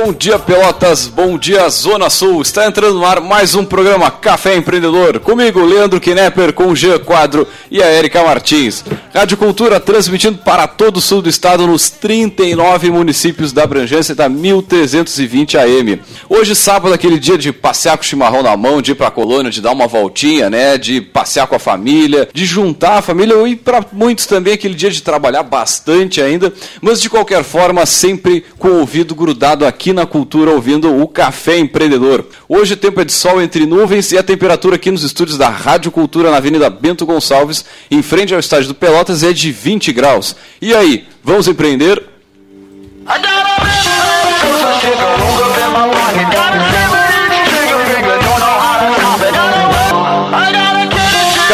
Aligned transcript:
Bom 0.00 0.12
dia, 0.12 0.38
Pelotas. 0.38 1.08
Bom 1.08 1.36
dia, 1.36 1.68
Zona 1.68 2.08
Sul. 2.08 2.40
Está 2.40 2.66
entrando 2.66 3.00
no 3.00 3.04
ar 3.04 3.20
mais 3.20 3.56
um 3.56 3.64
programa 3.64 4.08
Café 4.12 4.54
Empreendedor. 4.54 5.18
Comigo, 5.18 5.60
Leandro 5.60 6.00
Knepper, 6.00 6.52
com 6.52 6.68
o 6.68 6.76
Jean 6.76 7.00
Quadro 7.00 7.48
e 7.68 7.82
a 7.82 7.92
Erika 7.92 8.22
Martins. 8.22 8.84
Rádio 9.12 9.36
Cultura 9.36 9.80
transmitindo 9.80 10.38
para 10.38 10.68
todo 10.68 10.98
o 10.98 11.00
sul 11.00 11.20
do 11.20 11.28
estado 11.28 11.66
nos 11.66 11.90
39 11.90 12.92
municípios 12.92 13.52
da 13.52 13.64
abrangência 13.64 14.14
da 14.14 14.28
1320 14.28 15.58
AM. 15.58 16.00
Hoje, 16.28 16.54
sábado, 16.54 16.94
aquele 16.94 17.18
dia 17.18 17.36
de 17.36 17.52
passear 17.52 17.96
com 17.96 18.04
o 18.04 18.06
chimarrão 18.06 18.44
na 18.44 18.56
mão, 18.56 18.80
de 18.80 18.92
ir 18.92 18.94
para 18.94 19.08
a 19.08 19.10
colônia, 19.10 19.50
de 19.50 19.60
dar 19.60 19.72
uma 19.72 19.88
voltinha, 19.88 20.48
né? 20.48 20.78
De 20.78 21.00
passear 21.00 21.48
com 21.48 21.56
a 21.56 21.58
família, 21.58 22.28
de 22.32 22.44
juntar 22.44 22.98
a 22.98 23.02
família 23.02 23.34
e 23.48 23.56
para 23.56 23.84
muitos 23.92 24.26
também 24.26 24.54
aquele 24.54 24.74
dia 24.74 24.92
de 24.92 25.02
trabalhar 25.02 25.42
bastante 25.42 26.22
ainda, 26.22 26.52
mas 26.80 27.00
de 27.00 27.10
qualquer 27.10 27.42
forma, 27.42 27.84
sempre 27.84 28.44
com 28.60 28.68
o 28.68 28.78
ouvido 28.78 29.12
grudado 29.12 29.66
aqui 29.66 29.87
na 29.92 30.06
cultura 30.06 30.50
ouvindo 30.50 31.00
o 31.00 31.06
Café 31.08 31.58
Empreendedor. 31.58 32.26
Hoje 32.48 32.74
o 32.74 32.76
tempo 32.76 33.00
é 33.00 33.04
de 33.04 33.12
sol 33.12 33.40
entre 33.40 33.66
nuvens 33.66 34.12
e 34.12 34.18
a 34.18 34.22
temperatura 34.22 34.76
aqui 34.76 34.90
nos 34.90 35.02
estúdios 35.02 35.38
da 35.38 35.48
Rádio 35.48 35.90
Cultura 35.90 36.30
na 36.30 36.36
Avenida 36.38 36.70
Bento 36.70 37.04
Gonçalves, 37.04 37.64
em 37.90 38.02
frente 38.02 38.32
ao 38.32 38.40
estádio 38.40 38.68
do 38.68 38.74
Pelotas, 38.74 39.22
é 39.22 39.32
de 39.32 39.50
20 39.50 39.92
graus. 39.92 40.36
E 40.60 40.74
aí, 40.74 41.06
vamos 41.22 41.48
empreender? 41.48 42.02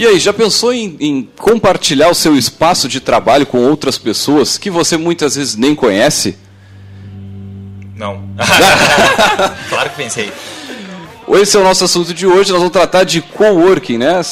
E 0.00 0.06
aí, 0.06 0.18
já 0.18 0.32
pensou 0.32 0.72
em, 0.72 0.96
em, 0.98 1.28
compartilhar 1.38 2.08
o 2.08 2.14
seu 2.14 2.34
espaço 2.34 2.88
de 2.88 3.00
trabalho 3.00 3.44
com 3.44 3.58
outras 3.58 3.98
pessoas 3.98 4.56
que 4.56 4.70
você 4.70 4.96
muitas 4.96 5.36
vezes 5.36 5.56
nem 5.56 5.74
conhece? 5.74 6.38
Não. 7.94 8.22
claro 9.68 9.90
que 9.90 9.96
pensei. 9.96 10.32
Esse 11.28 11.54
é 11.54 11.60
o 11.60 11.62
nosso 11.62 11.84
assunto 11.84 12.14
de 12.14 12.26
hoje. 12.26 12.50
Nós 12.50 12.60
vamos 12.60 12.72
tratar 12.72 13.04
de 13.04 13.20
coworking, 13.20 13.98
né? 13.98 14.22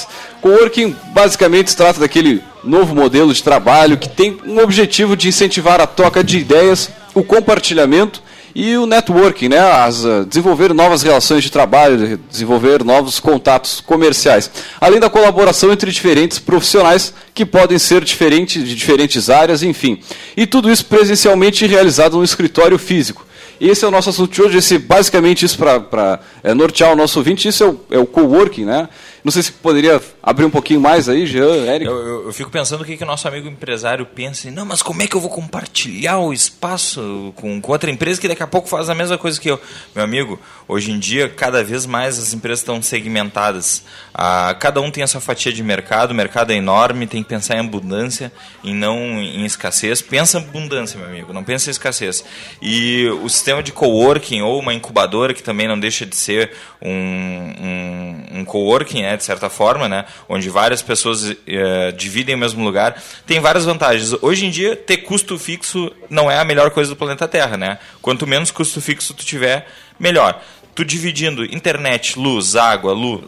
Coworking 0.40 0.96
basicamente 1.12 1.68
se 1.68 1.76
trata 1.76 2.00
daquele 2.00 2.42
novo 2.64 2.94
modelo 2.94 3.34
de 3.34 3.42
trabalho 3.42 3.98
que 3.98 4.08
tem 4.08 4.40
um 4.46 4.60
objetivo 4.60 5.14
de 5.14 5.28
incentivar 5.28 5.82
a 5.82 5.86
troca 5.86 6.24
de 6.24 6.38
ideias, 6.38 6.90
o 7.12 7.22
compartilhamento 7.22 8.22
e 8.60 8.76
o 8.76 8.86
networking, 8.86 9.50
né? 9.50 9.60
As, 9.60 10.04
uh, 10.04 10.26
desenvolver 10.26 10.74
novas 10.74 11.04
relações 11.04 11.44
de 11.44 11.52
trabalho, 11.52 12.18
desenvolver 12.28 12.82
novos 12.82 13.20
contatos 13.20 13.80
comerciais, 13.80 14.50
além 14.80 14.98
da 14.98 15.08
colaboração 15.08 15.70
entre 15.72 15.92
diferentes 15.92 16.40
profissionais 16.40 17.14
que 17.32 17.46
podem 17.46 17.78
ser 17.78 18.02
diferentes 18.02 18.64
de 18.64 18.74
diferentes 18.74 19.30
áreas, 19.30 19.62
enfim. 19.62 20.00
E 20.36 20.44
tudo 20.44 20.72
isso 20.72 20.84
presencialmente 20.86 21.64
realizado 21.68 22.16
no 22.16 22.24
escritório 22.24 22.76
físico. 22.80 23.24
Esse 23.60 23.84
é 23.84 23.88
o 23.88 23.92
nosso 23.92 24.10
assunto 24.10 24.32
de 24.32 24.42
hoje, 24.42 24.58
esse, 24.58 24.76
basicamente 24.76 25.44
isso 25.44 25.56
para 25.56 26.18
é, 26.42 26.52
nortear 26.52 26.92
o 26.92 26.96
nosso 26.96 27.20
ouvinte, 27.20 27.46
isso 27.46 27.62
é 27.62 27.66
o, 27.68 27.80
é 27.92 27.98
o 27.98 28.06
coworking, 28.06 28.64
né? 28.64 28.88
Não 29.24 29.32
sei 29.32 29.42
se 29.42 29.52
poderia 29.52 30.00
abrir 30.22 30.44
um 30.44 30.50
pouquinho 30.50 30.80
mais 30.80 31.08
aí, 31.08 31.26
Jean, 31.26 31.66
Érico. 31.66 31.90
Eu, 31.90 31.98
eu, 31.98 32.26
eu, 32.26 32.32
fico 32.32 32.50
pensando 32.50 32.82
o 32.82 32.84
que, 32.84 32.96
que 32.96 33.02
o 33.02 33.06
nosso 33.06 33.26
amigo 33.26 33.48
empresário 33.48 34.06
pensa. 34.06 34.50
Não, 34.50 34.64
mas 34.64 34.82
como 34.82 35.02
é 35.02 35.06
que 35.06 35.16
eu 35.16 35.20
vou 35.20 35.30
compartilhar 35.30 36.18
o 36.18 36.32
espaço 36.32 37.32
com, 37.36 37.60
com 37.60 37.72
outra 37.72 37.90
empresa 37.90 38.20
que 38.20 38.28
daqui 38.28 38.42
a 38.42 38.46
pouco 38.46 38.68
faz 38.68 38.88
a 38.88 38.94
mesma 38.94 39.18
coisa 39.18 39.40
que 39.40 39.50
eu? 39.50 39.60
Meu 39.94 40.04
amigo, 40.04 40.38
hoje 40.66 40.90
em 40.92 40.98
dia, 40.98 41.28
cada 41.28 41.64
vez 41.64 41.86
mais 41.86 42.18
as 42.18 42.32
empresas 42.32 42.60
estão 42.60 42.80
segmentadas. 42.80 43.82
Ah, 44.14 44.54
cada 44.58 44.80
um 44.80 44.90
tem 44.90 45.02
a 45.02 45.06
sua 45.06 45.20
fatia 45.20 45.52
de 45.52 45.62
mercado, 45.62 46.12
o 46.12 46.14
mercado 46.14 46.52
é 46.52 46.56
enorme, 46.56 47.06
tem 47.06 47.22
que 47.22 47.28
pensar 47.28 47.56
em 47.56 47.60
abundância 47.60 48.32
e 48.62 48.72
não 48.72 49.20
em 49.20 49.44
escassez. 49.44 50.00
Pensa 50.00 50.38
em 50.38 50.42
abundância, 50.42 50.98
meu 50.98 51.08
amigo, 51.08 51.32
não 51.32 51.42
pensa 51.42 51.70
em 51.70 51.72
escassez. 51.72 52.24
E 52.62 53.08
o 53.22 53.28
sistema 53.28 53.62
de 53.62 53.72
coworking 53.72 54.42
ou 54.42 54.58
uma 54.60 54.74
incubadora, 54.74 55.34
que 55.34 55.42
também 55.42 55.66
não 55.66 55.78
deixa 55.78 56.06
de 56.06 56.16
ser 56.16 56.52
um, 56.80 56.90
um, 56.90 58.40
um 58.40 58.44
coworking, 58.44 59.02
né, 59.08 59.16
de 59.16 59.24
certa 59.24 59.48
forma, 59.48 59.88
né, 59.88 60.04
onde 60.28 60.50
várias 60.50 60.82
pessoas 60.82 61.34
eh, 61.46 61.92
dividem 61.92 62.34
o 62.34 62.38
mesmo 62.38 62.62
lugar, 62.62 63.02
tem 63.26 63.40
várias 63.40 63.64
vantagens. 63.64 64.14
Hoje 64.20 64.46
em 64.46 64.50
dia, 64.50 64.76
ter 64.76 64.98
custo 64.98 65.38
fixo 65.38 65.90
não 66.10 66.30
é 66.30 66.38
a 66.38 66.44
melhor 66.44 66.70
coisa 66.70 66.90
do 66.90 66.96
planeta 66.96 67.26
Terra. 67.26 67.56
Né? 67.56 67.78
Quanto 68.02 68.26
menos 68.26 68.50
custo 68.50 68.80
fixo 68.80 69.14
tu 69.14 69.24
tiver, 69.24 69.66
melhor. 69.98 70.42
Tu 70.74 70.84
dividindo 70.84 71.44
internet, 71.44 72.18
luz, 72.18 72.54
água, 72.54 72.92
luz, 72.92 73.24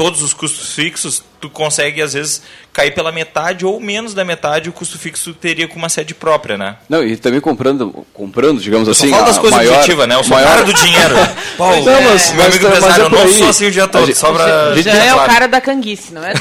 todos 0.00 0.22
os 0.22 0.32
custos 0.32 0.72
fixos, 0.72 1.22
tu 1.38 1.50
consegue 1.50 2.00
às 2.00 2.14
vezes 2.14 2.40
cair 2.72 2.90
pela 2.94 3.12
metade 3.12 3.66
ou 3.66 3.78
menos 3.78 4.14
da 4.14 4.24
metade 4.24 4.70
o 4.70 4.72
custo 4.72 4.98
fixo 4.98 5.34
teria 5.34 5.68
com 5.68 5.78
uma 5.78 5.90
sede 5.90 6.14
própria, 6.14 6.56
né? 6.56 6.76
Não, 6.88 7.04
e 7.04 7.18
também 7.18 7.38
comprando, 7.38 8.06
comprando 8.14 8.62
digamos 8.62 8.88
eu 8.88 8.92
assim, 8.92 9.10
só 9.10 9.22
das 9.24 9.36
coisas 9.36 9.58
maior, 9.58 9.74
objetivas, 9.74 10.08
né? 10.08 10.14
Eu 10.14 10.24
sou 10.24 10.38
maior... 10.38 10.48
cara 10.48 10.64
do 10.64 10.72
dinheiro. 10.72 11.14
Pô, 11.58 11.64
não, 11.66 11.82
mas, 11.82 11.86
é, 11.86 11.92
meu 11.92 12.00
amigo 12.00 12.32
mas, 12.36 12.56
empresário, 12.56 12.80
mas 12.80 12.98
é 12.98 13.02
eu 13.02 13.10
não 13.10 13.38
sou 13.40 13.48
assim 13.50 13.66
o 13.66 13.70
dia 13.70 13.86
todo, 13.88 14.06
gente, 14.06 14.16
só 14.16 14.32
pra... 14.32 14.74
Já 14.80 15.04
é 15.04 15.14
o 15.14 15.18
cara 15.18 15.46
da 15.46 15.60
canguice, 15.60 16.14
não 16.14 16.24
é? 16.24 16.32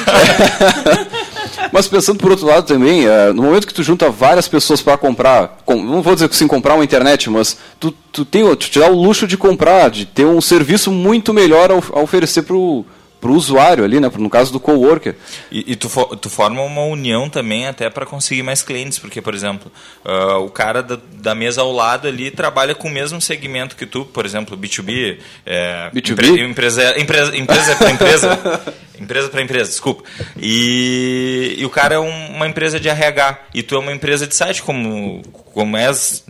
mas 1.73 1.85
pensando 1.85 2.17
por 2.17 2.31
outro 2.31 2.45
lado 2.45 2.65
também, 2.65 3.09
uh, 3.09 3.33
no 3.33 3.43
momento 3.43 3.67
que 3.67 3.73
tu 3.73 3.83
junta 3.83 4.09
várias 4.09 4.47
pessoas 4.47 4.81
para 4.81 4.97
comprar, 4.97 5.57
com, 5.65 5.83
não 5.83 6.01
vou 6.01 6.13
dizer 6.13 6.29
que 6.29 6.35
sim 6.37 6.47
comprar 6.47 6.75
uma 6.75 6.85
internet, 6.85 7.29
mas 7.29 7.57
tu, 7.77 7.91
tu, 8.09 8.23
tem, 8.23 8.41
tu 8.55 8.69
te 8.69 8.79
dá 8.79 8.87
o 8.87 8.95
luxo 8.95 9.27
de 9.27 9.35
comprar, 9.35 9.89
de 9.89 10.05
ter 10.05 10.23
um 10.23 10.39
serviço 10.39 10.89
muito 10.91 11.33
melhor 11.33 11.69
a, 11.69 11.73
a 11.73 12.01
oferecer 12.01 12.43
pro 12.43 12.85
para 13.19 13.31
o 13.31 13.33
usuário 13.33 13.83
ali, 13.83 13.99
né? 13.99 14.09
no 14.17 14.29
caso 14.29 14.51
do 14.51 14.59
coworker. 14.59 15.15
E, 15.51 15.73
e 15.73 15.75
tu, 15.75 15.89
for, 15.89 16.15
tu 16.17 16.29
forma 16.29 16.61
uma 16.61 16.83
união 16.83 17.29
também 17.29 17.67
até 17.67 17.89
para 17.89 18.05
conseguir 18.05 18.43
mais 18.43 18.61
clientes, 18.61 18.97
porque, 18.97 19.21
por 19.21 19.33
exemplo, 19.33 19.71
uh, 20.05 20.43
o 20.43 20.49
cara 20.49 20.81
da, 20.81 20.97
da, 21.13 21.35
mesa 21.35 21.61
ao 21.61 21.71
lado 21.71 22.07
ali 22.07 22.31
trabalha 22.31 22.73
com 22.73 22.87
o 22.87 22.91
mesmo 22.91 23.19
segmento 23.19 23.75
que 23.75 23.85
tu, 23.85 24.05
por 24.05 24.25
exemplo, 24.25 24.57
B2B, 24.57 25.17
é, 25.45 25.89
B2B? 25.93 26.11
Empre, 26.11 26.43
empresa, 26.43 26.99
empresa, 26.99 27.37
empresa 27.37 27.69
empresa, 27.91 28.61
empresa 28.99 29.29
para 29.29 29.41
empresa, 29.41 29.69
desculpa. 29.69 30.03
E, 30.37 31.55
e 31.57 31.65
o 31.65 31.69
cara 31.69 31.95
é 31.95 31.99
um, 31.99 32.35
uma 32.35 32.47
empresa 32.47 32.79
de 32.79 32.89
RH 32.89 33.39
e 33.53 33.63
tu 33.63 33.75
é 33.75 33.79
uma 33.79 33.91
empresa 33.91 34.27
de 34.27 34.35
site, 34.35 34.61
como, 34.61 35.21
como 35.53 35.77
és, 35.77 36.23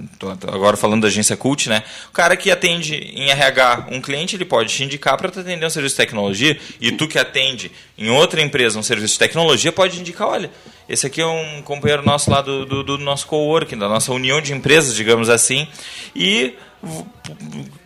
agora 0.48 0.78
falando 0.78 1.02
da 1.02 1.08
agência 1.08 1.36
Cult, 1.36 1.68
né? 1.70 1.84
O 2.10 2.14
cara 2.14 2.36
que 2.38 2.52
atende 2.52 2.96
em 2.96 3.30
RH 3.30 3.88
um 3.92 4.02
cliente, 4.02 4.36
ele 4.36 4.46
pode 4.46 4.74
te 4.74 4.84
indicar 4.84 5.18
para 5.18 5.28
atender 5.28 5.66
um 5.66 5.70
serviço 5.70 5.96
de 5.96 5.98
tecnologia 5.98 6.58
e 6.80 6.92
tu 6.92 7.08
que 7.08 7.20
atende 7.20 7.72
em 7.98 8.10
outra 8.10 8.42
empresa 8.42 8.80
um 8.80 8.84
serviço 8.84 9.14
de 9.14 9.20
tecnologia 9.20 9.72
pode 9.72 10.00
indicar, 10.00 10.28
olha, 10.28 10.50
esse 10.90 11.06
aqui 11.06 11.22
é 11.22 11.26
um 11.26 11.62
companheiro 11.62 12.04
nosso 12.04 12.32
lá 12.32 12.42
do, 12.42 12.66
do, 12.66 12.84
do 12.84 12.98
nosso 12.98 13.28
coworking, 13.28 13.78
da 13.78 13.88
nossa 13.88 14.12
união 14.12 14.42
de 14.42 14.54
empresas, 14.54 14.96
digamos 14.96 15.30
assim, 15.30 15.68
e 16.16 16.56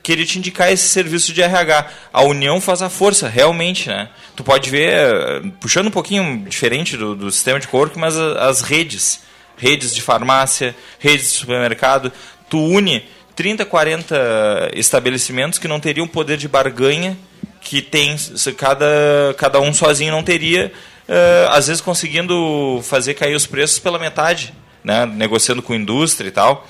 queria 0.02 0.26
te 0.26 0.40
indicar 0.40 0.72
esse 0.72 0.88
serviço 0.88 1.34
de 1.34 1.42
RH. 1.42 1.86
A 2.14 2.24
união 2.24 2.62
faz 2.62 2.82
a 2.82 2.90
força, 2.90 3.28
realmente, 3.28 3.90
né? 3.90 4.10
Tu 4.38 4.44
pode 4.44 4.70
ver, 4.70 5.52
puxando 5.60 5.88
um 5.88 5.92
pouquinho 5.92 6.46
diferente 6.48 6.96
do, 6.96 7.14
do 7.14 7.30
sistema 7.30 7.60
de 7.60 7.68
coworking, 7.68 8.00
mas 8.00 8.18
as 8.18 8.62
redes, 8.62 9.22
redes 9.58 9.94
de 9.94 10.02
farmácia, 10.02 10.74
redes 10.98 11.34
de 11.34 11.38
supermercado, 11.38 12.10
tu 12.50 12.58
une 12.58 13.04
30, 13.36 13.66
40 13.66 14.72
estabelecimentos 14.76 15.60
que 15.60 15.68
não 15.68 15.80
teriam 15.80 16.08
poder 16.08 16.38
de 16.38 16.48
barganha 16.48 17.18
que 17.64 17.82
tem 17.82 18.16
cada, 18.58 19.34
cada 19.38 19.60
um 19.60 19.74
sozinho 19.74 20.12
não 20.12 20.22
teria, 20.22 20.72
uh, 21.08 21.50
às 21.50 21.68
vezes 21.68 21.82
conseguindo 21.82 22.80
fazer 22.84 23.14
cair 23.14 23.36
os 23.36 23.46
preços 23.46 23.80
pela 23.80 24.00
metade, 24.00 24.54
né? 24.84 25.06
negociando 25.06 25.62
com 25.62 25.74
indústria 25.74 26.28
e 26.28 26.32
tal. 26.32 26.68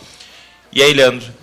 E 0.72 0.82
aí, 0.82 0.94
Leandro? 0.94 1.43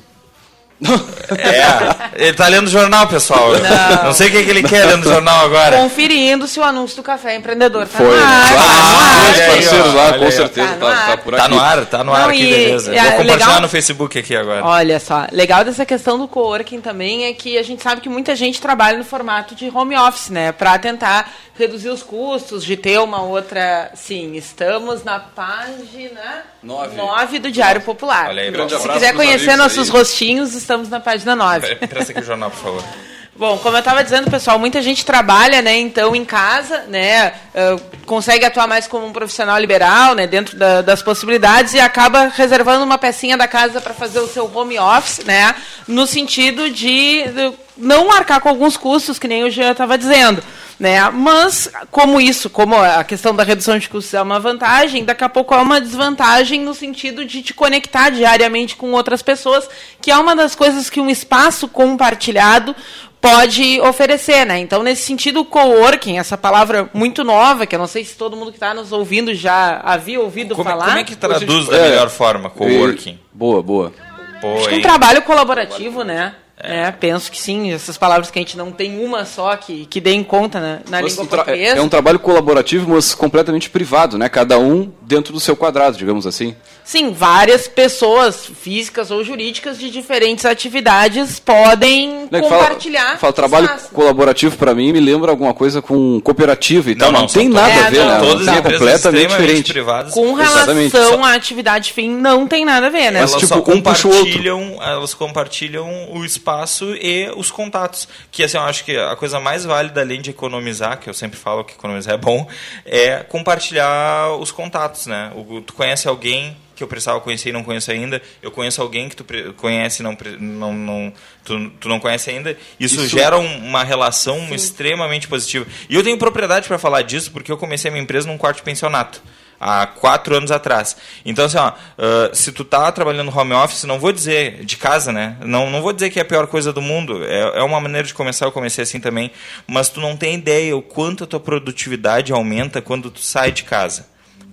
É, 1.31 2.25
ele 2.27 2.33
tá 2.33 2.49
lendo 2.49 2.67
o 2.67 2.71
jornal, 2.71 3.07
pessoal. 3.07 3.51
Não. 3.53 4.05
Não 4.05 4.13
sei 4.13 4.29
o 4.29 4.31
que, 4.31 4.45
que 4.45 4.51
ele 4.51 4.63
quer 4.63 4.85
lendo 4.87 5.07
o 5.07 5.13
jornal 5.13 5.45
agora. 5.45 5.77
Conferindo 5.79 6.47
se 6.47 6.59
o 6.59 6.65
anúncio 6.65 6.97
do 6.97 7.03
Café 7.03 7.37
Empreendedor 7.37 7.87
tá 7.87 7.99
Foi. 7.99 8.07
no 8.07 8.13
ar. 8.25 8.49
Tá 8.49 8.61
ar. 8.61 9.25
dois 9.27 9.39
olha 9.39 9.45
aí, 9.45 9.51
parceiros 9.63 9.95
lá, 9.95 10.19
com 10.19 10.31
certeza. 10.31 10.69
Tá 10.69 10.75
no 10.75 10.81
Tá, 10.81 10.97
tá 10.97 11.13
ar. 11.13 11.17
por 11.19 11.35
aqui. 11.35 11.43
Tá 11.43 11.49
no 11.49 11.61
ar, 11.61 11.87
tá 11.87 12.05
no 12.05 12.13
ar 12.15 12.21
Não, 12.23 12.29
aqui, 12.31 12.43
e- 12.43 12.51
beleza. 12.51 12.95
é, 12.95 13.01
Vou 13.01 13.11
compartilhar 13.13 13.47
legal- 13.47 13.61
no 13.61 13.69
Facebook 13.69 14.19
aqui 14.19 14.35
agora. 14.37 14.65
Olha 14.65 14.99
só, 15.01 15.27
legal 15.33 15.65
dessa 15.65 15.85
questão 15.87 16.19
do 16.19 16.27
coworking 16.27 16.81
também 16.81 17.27
é 17.27 17.33
que 17.33 17.59
a 17.59 17.63
gente 17.63 17.83
sabe 17.83 18.01
que 18.01 18.09
muita 18.09 18.35
gente 18.35 18.61
trabalha 18.61 18.99
no 18.99 19.05
formato 19.05 19.55
de 19.55 19.71
home 19.73 19.97
office, 19.97 20.31
né? 20.31 20.51
Para 20.53 20.79
tentar 20.79 21.31
reduzir 21.57 21.91
os 21.91 22.03
custos, 22.03 22.65
de 22.65 22.75
ter 22.77 22.99
uma 23.01 23.23
outra. 23.23 23.91
Sim, 23.95 24.35
estamos 24.35 25.05
na 25.05 25.21
página 25.21 26.43
Nove. 26.63 26.97
9 26.97 27.39
do 27.39 27.51
Diário 27.51 27.83
Popular. 27.83 28.29
Olha 28.29 28.43
aí, 28.43 28.51
Um 28.51 28.69
Se 28.69 28.89
quiser 28.89 29.15
conhecer 29.15 29.57
nossos 29.57 29.89
aí. 29.91 29.97
rostinhos, 29.97 30.55
estamos 30.71 30.89
na 30.89 31.01
página 31.01 31.35
9. 31.35 31.75
Presta 31.89 32.13
aqui 32.13 32.21
o 32.21 32.25
jornal, 32.25 32.49
por 32.51 32.59
favor. 32.61 32.85
Bom, 33.35 33.57
como 33.59 33.75
eu 33.75 33.79
estava 33.81 34.05
dizendo, 34.05 34.31
pessoal, 34.31 34.59
muita 34.59 34.83
gente 34.83 35.05
trabalha, 35.05 35.63
né, 35.63 35.79
então 35.79 36.15
em 36.15 36.25
casa, 36.27 36.85
né, 36.89 37.33
ah, 37.55 37.77
consegue 38.05 38.45
atuar 38.45 38.69
mais 38.69 38.87
como 38.87 39.07
um 39.07 39.13
profissional 39.13 39.59
liberal, 39.59 40.15
né, 40.15 40.27
dentro 40.27 40.57
da- 40.59 40.83
das 40.83 41.03
possibilidades 41.03 41.73
e 41.73 41.81
acaba 41.81 42.27
reservando 42.29 42.85
uma 42.85 42.99
pecinha 42.99 43.37
da 43.39 43.49
casa 43.49 43.81
para 43.81 43.95
fazer 43.95 44.19
o 44.21 44.29
seu 44.29 44.51
home 44.55 44.79
office, 44.79 45.25
né, 45.25 45.55
no 45.89 46.07
sentido 46.07 46.69
de, 46.71 47.25
de 47.29 47.53
não 47.79 48.13
arcar 48.13 48.41
com 48.41 48.49
alguns 48.51 48.77
custos, 48.77 49.19
que 49.19 49.27
nem 49.27 49.43
o 49.43 49.51
Jean 49.51 49.73
estava 49.73 49.97
dizendo. 49.97 50.43
Né? 50.81 50.99
Mas, 51.11 51.71
como 51.91 52.19
isso, 52.19 52.49
como 52.49 52.75
a 52.75 53.05
questão 53.05 53.35
da 53.35 53.45
redução 53.45 53.79
de 53.79 53.87
custos 53.87 54.15
é 54.15 54.23
uma 54.23 54.41
vantagem, 54.41 55.05
daqui 55.05 55.23
a 55.23 55.29
pouco 55.29 55.53
é 55.55 55.59
uma 55.59 55.79
desvantagem 55.79 56.63
no 56.63 56.73
sentido 56.73 57.23
de 57.27 57.43
te 57.43 57.53
conectar 57.53 58.09
diariamente 58.09 58.75
com 58.77 58.91
outras 58.93 59.21
pessoas, 59.21 59.69
que 60.01 60.11
é 60.11 60.17
uma 60.17 60.35
das 60.35 60.55
coisas 60.55 60.89
que 60.89 60.99
um 60.99 61.11
espaço 61.11 61.69
compartilhado 61.69 62.75
pode 63.21 63.79
oferecer, 63.83 64.47
né? 64.47 64.59
Então, 64.59 64.83
nesse 64.83 65.03
sentido, 65.03 65.41
o 65.41 65.45
coworking, 65.45 66.19
essa 66.19 66.39
palavra 66.39 66.89
muito 66.95 67.23
nova, 67.23 67.67
que 67.67 67.75
eu 67.75 67.79
não 67.79 67.87
sei 67.87 68.03
se 68.03 68.17
todo 68.17 68.35
mundo 68.35 68.51
que 68.51 68.57
está 68.57 68.73
nos 68.73 68.91
ouvindo 68.91 69.35
já 69.35 69.83
havia 69.85 70.19
ouvido 70.19 70.55
Como, 70.57 70.67
falar. 70.71 70.87
como 70.87 70.99
é 70.99 71.05
que 71.05 71.15
traduz 71.15 71.65
gente- 71.67 71.71
da 71.73 71.77
é. 71.77 71.91
melhor 71.91 72.09
forma? 72.09 72.49
Coworking. 72.49 73.19
Boa, 73.31 73.63
boa. 73.63 73.93
Pô, 74.41 74.55
Acho 74.55 74.69
que 74.71 74.75
um 74.75 74.77
hein? 74.79 74.83
trabalho 74.83 75.21
colaborativo, 75.21 76.03
né? 76.03 76.35
É, 76.63 76.91
penso 76.91 77.31
que 77.33 77.41
sim, 77.41 77.73
essas 77.73 77.97
palavras 77.97 78.31
que 78.31 78.39
a 78.39 78.43
gente 78.43 78.57
não 78.57 78.71
tem 78.71 79.03
uma 79.03 79.25
só 79.25 79.57
que, 79.57 79.87
que 79.87 80.01
dê 80.01 80.13
em 80.13 80.23
conta 80.23 80.61
na, 80.61 80.73
na 80.91 81.03
Mas 81.03 81.13
língua 81.13 81.27
tra- 81.27 81.45
portuguesa. 81.45 81.79
é 81.79 81.83
um 81.83 81.89
trabalho 81.89 82.19
colaborativo, 82.19 82.91
mas 82.91 83.15
completamente 83.15 83.71
privado, 83.71 84.19
né? 84.19 84.29
Cada 84.29 84.59
um 84.59 84.93
dentro 85.03 85.33
do 85.33 85.41
seu 85.41 85.57
quadrado, 85.57 85.97
digamos 85.97 86.27
assim. 86.27 86.55
Sim, 86.91 87.13
várias 87.13 87.69
pessoas 87.69 88.47
físicas 88.47 89.13
ou 89.13 89.23
jurídicas 89.23 89.79
de 89.79 89.93
diferentes 89.93 90.45
atividades 90.45 91.39
podem 91.39 92.27
Né, 92.29 92.41
que 92.41 92.49
fala- 92.49 92.63
compartilhar. 92.65 93.17
Fala, 93.17 93.33
trabalho 93.33 93.67
espaço. 93.67 93.91
colaborativo 93.91 94.57
pra 94.57 94.75
mim 94.75 94.93
me 94.93 94.99
lembra 94.99 95.31
alguma 95.31 95.55
coisa 95.55 95.81
com 95.81 96.21
cooperativa 96.21 96.91
e 96.91 96.97
tal. 96.97 97.13
Não, 97.13 97.29
são 97.29 97.43
tem 97.43 97.49
nada 97.49 97.69
a 97.73 97.87
É, 97.87 97.91
ver, 97.93 97.99
não, 98.01 98.09
né? 98.09 98.19
Todas 98.19 98.49
é 98.49 98.57
completamente 98.63 99.29
diferente. 99.29 99.73
privadas. 99.73 100.15
Com 100.15 100.41
Exatamente. 100.41 100.93
relação 100.93 101.25
à 101.25 101.35
atividade 101.35 101.93
fim, 101.93 102.11
não 102.11 102.49
tem 102.49 102.65
nada 102.65 102.89
a 102.89 102.91
ver, 102.91 103.13
né? 103.13 103.21
Mas, 103.21 103.31
elas 103.31 103.35
tipo, 103.35 103.47
só 103.47 103.73
um 103.73 103.81
puxa 103.81 104.09
o 104.09 104.11
outro. 104.11 104.25
compartilham, 104.25 104.79
elas 104.83 105.15
compartilham 105.15 106.09
o 106.13 106.25
espaço 106.25 106.93
e 107.01 107.31
os 107.37 107.53
contatos. 107.53 108.09
Que 108.33 108.43
assim, 108.43 108.57
eu 108.57 108.65
acho 108.65 108.85
que 108.85 108.97
a 108.97 109.15
coisa 109.15 109.39
mais 109.39 109.65
válida, 109.65 110.01
além 110.01 110.21
de 110.21 110.31
economizar, 110.31 110.99
que 110.99 111.09
eu 111.09 111.15
sempre 111.15 111.39
falo 111.39 111.63
que 111.63 111.75
economizar 111.75 112.15
é 112.15 112.19
bom, 112.19 112.49
é 112.85 113.19
compartilhar 113.29 114.37
os 114.41 114.51
contatos, 114.51 115.07
né? 115.07 115.31
O- 115.37 115.61
tu 115.61 115.73
conhece 115.73 116.09
alguém 116.09 116.57
que 116.81 116.85
eu 116.85 116.89
precisava 116.89 117.21
conhecer 117.21 117.51
e 117.51 117.53
não 117.53 117.63
conheço 117.63 117.91
ainda, 117.91 118.21
eu 118.43 118.51
conheço 118.51 118.81
alguém 118.81 119.09
que 119.09 119.15
tu 119.17 119.25
conhece 119.57 120.01
e 120.01 120.03
não, 120.03 120.17
não, 120.41 120.73
não 120.73 121.13
tu, 121.45 121.71
tu 121.79 121.89
não 121.89 122.01
conhece 122.01 122.31
ainda, 122.31 122.57
isso, 122.79 122.97
Isso- 122.97 123.09
gera 123.09 123.39
um- 123.39 123.59
uma 123.69 123.85
relação 123.85 124.49
extremamente 124.55 125.29
positiva. 125.29 125.67
E 125.89 125.95
eu 125.95 126.03
tenho 126.03 126.17
propriedade 126.19 126.67
para 126.67 126.79
falar 126.79 127.03
disso 127.03 127.31
porque 127.33 127.53
eu 127.53 127.57
comecei 127.59 127.89
a 127.91 127.93
minha 127.93 128.03
empresa 128.03 128.27
num 128.27 128.39
quarto 128.39 128.57
de 128.59 128.63
pensionato 128.63 129.23
há 129.61 129.87
quatro 129.87 130.35
anos 130.35 130.51
atrás. 130.51 130.97
Então, 131.23 131.45
assim, 131.45 131.59
ó, 131.59 131.73
ah, 131.99 132.31
se 132.33 132.51
tu 132.51 132.65
tá 132.65 132.91
trabalhando 132.93 133.31
no 133.31 133.39
home 133.39 133.53
office, 133.53 133.85
não 133.85 133.99
vou 133.99 134.11
dizer 134.11 134.65
de 134.65 134.77
casa, 134.79 135.13
né? 135.13 135.37
Não, 135.45 135.69
não 135.69 135.83
vou 135.83 135.93
dizer 135.93 136.09
que 136.09 136.19
é 136.19 136.23
a 136.23 136.25
pior 136.25 136.47
coisa 136.47 136.73
do 136.73 136.81
mundo. 136.81 137.23
É, 137.27 137.59
é 137.59 137.63
uma 137.63 137.79
maneira 137.79 138.07
de 138.07 138.15
começar, 138.15 138.47
eu 138.47 138.53
comecei 138.53 138.83
assim 138.85 138.99
também. 139.01 139.31
Mas 139.67 139.91
tu 139.91 140.01
não 140.01 140.17
tem 140.17 140.35
ideia 140.35 140.75
o 140.75 140.81
quanto 140.81 141.25
a 141.25 141.27
tua 141.27 141.41
produtividade 141.41 142.33
aumenta 142.33 142.81
quando 142.81 143.11
tu 143.11 143.21
sai 143.21 143.53
de 143.53 143.65
casa. 143.65 144.09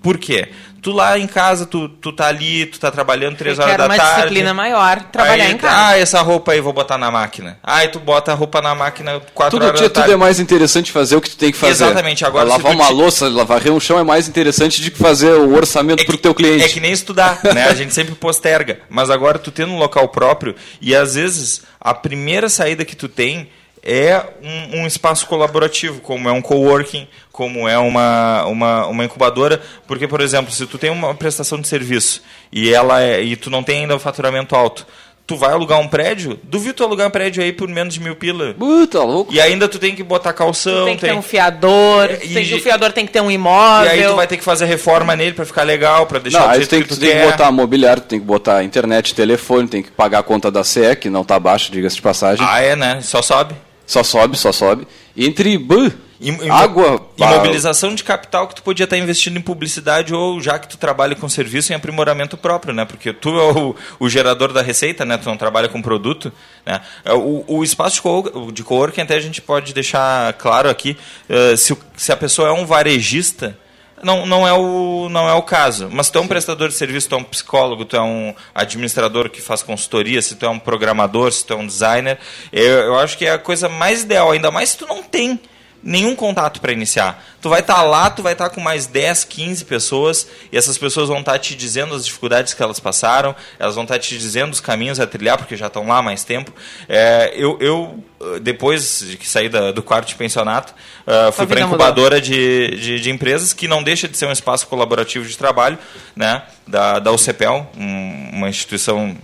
Por 0.08 0.18
quê? 0.18 0.48
Tu 0.82 0.92
lá 0.92 1.18
em 1.20 1.28
casa, 1.28 1.66
tu, 1.66 1.90
tu 1.90 2.14
tá 2.14 2.28
ali, 2.28 2.66
tu 2.68 2.80
tá 2.80 2.90
trabalhando 2.90 3.36
três 3.36 3.60
horas 3.60 3.76
da 3.76 3.88
uma 3.88 3.96
tarde. 3.98 4.16
disciplina 4.16 4.54
maior 4.54 5.02
trabalhar 5.12 5.44
Aí, 5.46 5.52
em 5.52 5.58
casa. 5.58 5.88
Ah, 5.88 5.98
essa 5.98 6.22
roupa 6.22 6.54
aí 6.54 6.62
vou 6.62 6.72
botar 6.72 6.98
na 6.98 7.12
máquina. 7.12 7.58
Aí 7.62 7.90
tu 7.90 8.00
bota 8.00 8.32
a 8.32 8.36
roupa 8.36 8.62
na 8.62 8.74
máquina 8.74 9.20
quatro 9.34 9.58
Tudo, 9.58 9.68
horas 9.68 9.80
tia, 9.82 9.90
da 9.90 9.94
tarde. 9.96 10.12
tudo 10.12 10.14
é 10.14 10.18
mais 10.18 10.40
interessante 10.40 10.92
fazer 10.92 11.18
o 11.18 11.22
que 11.22 11.32
tu 11.32 11.36
tem 11.36 11.52
que 11.52 11.58
fazer. 11.58 11.84
Exatamente, 11.84 12.24
agora 12.24 12.48
lavar 12.48 12.72
uma 12.74 12.86
te- 12.88 12.94
louça, 12.94 13.28
lavar 13.28 13.68
um 13.70 13.80
chão 13.82 14.00
é 14.00 14.04
mais 14.04 14.30
interessante 14.30 14.82
de 14.82 14.90
que 14.92 14.98
fazer 14.98 15.32
o 15.34 15.56
orçamento 15.56 16.06
pro 16.06 16.18
teu 16.18 16.34
cliente. 16.34 16.64
É 16.64 16.70
que 16.70 16.80
nem 16.80 16.92
estudar, 16.94 17.42
né? 17.54 17.66
A 17.68 17.74
gente 17.74 17.94
sempre 17.94 18.16
posterga. 18.16 18.80
Mas 18.90 19.10
agora 19.10 19.38
tu 19.40 19.52
tendo 19.52 19.74
um 19.74 19.78
local 19.80 20.08
próprio 20.08 20.56
e 20.80 20.96
às 20.96 21.16
vezes 21.16 21.64
a 21.82 21.94
primeira 21.94 22.48
saída 22.48 22.86
que 22.86 22.96
tu 22.96 23.10
tem 23.10 23.50
é 23.88 24.22
um, 24.44 24.82
um 24.82 24.88
espaço 24.88 25.26
colaborativo, 25.28 26.02
como 26.02 26.28
é 26.28 26.32
um 26.34 26.42
coworking, 26.42 27.08
como 27.32 27.70
é 27.70 27.78
uma, 27.78 28.46
uma, 28.46 28.88
uma 28.88 29.06
incubadora. 29.06 29.62
Porque, 29.88 30.10
por 30.10 30.20
exemplo, 30.20 30.52
se 30.52 30.66
tu 30.68 30.78
tem 30.78 30.90
uma 30.90 31.16
prestação 31.16 31.62
de 31.62 31.70
serviço 31.70 32.22
e, 32.52 32.74
ela 32.74 33.02
é, 33.02 33.22
e 33.24 33.38
tu 33.38 33.50
não 33.50 33.64
tem 33.64 33.82
ainda 33.82 33.96
o 33.96 34.00
faturamento 34.00 34.54
alto, 34.54 34.86
tu 35.26 35.38
vai 35.38 35.52
alugar 35.52 35.80
um 35.80 35.88
prédio, 35.88 36.38
duvido 36.44 36.74
tu 36.74 36.84
alugar 36.84 37.08
um 37.08 37.12
prédio 37.12 37.42
aí 37.42 37.54
por 37.54 37.70
menos 37.70 37.94
de 37.94 38.02
mil 38.02 38.16
pila. 38.16 38.56
Uh, 38.60 38.86
tá 38.88 39.02
louco? 39.04 39.34
E 39.34 39.40
ainda 39.40 39.70
tu 39.70 39.80
tem 39.80 39.96
que 39.96 40.04
botar 40.04 40.34
calção, 40.34 40.84
tem 40.84 40.96
que 40.98 41.06
ter 41.06 41.14
um 41.14 41.22
fiador, 41.22 42.10
E- 42.12 42.34
tem 42.34 42.54
o 42.56 42.60
fiador 42.60 42.92
tem 42.92 43.06
que 43.06 43.14
ter 43.14 43.22
um 43.22 43.32
imóvel. 43.32 43.86
e 43.88 43.90
aí 44.04 44.04
tu 44.06 44.16
vai 44.16 44.28
ter 44.28 44.36
que 44.36 44.44
fazer 44.44 44.66
reforma 44.66 45.16
nele 45.16 45.32
pra 45.34 45.46
ficar 45.46 45.64
legal, 45.64 46.06
pra 46.08 46.20
deixar 46.20 46.40
Não, 46.40 46.50
aí 46.50 46.58
jeito 46.58 46.68
tu 46.68 46.72
tem, 46.72 46.82
que 46.82 46.88
tu 46.90 46.96
tu 46.96 47.00
tem 47.00 47.12
que 47.22 47.26
botar 47.32 47.52
mobiliário, 47.54 48.02
tu 48.02 48.08
tem 48.08 48.20
que 48.20 48.26
botar 48.26 48.64
internet, 48.64 49.16
telefone, 49.16 49.68
tem 49.68 49.82
que 49.82 49.92
pagar 49.92 50.20
a 50.20 50.24
conta 50.24 50.52
da 50.52 50.64
CE, 50.64 50.96
que 51.00 51.10
não 51.10 51.24
tá 51.24 51.40
baixa, 51.40 51.72
diga-se 51.72 51.96
de 51.98 52.02
passagem. 52.02 52.46
Ah, 52.48 52.62
é, 52.62 52.76
né? 52.76 53.00
Só 53.02 53.22
sobe. 53.22 53.54
Só 53.88 54.04
sobe, 54.04 54.38
só 54.38 54.52
sobe. 54.52 54.86
Entre 55.16 55.58
buh, 55.58 55.92
Im- 56.20 56.50
água, 56.50 57.10
Imobilização 57.36 57.94
de 57.96 58.04
capital 58.04 58.48
que 58.48 58.56
tu 58.56 58.64
podia 58.64 58.84
estar 58.84 58.98
investindo 58.98 59.38
em 59.38 59.42
publicidade 59.42 60.14
ou 60.14 60.42
já 60.42 60.58
que 60.60 60.68
tu 60.68 60.76
trabalha 60.78 61.16
com 61.16 61.30
serviço 61.30 61.72
em 61.72 61.76
aprimoramento 61.76 62.36
próprio, 62.36 62.74
né? 62.74 62.86
Porque 62.86 63.14
tu 63.14 63.30
é 63.30 63.52
o, 63.54 63.76
o 64.00 64.10
gerador 64.10 64.52
da 64.52 64.62
receita, 64.62 65.06
né? 65.06 65.16
Tu 65.18 65.26
não 65.30 65.38
trabalha 65.38 65.70
com 65.70 65.82
produto, 65.82 66.34
né? 66.66 66.82
É, 67.06 67.14
O, 67.14 67.46
o 67.48 67.64
espaço 67.64 67.96
de, 67.96 68.02
co 68.02 68.52
de 68.52 68.64
coworking 68.64 69.02
até 69.02 69.16
a 69.16 69.20
gente 69.22 69.42
pode 69.42 69.74
deixar 69.74 70.34
claro 70.34 70.70
aqui, 70.70 70.98
eh, 71.30 71.56
se, 71.56 71.78
se 71.96 72.12
a 72.12 72.18
pessoa 72.18 72.50
é 72.50 72.52
um 72.52 72.66
varejista, 72.66 73.58
não, 74.04 74.26
não, 74.26 74.48
é 74.48 74.54
o, 74.54 75.10
não 75.10 75.28
é 75.28 75.34
o 75.34 75.42
caso. 75.42 75.90
Mas 75.92 76.08
se 76.08 76.12
tu 76.12 76.20
é 76.20 76.22
um 76.22 76.28
prestador 76.28 76.70
de 76.70 76.76
serviço, 76.76 77.10
tu 77.10 77.16
é 77.16 77.18
um 77.18 77.24
psicólogo, 77.24 77.86
tu 77.86 77.96
é 77.96 78.02
um 78.02 78.34
administrador 78.54 79.30
que 79.30 79.42
faz 79.42 79.64
consultoria, 79.64 80.22
se 80.22 80.36
tu 80.36 80.46
é 80.46 80.50
um 80.50 80.60
programador, 80.60 81.32
se 81.32 81.46
tu 81.46 81.54
é 81.54 81.56
um 81.56 81.66
designer, 81.66 82.20
eu, 82.52 82.64
eu 82.64 83.00
acho 83.00 83.18
que 83.18 83.26
é 83.26 83.32
a 83.32 83.40
coisa 83.40 83.68
mais 83.68 84.04
ideal, 84.04 84.32
ainda 84.32 84.52
mais 84.52 84.70
se 84.70 84.78
tu 84.78 84.88
não 84.88 85.02
tem 85.04 85.40
nenhum 85.84 86.16
contato 86.16 86.60
para 86.60 86.72
iniciar. 86.72 87.24
Tu 87.42 87.50
vai 87.50 87.62
estar 87.62 87.82
lá, 87.84 88.10
tu 88.10 88.22
vai 88.24 88.34
estar 88.34 88.50
com 88.50 88.60
mais 88.60 88.88
10, 88.88 89.24
15 89.24 89.64
pessoas 89.66 90.28
e 90.52 90.58
essas 90.58 90.78
pessoas 90.78 91.08
vão 91.08 91.20
estar 91.20 91.38
te 91.40 91.56
dizendo 91.56 91.94
as 91.96 92.06
dificuldades 92.06 92.54
que 92.54 92.62
elas 92.62 92.80
passaram, 92.80 93.36
elas 93.60 93.76
vão 93.76 93.84
estar 93.84 93.98
te 94.00 94.18
dizendo 94.18 94.52
os 94.52 94.60
caminhos 94.60 95.00
a 95.00 95.08
trilhar, 95.08 95.38
porque 95.38 95.56
já 95.56 95.68
estão 95.68 95.88
lá 95.88 96.00
há 96.00 96.02
mais 96.02 96.24
tempo. 96.24 96.52
É, 96.90 97.32
eu, 97.36 97.58
eu, 97.62 98.04
depois 98.42 99.00
de 99.08 99.18
que 99.18 99.30
saí 99.30 99.48
da- 99.48 99.72
do 99.72 99.82
quarto 99.84 100.08
de 100.10 100.16
pensionato, 100.16 100.74
ah, 101.06 101.32
fui 101.32 101.46
para 101.48 101.60
a 101.60 101.62
incubadora 101.76 102.20
de, 102.20 102.76
de, 102.76 103.00
de 103.00 103.10
empresas, 103.12 103.54
que 103.54 103.68
não 103.68 103.82
deixa 103.84 104.08
de 104.08 104.18
ser 104.18 104.26
um 104.26 104.32
espaço 104.32 104.68
colaborativo 104.68 105.26
de 105.26 105.38
trabalho, 105.38 105.78
né, 106.16 106.42
da, 106.68 107.00
da 107.00 107.12
UCPEL, 107.12 107.70
um- 107.78 108.30
uma 108.34 108.50
instituição 108.50 109.16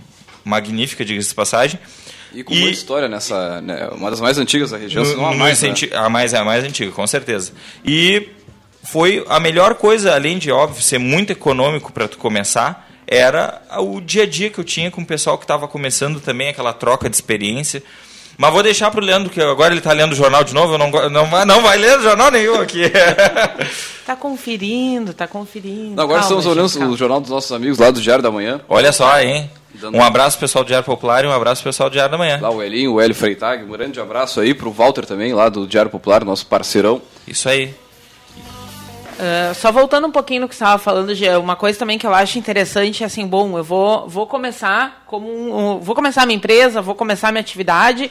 magnífica, 0.44 1.04
diga-se 1.04 1.28
de 1.30 1.34
passagem. 1.34 1.78
E 2.34 2.42
com 2.42 2.54
muita 2.54 2.70
história 2.70 3.08
nessa. 3.08 3.60
Né, 3.60 3.88
uma 3.92 4.10
das 4.10 4.20
mais 4.20 4.38
antigas 4.38 4.70
da 4.70 4.76
região, 4.76 5.04
se 5.04 5.14
não 5.14 5.26
a 5.26 5.32
no 5.32 5.38
mais. 5.38 5.60
né? 5.62 5.74
a 5.92 6.08
mais 6.08 6.34
a 6.34 6.44
mais 6.44 6.64
antiga, 6.64 6.90
com 6.90 7.06
certeza. 7.06 7.52
E 7.84 8.28
foi 8.82 9.24
a 9.28 9.40
melhor 9.40 9.74
coisa, 9.76 10.14
além 10.14 10.38
de 10.38 10.50
óbvio 10.50 10.82
ser 10.82 10.98
muito 10.98 11.30
econômico 11.30 11.92
para 11.92 12.06
tu 12.06 12.18
começar, 12.18 12.88
era 13.06 13.62
o 13.78 14.00
dia 14.00 14.24
a 14.24 14.26
dia 14.26 14.50
que 14.50 14.58
eu 14.58 14.64
tinha 14.64 14.90
com 14.90 15.02
o 15.02 15.06
pessoal 15.06 15.38
que 15.38 15.44
estava 15.44 15.68
começando 15.68 16.20
também 16.20 16.48
aquela 16.48 16.72
troca 16.72 17.08
de 17.08 17.16
experiência. 17.16 17.82
Mas 18.36 18.52
vou 18.52 18.62
deixar 18.62 18.90
pro 18.90 19.00
Leandro, 19.04 19.30
que 19.30 19.40
agora 19.40 19.72
ele 19.72 19.78
está 19.80 19.92
lendo 19.92 20.12
o 20.12 20.16
jornal 20.16 20.42
de 20.44 20.52
novo, 20.54 20.74
eu 20.74 20.78
não, 20.78 20.90
não, 21.10 21.26
vai- 21.26 21.44
não 21.44 21.62
vai 21.62 21.76
ler 21.78 22.00
jornal 22.00 22.30
nenhum 22.30 22.60
aqui. 22.60 22.82
Tá 24.04 24.14
conferindo, 24.16 25.14
tá 25.14 25.26
conferindo. 25.26 25.94
Não, 25.96 26.02
agora 26.04 26.20
Calma, 26.20 26.38
estamos 26.38 26.46
olhando 26.46 26.70
calma. 26.78 26.92
o 26.92 26.96
jornal 26.96 27.20
dos 27.20 27.30
nossos 27.30 27.52
amigos 27.52 27.78
lá 27.78 27.90
do 27.90 28.00
Diário 28.00 28.22
da 28.22 28.30
Manhã. 28.30 28.60
Olha 28.68 28.92
só, 28.92 29.18
hein? 29.20 29.50
Dando- 29.74 29.96
Um 29.96 30.02
abraço 30.04 30.38
pessoal 30.38 30.62
do 30.62 30.68
Diário 30.68 30.84
Popular 30.84 31.24
e 31.24 31.26
um 31.26 31.32
abraço 31.32 31.62
pessoal 31.62 31.88
do 31.88 31.94
Diário 31.94 32.10
da 32.12 32.18
Manhã. 32.18 32.38
Lá 32.40 32.50
o 32.50 32.62
Elinho, 32.62 32.92
o 32.94 33.00
Hélio 33.00 33.14
Freitag. 33.14 33.64
Um 33.64 33.68
grande 33.70 33.98
abraço 33.98 34.40
aí 34.40 34.52
pro 34.54 34.70
Walter 34.70 35.04
também, 35.06 35.32
lá 35.32 35.48
do 35.48 35.66
Diário 35.66 35.90
Popular, 35.90 36.24
nosso 36.24 36.46
parceirão. 36.46 37.00
Isso 37.26 37.48
aí. 37.48 37.74
Uh, 39.14 39.54
só 39.54 39.70
voltando 39.70 40.08
um 40.08 40.10
pouquinho 40.10 40.42
no 40.42 40.48
que 40.48 40.54
estava 40.54 40.76
falando, 40.76 41.14
Gê, 41.14 41.36
uma 41.36 41.54
coisa 41.54 41.78
também 41.78 41.98
que 41.98 42.06
eu 42.06 42.12
acho 42.12 42.38
interessante, 42.38 43.04
assim, 43.04 43.26
bom, 43.26 43.56
eu 43.56 43.62
vou, 43.62 44.08
vou 44.08 44.26
começar 44.26 45.04
como 45.06 45.28
um, 45.28 45.78
vou 45.78 45.94
começar 45.94 46.26
minha 46.26 46.36
empresa, 46.36 46.82
vou 46.82 46.96
começar 46.96 47.30
minha 47.30 47.40
atividade 47.40 48.10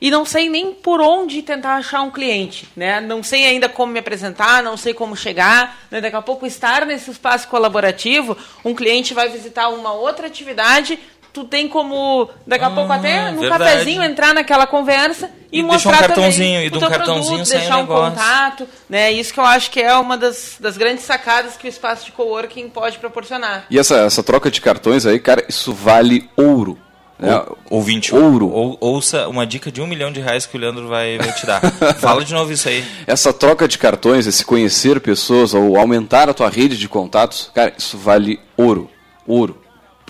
e 0.00 0.10
não 0.10 0.24
sei 0.24 0.48
nem 0.48 0.72
por 0.72 1.00
onde 1.00 1.42
tentar 1.42 1.76
achar 1.76 2.00
um 2.00 2.10
cliente, 2.10 2.66
né? 2.74 3.00
Não 3.00 3.22
sei 3.22 3.44
ainda 3.44 3.68
como 3.68 3.92
me 3.92 3.98
apresentar, 3.98 4.62
não 4.62 4.76
sei 4.76 4.94
como 4.94 5.14
chegar, 5.14 5.78
né? 5.90 6.00
daqui 6.00 6.16
a 6.16 6.22
pouco 6.22 6.46
estar 6.46 6.86
nesse 6.86 7.10
espaço 7.10 7.46
colaborativo, 7.48 8.36
um 8.64 8.74
cliente 8.74 9.12
vai 9.12 9.28
visitar 9.28 9.68
uma 9.68 9.92
outra 9.92 10.26
atividade, 10.26 10.98
tu 11.32 11.44
tem 11.44 11.68
como, 11.68 12.28
daqui 12.46 12.64
a 12.64 12.68
ah, 12.68 12.70
pouco 12.70 12.92
até 12.92 13.30
no 13.30 13.40
verdade. 13.40 13.64
cafezinho, 13.64 14.02
entrar 14.02 14.34
naquela 14.34 14.66
conversa 14.66 15.30
e, 15.52 15.60
e 15.60 15.62
mostrar 15.62 15.92
um 15.92 15.98
cartãozinho, 15.98 16.62
e 16.62 16.68
um 16.68 16.80
cartãozinho 16.80 17.36
produto, 17.36 17.48
deixar 17.50 17.76
um, 17.78 17.82
um 17.82 17.86
contato, 17.86 18.68
né? 18.88 19.12
Isso 19.12 19.32
que 19.32 19.40
eu 19.40 19.44
acho 19.44 19.70
que 19.70 19.80
é 19.80 19.94
uma 19.96 20.16
das, 20.16 20.56
das 20.60 20.76
grandes 20.76 21.04
sacadas 21.04 21.56
que 21.56 21.66
o 21.66 21.68
espaço 21.68 22.06
de 22.06 22.12
coworking 22.12 22.68
pode 22.68 22.98
proporcionar. 22.98 23.66
E 23.70 23.78
essa, 23.78 23.98
essa 23.98 24.22
troca 24.22 24.50
de 24.50 24.60
cartões 24.60 25.06
aí, 25.06 25.18
cara, 25.18 25.44
isso 25.48 25.72
vale 25.72 26.28
ouro. 26.36 26.78
Né? 27.18 27.34
Ou, 27.36 27.58
ouvinte, 27.70 28.14
ouro. 28.14 28.48
Ou, 28.48 28.78
ouça 28.80 29.28
uma 29.28 29.46
dica 29.46 29.70
de 29.70 29.80
um 29.80 29.86
milhão 29.86 30.10
de 30.10 30.20
reais 30.20 30.46
que 30.46 30.56
o 30.56 30.60
Leandro 30.60 30.88
vai, 30.88 31.18
vai 31.18 31.32
te 31.32 31.46
dar. 31.46 31.60
Fala 32.00 32.24
de 32.24 32.32
novo 32.32 32.50
isso 32.50 32.68
aí. 32.68 32.84
Essa 33.06 33.32
troca 33.32 33.68
de 33.68 33.76
cartões, 33.76 34.26
esse 34.26 34.44
conhecer 34.44 35.00
pessoas 35.00 35.52
ou 35.52 35.76
aumentar 35.76 36.28
a 36.28 36.34
tua 36.34 36.48
rede 36.48 36.78
de 36.78 36.88
contatos, 36.88 37.50
cara, 37.54 37.74
isso 37.76 37.98
vale 37.98 38.40
ouro. 38.56 38.90
Ouro. 39.26 39.60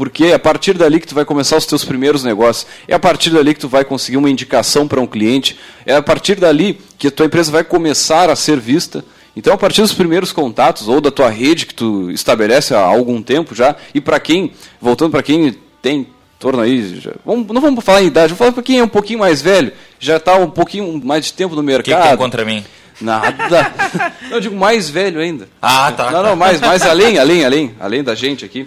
Porque 0.00 0.24
é 0.24 0.32
a 0.32 0.38
partir 0.38 0.78
dali 0.78 0.98
que 0.98 1.06
tu 1.06 1.14
vai 1.14 1.26
começar 1.26 1.58
os 1.58 1.66
teus 1.66 1.84
primeiros 1.84 2.24
negócios. 2.24 2.66
É 2.88 2.94
a 2.94 2.98
partir 2.98 3.28
dali 3.28 3.52
que 3.52 3.60
tu 3.60 3.68
vai 3.68 3.84
conseguir 3.84 4.16
uma 4.16 4.30
indicação 4.30 4.88
para 4.88 4.98
um 4.98 5.06
cliente. 5.06 5.58
É 5.84 5.94
a 5.94 6.00
partir 6.00 6.36
dali 6.36 6.80
que 6.96 7.08
a 7.08 7.10
tua 7.10 7.26
empresa 7.26 7.52
vai 7.52 7.62
começar 7.62 8.30
a 8.30 8.34
ser 8.34 8.58
vista. 8.58 9.04
Então, 9.36 9.52
a 9.52 9.58
partir 9.58 9.82
dos 9.82 9.92
primeiros 9.92 10.32
contatos 10.32 10.88
ou 10.88 11.02
da 11.02 11.10
tua 11.10 11.28
rede 11.28 11.66
que 11.66 11.74
tu 11.74 12.10
estabelece 12.12 12.74
há 12.74 12.80
algum 12.80 13.20
tempo 13.20 13.54
já, 13.54 13.76
e 13.94 14.00
para 14.00 14.18
quem, 14.18 14.52
voltando 14.80 15.10
para 15.10 15.22
quem 15.22 15.54
tem 15.82 16.06
torno 16.38 16.62
aí, 16.62 16.98
já, 16.98 17.12
vamos, 17.22 17.46
não 17.48 17.60
vamos 17.60 17.84
falar 17.84 18.02
em 18.02 18.06
idade, 18.06 18.28
vamos 18.28 18.38
falar 18.38 18.52
para 18.52 18.62
quem 18.62 18.78
é 18.78 18.82
um 18.82 18.88
pouquinho 18.88 19.18
mais 19.18 19.42
velho, 19.42 19.70
já 19.98 20.16
está 20.16 20.34
um 20.36 20.48
pouquinho 20.48 20.98
mais 21.04 21.26
de 21.26 21.34
tempo 21.34 21.54
no 21.54 21.62
mercado. 21.62 21.92
O 21.92 21.96
que, 21.98 22.02
que 22.04 22.08
tem 22.08 22.16
contra 22.16 22.42
mim? 22.42 22.64
Nada. 23.02 23.34
não, 24.30 24.36
eu 24.36 24.40
digo 24.40 24.56
mais 24.56 24.88
velho 24.88 25.20
ainda. 25.20 25.46
Ah, 25.60 25.92
tá. 25.92 26.10
Não, 26.10 26.22
não, 26.22 26.36
mais, 26.36 26.58
mais 26.58 26.80
além, 26.86 27.18
além, 27.18 27.44
além, 27.44 27.74
além 27.78 28.02
da 28.02 28.14
gente 28.14 28.46
aqui 28.46 28.66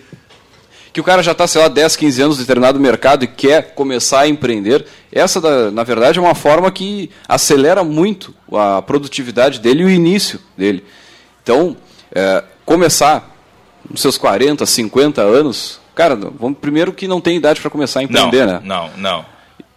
que 0.94 1.02
o 1.02 1.04
cara 1.04 1.24
já 1.24 1.32
está, 1.32 1.48
sei 1.48 1.60
lá, 1.60 1.68
10, 1.68 1.96
15 1.96 2.22
anos 2.22 2.38
no 2.38 2.44
determinado 2.44 2.80
mercado 2.80 3.24
e 3.24 3.28
quer 3.28 3.74
começar 3.74 4.22
a 4.22 4.28
empreender, 4.28 4.86
essa, 5.12 5.72
na 5.72 5.84
verdade, 5.84 6.20
é 6.20 6.22
uma 6.22 6.36
forma 6.36 6.72
que 6.72 7.10
acelera 7.28 7.84
muito 7.84 8.34
a 8.54 8.80
produtividade 8.80 9.60
dele 9.60 9.82
e 9.82 9.86
o 9.86 9.90
início 9.90 10.40
dele. 10.56 10.86
Então, 11.42 11.76
é, 12.14 12.44
começar 12.64 13.36
nos 13.90 14.02
seus 14.02 14.20
40, 14.20 14.64
50 14.68 15.20
anos, 15.20 15.80
cara, 15.96 16.16
vamos, 16.16 16.60
primeiro 16.60 16.94
que 16.94 17.08
não 17.08 17.20
tem 17.20 17.38
idade 17.38 17.60
para 17.60 17.72
começar 17.72 18.02
a 18.02 18.04
empreender, 18.04 18.46
não, 18.46 18.54
né? 18.54 18.62
Não, 18.64 18.90
não, 18.96 19.26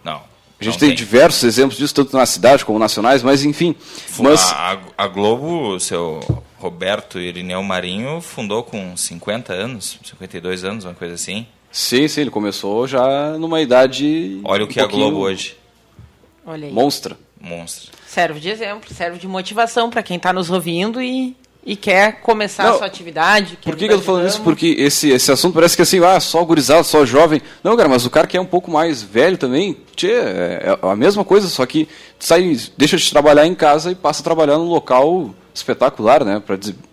não. 0.05 0.21
A 0.61 0.63
gente 0.63 0.77
tem, 0.77 0.89
tem, 0.89 0.95
diversos 0.95 1.43
exemplos 1.43 1.79
disso, 1.79 1.95
tanto 1.95 2.15
na 2.15 2.27
cidade 2.27 2.63
como 2.63 2.77
nacionais, 2.77 3.23
mas 3.23 3.43
enfim. 3.43 3.75
Mas... 4.19 4.51
A, 4.51 4.77
a 4.95 5.07
Globo, 5.07 5.79
seu 5.79 6.19
Roberto 6.59 7.19
Irineu 7.19 7.61
Marinho 7.63 8.19
fundou 8.19 8.63
com 8.63 8.95
50 8.97 9.53
anos, 9.53 9.99
52 10.03 10.63
anos, 10.63 10.85
uma 10.85 10.93
coisa 10.93 11.13
assim. 11.13 11.45
Sim, 11.71 12.07
sim, 12.07 12.21
ele 12.21 12.31
começou 12.31 12.87
já 12.87 13.37
numa 13.37 13.61
idade. 13.61 14.41
Olha 14.43 14.63
o 14.63 14.67
que 14.67 14.79
um 14.79 14.83
é 14.83 14.85
a 14.85 14.87
Globo 14.87 15.17
hoje. 15.17 15.55
Olha 16.45 16.67
aí. 16.67 16.73
Monstra. 16.73 17.17
Monstra. 17.39 17.91
Serve 18.07 18.39
de 18.39 18.49
exemplo, 18.49 18.91
serve 18.93 19.19
de 19.19 19.27
motivação 19.27 19.89
para 19.89 20.01
quem 20.01 20.17
está 20.17 20.33
nos 20.33 20.49
ouvindo 20.49 20.99
e, 20.99 21.35
e 21.63 21.75
quer 21.75 22.21
começar 22.21 22.63
Não, 22.63 22.73
a 22.73 22.77
sua 22.77 22.87
atividade. 22.87 23.59
Por 23.61 23.75
que, 23.75 23.87
que 23.87 23.93
eu 23.93 23.99
tô 23.99 24.03
falando 24.03 24.27
isso? 24.27 24.41
Porque 24.41 24.75
esse, 24.79 25.09
esse 25.09 25.31
assunto 25.31 25.53
parece 25.53 25.75
que 25.75 25.83
assim, 25.83 26.03
ah, 26.03 26.19
só 26.19 26.43
gurizado, 26.43 26.83
só 26.83 27.05
jovem. 27.05 27.41
Não, 27.63 27.77
cara, 27.77 27.87
mas 27.87 28.05
o 28.05 28.09
cara 28.09 28.25
que 28.25 28.35
é 28.35 28.41
um 28.41 28.45
pouco 28.45 28.71
mais 28.71 29.03
velho 29.03 29.37
também, 29.37 29.77
tchê, 29.95 30.11
é, 30.11 30.77
é 30.81 30.89
a 30.89 30.95
mesma 30.95 31.23
coisa, 31.23 31.47
só 31.47 31.63
que 31.65 31.87
sai, 32.17 32.57
deixa 32.75 32.97
de 32.97 33.07
trabalhar 33.11 33.45
em 33.45 33.53
casa 33.53 33.91
e 33.91 33.95
passa 33.95 34.21
a 34.21 34.23
trabalhar 34.23 34.57
num 34.57 34.69
local 34.69 35.35
espetacular, 35.57 36.23
né? 36.23 36.41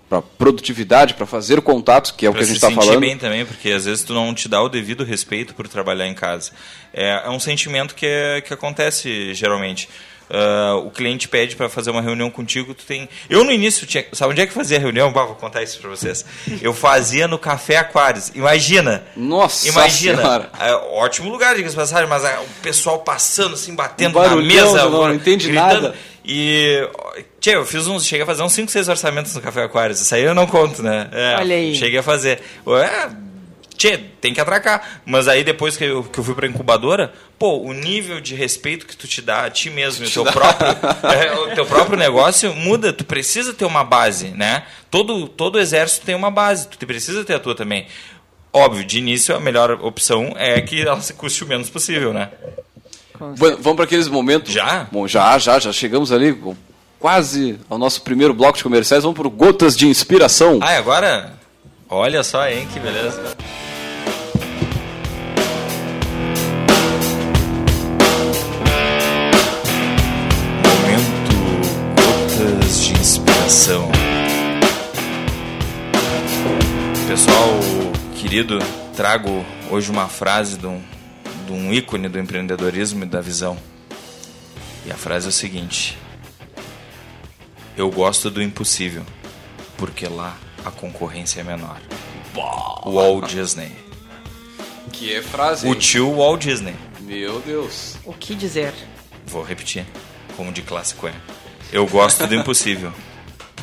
Para 0.08 0.22
produtividade, 0.22 1.14
para 1.14 1.26
fazer 1.26 1.60
contatos, 1.60 2.10
que 2.10 2.26
é 2.26 2.30
pra 2.30 2.36
o 2.36 2.38
que 2.38 2.44
a 2.44 2.46
gente 2.46 2.56
está 2.56 2.70
falando. 2.70 3.00
bem 3.00 3.16
também, 3.16 3.44
porque 3.44 3.70
às 3.70 3.84
vezes 3.84 4.04
tu 4.04 4.12
não 4.12 4.34
te 4.34 4.48
dá 4.48 4.62
o 4.62 4.68
devido 4.68 5.02
respeito 5.02 5.54
por 5.54 5.66
trabalhar 5.66 6.06
em 6.06 6.14
casa. 6.14 6.52
É, 6.92 7.22
é 7.24 7.30
um 7.30 7.40
sentimento 7.40 7.94
que, 7.94 8.06
é, 8.06 8.40
que 8.40 8.52
acontece 8.52 9.34
geralmente. 9.34 9.88
Uh, 10.30 10.86
o 10.86 10.90
cliente 10.90 11.28
pede 11.28 11.54
para 11.54 11.68
fazer 11.68 11.90
uma 11.90 12.00
reunião 12.00 12.30
contigo, 12.30 12.74
tu 12.74 12.84
tem. 12.84 13.08
Eu 13.28 13.44
no 13.44 13.52
início 13.52 13.86
tinha. 13.86 14.04
Sabe 14.12 14.32
onde 14.32 14.40
é 14.40 14.46
que 14.46 14.52
fazia 14.52 14.78
a 14.78 14.80
reunião? 14.80 15.12
Bah, 15.12 15.24
vou 15.24 15.34
contar 15.34 15.62
isso 15.62 15.78
para 15.78 15.90
vocês. 15.90 16.24
Eu 16.62 16.72
fazia 16.72 17.28
no 17.28 17.38
Café 17.38 17.76
Aquários. 17.76 18.30
Imagina! 18.34 19.04
Nossa! 19.16 19.68
Imagina! 19.68 20.50
É, 20.58 20.74
ótimo 20.74 21.30
lugar, 21.30 21.54
diga-se 21.54 21.76
passagem, 21.76 22.08
mas 22.08 22.24
é, 22.24 22.38
o 22.38 22.62
pessoal 22.62 23.00
passando 23.00 23.54
assim, 23.54 23.74
batendo 23.74 24.18
um 24.18 24.22
na 24.22 24.36
mesa. 24.36 24.84
Não, 24.84 24.90
não 24.90 25.14
entende 25.14 25.48
gritando. 25.48 25.82
nada. 25.82 25.94
E. 26.24 26.88
Tchê, 27.38 27.54
eu 27.56 27.66
fiz 27.66 27.86
uns. 27.86 28.06
Cheguei 28.06 28.22
a 28.22 28.26
fazer 28.26 28.42
uns 28.42 28.52
5, 28.54 28.70
6 28.70 28.88
orçamentos 28.88 29.34
no 29.34 29.42
Café 29.42 29.64
Aquários. 29.64 30.00
Isso 30.00 30.14
aí 30.14 30.22
eu 30.22 30.34
não 30.34 30.46
conto, 30.46 30.82
né? 30.82 31.08
É, 31.12 31.36
Olha 31.38 31.54
aí. 31.54 31.74
Cheguei 31.74 31.98
a 31.98 32.02
fazer. 32.02 32.40
É, 32.66 33.10
tchê, 33.76 33.98
tem 34.20 34.32
que 34.32 34.40
atracar. 34.40 35.00
Mas 35.04 35.28
aí 35.28 35.44
depois 35.44 35.76
que 35.76 35.84
eu, 35.84 36.02
que 36.02 36.18
eu 36.18 36.24
fui 36.24 36.34
pra 36.34 36.46
incubadora, 36.46 37.12
pô, 37.38 37.58
o 37.58 37.72
nível 37.72 38.20
de 38.20 38.34
respeito 38.34 38.86
que 38.86 38.96
tu 38.96 39.06
te 39.06 39.20
dá 39.20 39.44
a 39.44 39.50
ti 39.50 39.70
mesmo, 39.70 40.06
o 40.06 40.10
teu 40.10 40.24
próprio, 40.24 40.68
é, 41.10 41.34
o 41.38 41.54
teu 41.54 41.66
próprio 41.66 41.98
negócio 41.98 42.54
muda. 42.54 42.92
Tu 42.92 43.04
precisa 43.04 43.52
ter 43.52 43.64
uma 43.64 43.84
base, 43.84 44.28
né? 44.28 44.64
Todo, 44.90 45.28
todo 45.28 45.58
exército 45.58 46.06
tem 46.06 46.14
uma 46.14 46.30
base, 46.30 46.68
tu 46.68 46.86
precisa 46.86 47.24
ter 47.24 47.34
a 47.34 47.40
tua 47.40 47.54
também. 47.54 47.86
Óbvio, 48.52 48.84
de 48.84 48.98
início 48.98 49.34
a 49.34 49.40
melhor 49.40 49.72
opção 49.82 50.32
é 50.36 50.60
que 50.60 50.80
ela 50.82 51.00
se 51.00 51.12
custe 51.14 51.42
o 51.42 51.46
menos 51.46 51.68
possível, 51.68 52.12
né? 52.12 52.30
Vamos 53.18 53.74
para 53.74 53.84
aqueles 53.84 54.08
momentos. 54.08 54.52
Já? 54.52 54.86
Bom, 54.90 55.06
já, 55.08 55.36
já, 55.38 55.58
já 55.58 55.72
chegamos 55.72 56.12
ali 56.12 56.38
quase 56.98 57.58
ao 57.68 57.78
nosso 57.78 58.02
primeiro 58.02 58.32
bloco 58.32 58.56
de 58.56 58.62
comerciais. 58.62 59.02
Vamos 59.02 59.18
para 59.18 59.28
Gotas 59.28 59.76
de 59.76 59.86
Inspiração. 59.86 60.58
Ah, 60.62 60.72
e 60.72 60.76
agora? 60.76 61.34
Olha 61.88 62.22
só, 62.22 62.48
hein, 62.48 62.66
que 62.72 62.80
beleza. 62.80 63.36
Inspiração. 73.44 73.90
Pessoal 77.06 77.60
querido, 78.18 78.58
trago 78.96 79.44
hoje 79.70 79.90
uma 79.90 80.08
frase 80.08 80.56
de 80.56 80.66
um 80.66 80.82
de 81.46 81.52
um 81.52 81.70
ícone 81.70 82.08
do 82.08 82.18
empreendedorismo 82.18 83.04
e 83.04 83.06
da 83.06 83.20
visão. 83.20 83.58
E 84.86 84.90
a 84.90 84.94
frase 84.94 85.26
é 85.26 85.28
o 85.28 85.32
seguinte: 85.32 85.98
Eu 87.76 87.90
gosto 87.90 88.30
do 88.30 88.42
impossível, 88.42 89.04
porque 89.76 90.08
lá 90.08 90.38
a 90.64 90.70
concorrência 90.70 91.42
é 91.42 91.44
menor. 91.44 91.78
Walt 92.34 93.30
Disney. 93.30 93.72
Que 94.90 95.12
é 95.12 95.20
frase. 95.20 95.68
O 95.68 95.74
tio 95.74 96.16
Walt 96.16 96.40
Disney. 96.40 96.74
Meu 97.00 97.40
Deus. 97.40 97.96
O 98.06 98.14
que 98.14 98.34
dizer? 98.34 98.72
Vou 99.26 99.44
repetir, 99.44 99.84
como 100.34 100.50
de 100.50 100.62
clássico 100.62 101.06
é. 101.06 101.12
Eu 101.70 101.86
gosto 101.86 102.26
do 102.26 102.34
impossível, 102.34 102.92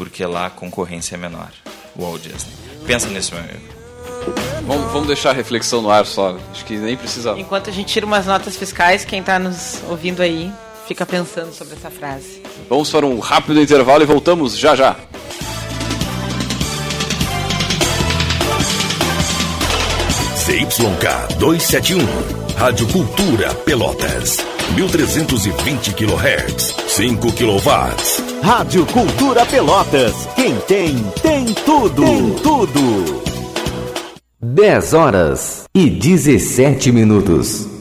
porque 0.05 0.25
lá 0.25 0.48
a 0.48 0.50
concorrência 0.50 1.13
é 1.13 1.17
menor. 1.17 1.51
Walt 1.96 2.24
Disney. 2.24 2.51
Pensa 2.88 3.08
nisso, 3.08 3.36
meu 3.36 3.43
amigo. 3.43 3.60
Vamos, 4.65 4.91
vamos 4.91 5.08
deixar 5.08 5.29
a 5.29 5.34
reflexão 5.34 5.79
no 5.79 5.91
ar 5.91 6.08
só. 6.08 6.36
Acho 6.51 6.65
que 6.65 6.75
nem 6.75 6.98
precisa. 6.98 7.38
Enquanto 7.38 7.70
a 7.70 7.74
gente 7.74 7.93
tira 7.93 8.03
umas 8.03 8.25
notas 8.25 8.58
fiscais, 8.58 9.05
quem 9.05 9.20
está 9.20 9.38
nos 9.38 9.79
ouvindo 9.88 10.24
aí 10.24 10.51
fica 10.88 11.05
pensando 11.05 11.53
sobre 11.53 11.75
essa 11.75 11.91
frase. 11.91 12.41
Vamos 12.67 12.89
para 12.89 13.05
um 13.05 13.20
rápido 13.20 13.62
intervalo 13.62 14.01
e 14.01 14.05
voltamos 14.08 14.58
já 14.58 14.75
já. 14.75 14.96
CYK 20.43 21.38
271, 21.38 22.00
Rádio 22.58 22.88
Cultura 22.88 23.53
Pelotas. 23.53 24.50
1320 24.75 25.94
kHz, 25.94 26.75
5 26.88 27.32
kW. 27.34 28.42
Rádio 28.42 28.86
Cultura 28.86 29.46
Pelotas. 29.46 30.13
Quem 30.36 30.56
tem, 30.62 30.96
tem 31.22 31.46
tudo. 31.66 32.04
Tem 32.04 32.32
tudo. 32.42 33.22
10 34.42 34.94
horas 34.94 35.66
e 35.75 35.90
17 35.90 36.92
minutos 36.92 37.81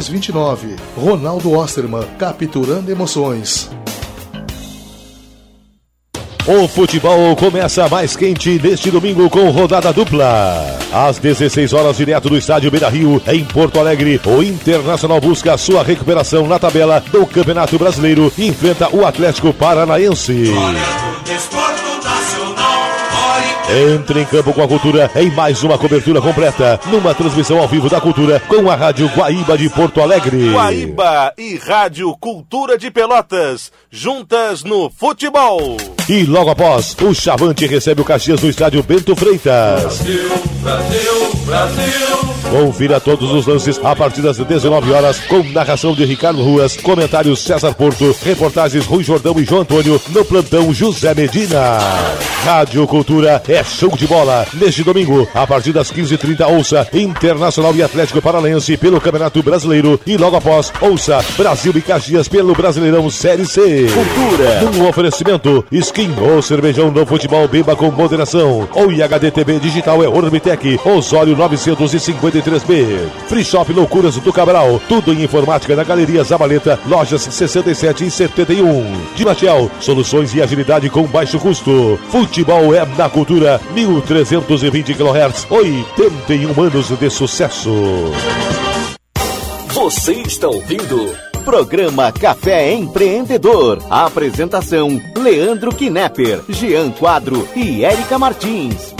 329. 0.00 0.76
Ronaldo 0.96 1.52
Osterman, 1.52 2.04
capturando 2.18 2.90
emoções. 2.90 3.70
O 6.46 6.66
futebol 6.66 7.36
começa 7.36 7.86
mais 7.88 8.16
quente 8.16 8.58
neste 8.60 8.90
domingo 8.90 9.28
com 9.28 9.50
rodada 9.50 9.92
dupla. 9.92 10.78
Às 10.90 11.18
16 11.18 11.72
horas, 11.74 11.98
direto 11.98 12.30
do 12.30 12.36
estádio 12.36 12.70
Beira 12.70 12.88
Rio, 12.88 13.22
em 13.28 13.44
Porto 13.44 13.78
Alegre, 13.78 14.20
o 14.24 14.42
Internacional 14.42 15.20
busca 15.20 15.56
sua 15.58 15.84
recuperação 15.84 16.46
na 16.46 16.58
tabela 16.58 17.00
do 17.12 17.26
Campeonato 17.26 17.78
Brasileiro 17.78 18.32
e 18.38 18.48
enfrenta 18.48 18.88
o 18.88 19.06
Atlético 19.06 19.52
Paranaense. 19.52 20.50
Entre 23.72 24.22
em 24.22 24.24
campo 24.24 24.52
com 24.52 24.62
a 24.62 24.66
cultura 24.66 25.08
em 25.14 25.30
mais 25.30 25.62
uma 25.62 25.78
cobertura 25.78 26.20
completa, 26.20 26.80
numa 26.86 27.14
transmissão 27.14 27.58
ao 27.58 27.68
vivo 27.68 27.88
da 27.88 28.00
cultura 28.00 28.40
com 28.48 28.68
a 28.68 28.74
Rádio 28.74 29.06
Guaíba 29.14 29.56
de 29.56 29.70
Porto 29.70 30.00
Alegre. 30.00 30.50
Guaíba 30.50 31.32
e 31.38 31.56
Rádio 31.56 32.12
Cultura 32.18 32.76
de 32.76 32.90
Pelotas, 32.90 33.70
juntas 33.88 34.64
no 34.64 34.90
futebol. 34.90 35.76
E 36.08 36.24
logo 36.24 36.50
após, 36.50 36.96
o 37.00 37.14
Chavante 37.14 37.64
recebe 37.66 38.00
o 38.00 38.04
Caxias 38.04 38.42
no 38.42 38.50
estádio 38.50 38.82
Bento 38.82 39.14
Freitas. 39.14 39.82
Brasil, 39.82 40.30
Brasil, 40.62 41.30
Brasil. 41.46 42.19
Confira 42.50 42.98
todos 42.98 43.30
os 43.32 43.46
lances 43.46 43.78
a 43.84 43.94
partir 43.94 44.22
das 44.22 44.36
19 44.36 44.90
horas 44.90 45.20
com 45.20 45.40
narração 45.52 45.94
de 45.94 46.04
Ricardo 46.04 46.42
Ruas, 46.42 46.76
comentários 46.76 47.38
César 47.44 47.72
Porto, 47.74 48.14
reportagens 48.24 48.86
Rui 48.86 49.04
Jordão 49.04 49.38
e 49.38 49.44
João 49.44 49.60
Antônio 49.60 50.02
no 50.08 50.24
plantão 50.24 50.74
José 50.74 51.14
Medina. 51.14 51.78
Rádio 52.44 52.84
Cultura 52.88 53.40
é 53.46 53.62
show 53.62 53.90
de 53.96 54.04
bola. 54.04 54.44
Neste 54.54 54.82
domingo, 54.82 55.28
a 55.32 55.46
partir 55.46 55.72
das 55.72 55.92
15h30, 55.92 56.48
ouça 56.48 56.88
Internacional 56.92 57.74
e 57.76 57.84
Atlético 57.84 58.20
Paralense 58.20 58.76
pelo 58.76 59.00
Campeonato 59.00 59.40
Brasileiro 59.44 60.00
e 60.04 60.16
logo 60.16 60.36
após, 60.36 60.72
ouça 60.80 61.24
Brasil 61.36 61.72
e 61.76 61.80
Caxias 61.80 62.26
pelo 62.26 62.52
Brasileirão 62.52 63.08
Série 63.10 63.46
C. 63.46 63.86
Cultura. 63.94 64.70
Um 64.76 64.88
oferecimento, 64.88 65.64
skin 65.70 66.14
ou 66.18 66.42
cervejão 66.42 66.90
no 66.90 67.06
futebol 67.06 67.46
beba 67.46 67.76
com 67.76 67.92
moderação. 67.92 68.68
Ou 68.74 68.90
IHDTV 68.90 69.60
Digital 69.60 70.02
é 70.02 70.08
Ormitec, 70.08 70.80
Osório 70.84 71.36
950 71.36 72.39
103B. 72.42 73.08
Free 73.28 73.44
Shop 73.44 73.72
Loucuras 73.72 74.16
do 74.16 74.32
Cabral. 74.32 74.80
Tudo 74.88 75.12
em 75.12 75.22
informática 75.22 75.76
na 75.76 75.84
Galeria 75.84 76.24
Zabaleta, 76.24 76.78
lojas 76.86 77.22
67 77.22 78.06
e 78.06 78.10
71. 78.10 78.84
De 79.14 79.24
soluções 79.80 80.34
e 80.34 80.42
agilidade 80.42 80.90
com 80.90 81.04
baixo 81.04 81.38
custo. 81.38 81.98
Futebol 82.08 82.74
é 82.74 82.84
na 82.96 83.08
cultura, 83.08 83.60
1320 83.72 84.94
kHz, 84.94 85.46
81 85.50 86.62
anos 86.62 86.88
de 86.88 87.10
sucesso. 87.10 87.70
Você 89.68 90.12
está 90.12 90.48
ouvindo 90.48 91.14
Programa 91.44 92.12
Café 92.12 92.72
Empreendedor. 92.72 93.82
A 93.88 94.06
apresentação: 94.06 95.00
Leandro 95.16 95.74
Knepper, 95.74 96.42
Jean 96.48 96.90
Quadro 96.90 97.48
e 97.56 97.84
Érica 97.84 98.18
Martins. 98.18 98.99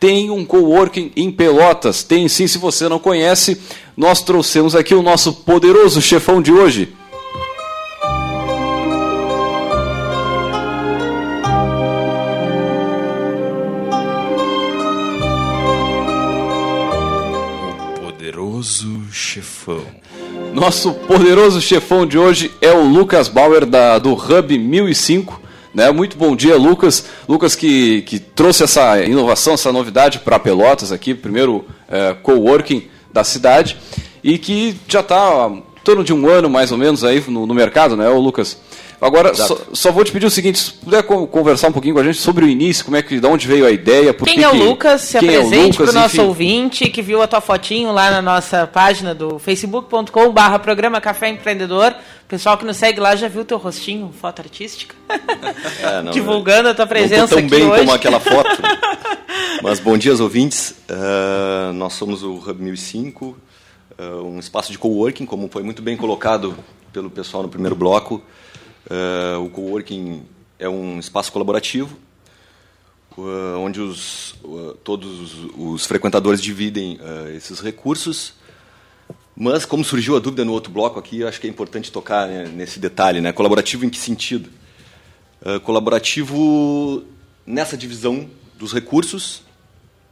tem 0.00 0.30
um 0.30 0.44
coworking 0.44 1.12
em 1.16 1.30
Pelotas. 1.30 2.02
Tem 2.02 2.28
sim, 2.28 2.46
se 2.46 2.56
você 2.56 2.88
não 2.88 2.98
conhece, 2.98 3.60
nós 3.96 4.22
trouxemos 4.22 4.74
aqui 4.74 4.94
o 4.94 5.02
nosso 5.02 5.32
poderoso 5.32 6.00
chefão 6.00 6.40
de 6.40 6.52
hoje. 6.52 6.94
Chefão. 19.18 19.82
Nosso 20.54 20.92
poderoso 20.92 21.60
chefão 21.60 22.06
de 22.06 22.16
hoje 22.16 22.52
é 22.60 22.70
o 22.70 22.84
Lucas 22.84 23.28
Bauer 23.28 23.66
da, 23.66 23.98
do 23.98 24.12
Hub 24.12 24.56
1005. 24.56 25.42
Né? 25.74 25.90
Muito 25.90 26.16
bom 26.16 26.36
dia, 26.36 26.56
Lucas. 26.56 27.04
Lucas 27.28 27.56
que, 27.56 28.02
que 28.02 28.20
trouxe 28.20 28.62
essa 28.62 29.02
inovação, 29.02 29.54
essa 29.54 29.72
novidade 29.72 30.20
para 30.20 30.38
Pelotas 30.38 30.92
aqui, 30.92 31.14
primeiro 31.14 31.64
é, 31.88 32.14
coworking 32.22 32.88
da 33.12 33.24
cidade, 33.24 33.76
e 34.22 34.38
que 34.38 34.76
já 34.86 35.00
está 35.00 35.50
em 35.50 35.62
torno 35.82 36.04
de 36.04 36.12
um 36.12 36.28
ano 36.28 36.48
mais 36.48 36.70
ou 36.70 36.78
menos 36.78 37.02
aí 37.02 37.22
no, 37.26 37.44
no 37.44 37.54
mercado, 37.54 37.96
né, 37.96 38.08
ô 38.08 38.18
Lucas? 38.20 38.56
Agora, 39.00 39.32
só, 39.32 39.56
só, 39.72 39.92
vou 39.92 40.02
te 40.02 40.10
pedir 40.10 40.26
o 40.26 40.30
seguinte, 40.30 40.58
se 40.58 40.72
puder 40.72 41.04
conversar 41.04 41.68
um 41.68 41.72
pouquinho 41.72 41.94
com 41.94 42.00
a 42.00 42.04
gente 42.04 42.18
sobre 42.18 42.44
o 42.44 42.48
início, 42.48 42.84
como 42.84 42.96
é 42.96 43.02
que, 43.02 43.20
de 43.20 43.26
onde 43.26 43.46
veio 43.46 43.64
a 43.64 43.70
ideia, 43.70 44.12
por 44.12 44.26
Quem 44.26 44.38
que 44.38 44.42
é 44.42 44.48
o 44.48 44.54
Lucas? 44.54 45.02
Se 45.02 45.18
quem 45.20 45.34
é 45.34 45.38
o 45.38 45.42
apresente 45.42 45.78
Lucas, 45.78 45.90
para 45.90 45.90
o 45.90 46.02
nosso 46.02 46.16
enfim. 46.16 46.26
ouvinte 46.26 46.90
que 46.90 47.00
viu 47.00 47.22
a 47.22 47.28
tua 47.28 47.40
fotinho 47.40 47.92
lá 47.92 48.10
na 48.10 48.20
nossa 48.20 48.66
página 48.66 49.14
do 49.14 49.38
facebook.com 49.38 50.32
barra 50.32 50.58
programa 50.58 51.00
Café 51.00 51.28
Empreendedor. 51.28 51.92
O 51.92 52.28
pessoal 52.28 52.58
que 52.58 52.64
nos 52.64 52.76
segue 52.76 52.98
lá 52.98 53.14
já 53.14 53.28
viu 53.28 53.44
teu 53.44 53.56
rostinho, 53.56 54.12
foto 54.20 54.40
artística? 54.40 54.94
É, 55.80 56.02
não, 56.02 56.12
Divulgando 56.12 56.68
a 56.68 56.74
tua 56.74 56.84
não 56.84 56.88
presença 56.88 57.28
tão 57.28 57.38
aqui 57.38 57.48
bem 57.48 57.64
hoje. 57.64 57.80
como 57.80 57.92
aquela 57.92 58.18
foto. 58.18 58.50
Mas 59.62 59.78
bom 59.78 59.96
dia 59.96 60.12
ouvintes. 60.20 60.74
Ah, 60.88 61.70
nós 61.74 61.92
somos 61.92 62.22
o 62.22 62.34
Hub 62.34 62.60
1005, 62.60 63.36
ah, 63.96 64.02
um 64.22 64.38
espaço 64.38 64.72
de 64.72 64.78
coworking, 64.78 65.24
como 65.24 65.48
foi 65.48 65.62
muito 65.62 65.82
bem 65.82 65.96
colocado 65.96 66.56
pelo 66.92 67.10
pessoal 67.10 67.42
no 67.42 67.48
primeiro 67.48 67.76
bloco. 67.76 68.22
Ah, 68.90 69.38
o 69.38 69.48
coworking 69.50 70.22
é 70.58 70.68
um 70.68 70.98
espaço 70.98 71.30
colaborativo, 71.32 71.96
ah, 73.18 73.58
onde 73.58 73.80
os, 73.80 74.34
ah, 74.44 74.74
todos 74.84 75.34
os- 75.56 75.86
frequentadores 75.86 76.40
dividem 76.40 76.98
esses 77.36 77.60
recursos. 77.60 78.34
Mas, 79.40 79.64
como 79.64 79.84
surgiu 79.84 80.16
a 80.16 80.18
dúvida 80.18 80.44
no 80.44 80.52
outro 80.52 80.72
bloco 80.72 80.98
aqui, 80.98 81.22
acho 81.22 81.40
que 81.40 81.46
é 81.46 81.50
importante 81.50 81.92
tocar 81.92 82.26
né, 82.26 82.44
nesse 82.48 82.80
detalhe. 82.80 83.20
Né? 83.20 83.30
Colaborativo 83.32 83.84
em 83.84 83.88
que 83.88 83.98
sentido? 83.98 84.50
Uh, 85.40 85.60
colaborativo 85.60 87.04
nessa 87.46 87.76
divisão 87.76 88.28
dos 88.58 88.72
recursos 88.72 89.42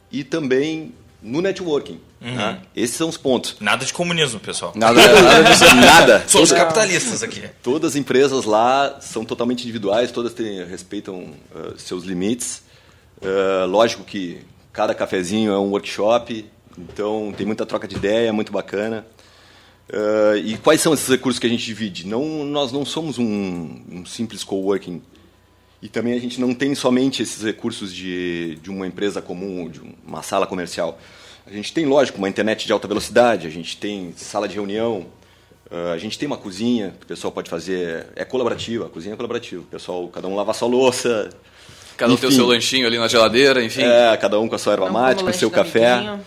e 0.09 0.23
também 0.23 0.93
no 1.27 1.41
networking. 1.41 1.99
né? 2.21 2.61
Esses 2.75 2.95
são 2.95 3.09
os 3.09 3.17
pontos. 3.17 3.55
Nada 3.59 3.85
de 3.85 3.93
comunismo, 3.93 4.39
pessoal. 4.39 4.73
Nada, 4.75 4.99
nada. 5.01 5.73
Nada. 5.75 6.23
Somos 6.27 6.49
Toda- 6.49 6.61
capitalistas 6.61 7.21
aqui. 7.23 7.43
Todas 7.61 7.91
as 7.91 7.95
empresas 7.95 8.45
lá 8.45 8.97
são 9.01 9.23
totalmente 9.25 9.61
individuais, 9.63 10.11
todas 10.11 10.33
têm, 10.33 10.63
respeitam 10.65 11.33
uh, 11.55 11.77
seus 11.77 12.03
limites. 12.03 12.63
Uh, 13.21 13.65
lógico 13.67 14.03
que 14.03 14.39
cada 14.73 14.93
cafezinho 14.95 15.51
é 15.51 15.59
um 15.59 15.69
workshop, 15.71 16.45
então 16.77 17.33
tem 17.35 17.45
muita 17.45 17.65
troca 17.65 17.87
de 17.87 17.95
ideia, 17.95 18.31
muito 18.31 18.51
bacana. 18.51 19.05
Uh, 19.89 20.37
e 20.43 20.57
quais 20.57 20.81
são 20.81 20.93
esses 20.93 21.07
recursos 21.07 21.39
que 21.39 21.47
a 21.47 21.49
gente 21.49 21.65
divide? 21.65 22.05
Não, 22.05 22.43
nós 22.45 22.71
não 22.71 22.83
somos 22.85 23.17
um, 23.17 23.81
um 23.89 24.05
simples 24.05 24.43
coworking. 24.43 25.01
E 25.81 25.87
também 25.87 26.13
a 26.13 26.19
gente 26.19 26.41
não 26.41 26.53
tem 26.53 26.73
somente 26.73 27.21
esses 27.21 27.43
recursos 27.43 27.93
de, 27.93 28.55
de 28.61 28.69
uma 28.69 28.87
empresa 28.87 29.21
comum, 29.21 29.69
de 29.69 29.79
uma 30.05 30.23
sala 30.23 30.47
comercial. 30.47 30.99
A 31.45 31.51
gente 31.51 31.71
tem, 31.71 31.85
lógico, 31.85 32.17
uma 32.17 32.27
internet 32.27 32.65
de 32.65 32.73
alta 32.73 32.87
velocidade, 32.87 33.47
a 33.47 33.49
gente 33.49 33.77
tem 33.77 34.11
sala 34.17 34.47
de 34.47 34.55
reunião, 34.55 35.05
uh, 35.71 35.93
a 35.93 35.97
gente 35.97 36.17
tem 36.17 36.25
uma 36.27 36.37
cozinha 36.37 36.95
que 36.99 37.05
o 37.05 37.07
pessoal 37.07 37.31
pode 37.31 37.49
fazer. 37.49 38.07
É 38.15 38.25
colaborativa, 38.25 38.87
a 38.87 38.89
cozinha 38.89 39.13
é 39.13 39.15
colaborativa. 39.15 39.61
O 39.61 39.65
pessoal, 39.65 40.07
cada 40.07 40.27
um 40.27 40.35
lava 40.35 40.51
a 40.51 40.53
sua 40.53 40.67
louça. 40.67 41.29
Cada 41.95 42.11
um 42.11 42.17
tem 42.17 42.27
o 42.27 42.31
seu 42.31 42.45
lanchinho 42.45 42.87
ali 42.87 42.97
na 42.97 43.07
geladeira, 43.07 43.63
enfim. 43.63 43.83
É, 43.83 44.17
cada 44.17 44.39
um 44.39 44.47
com 44.47 44.55
a 44.55 44.57
sua 44.57 44.73
erva 44.73 44.89
mate, 44.89 45.23
com 45.23 45.29
o 45.29 45.33
seu 45.33 45.49
café. 45.49 45.93
amiguinho. 45.93 46.25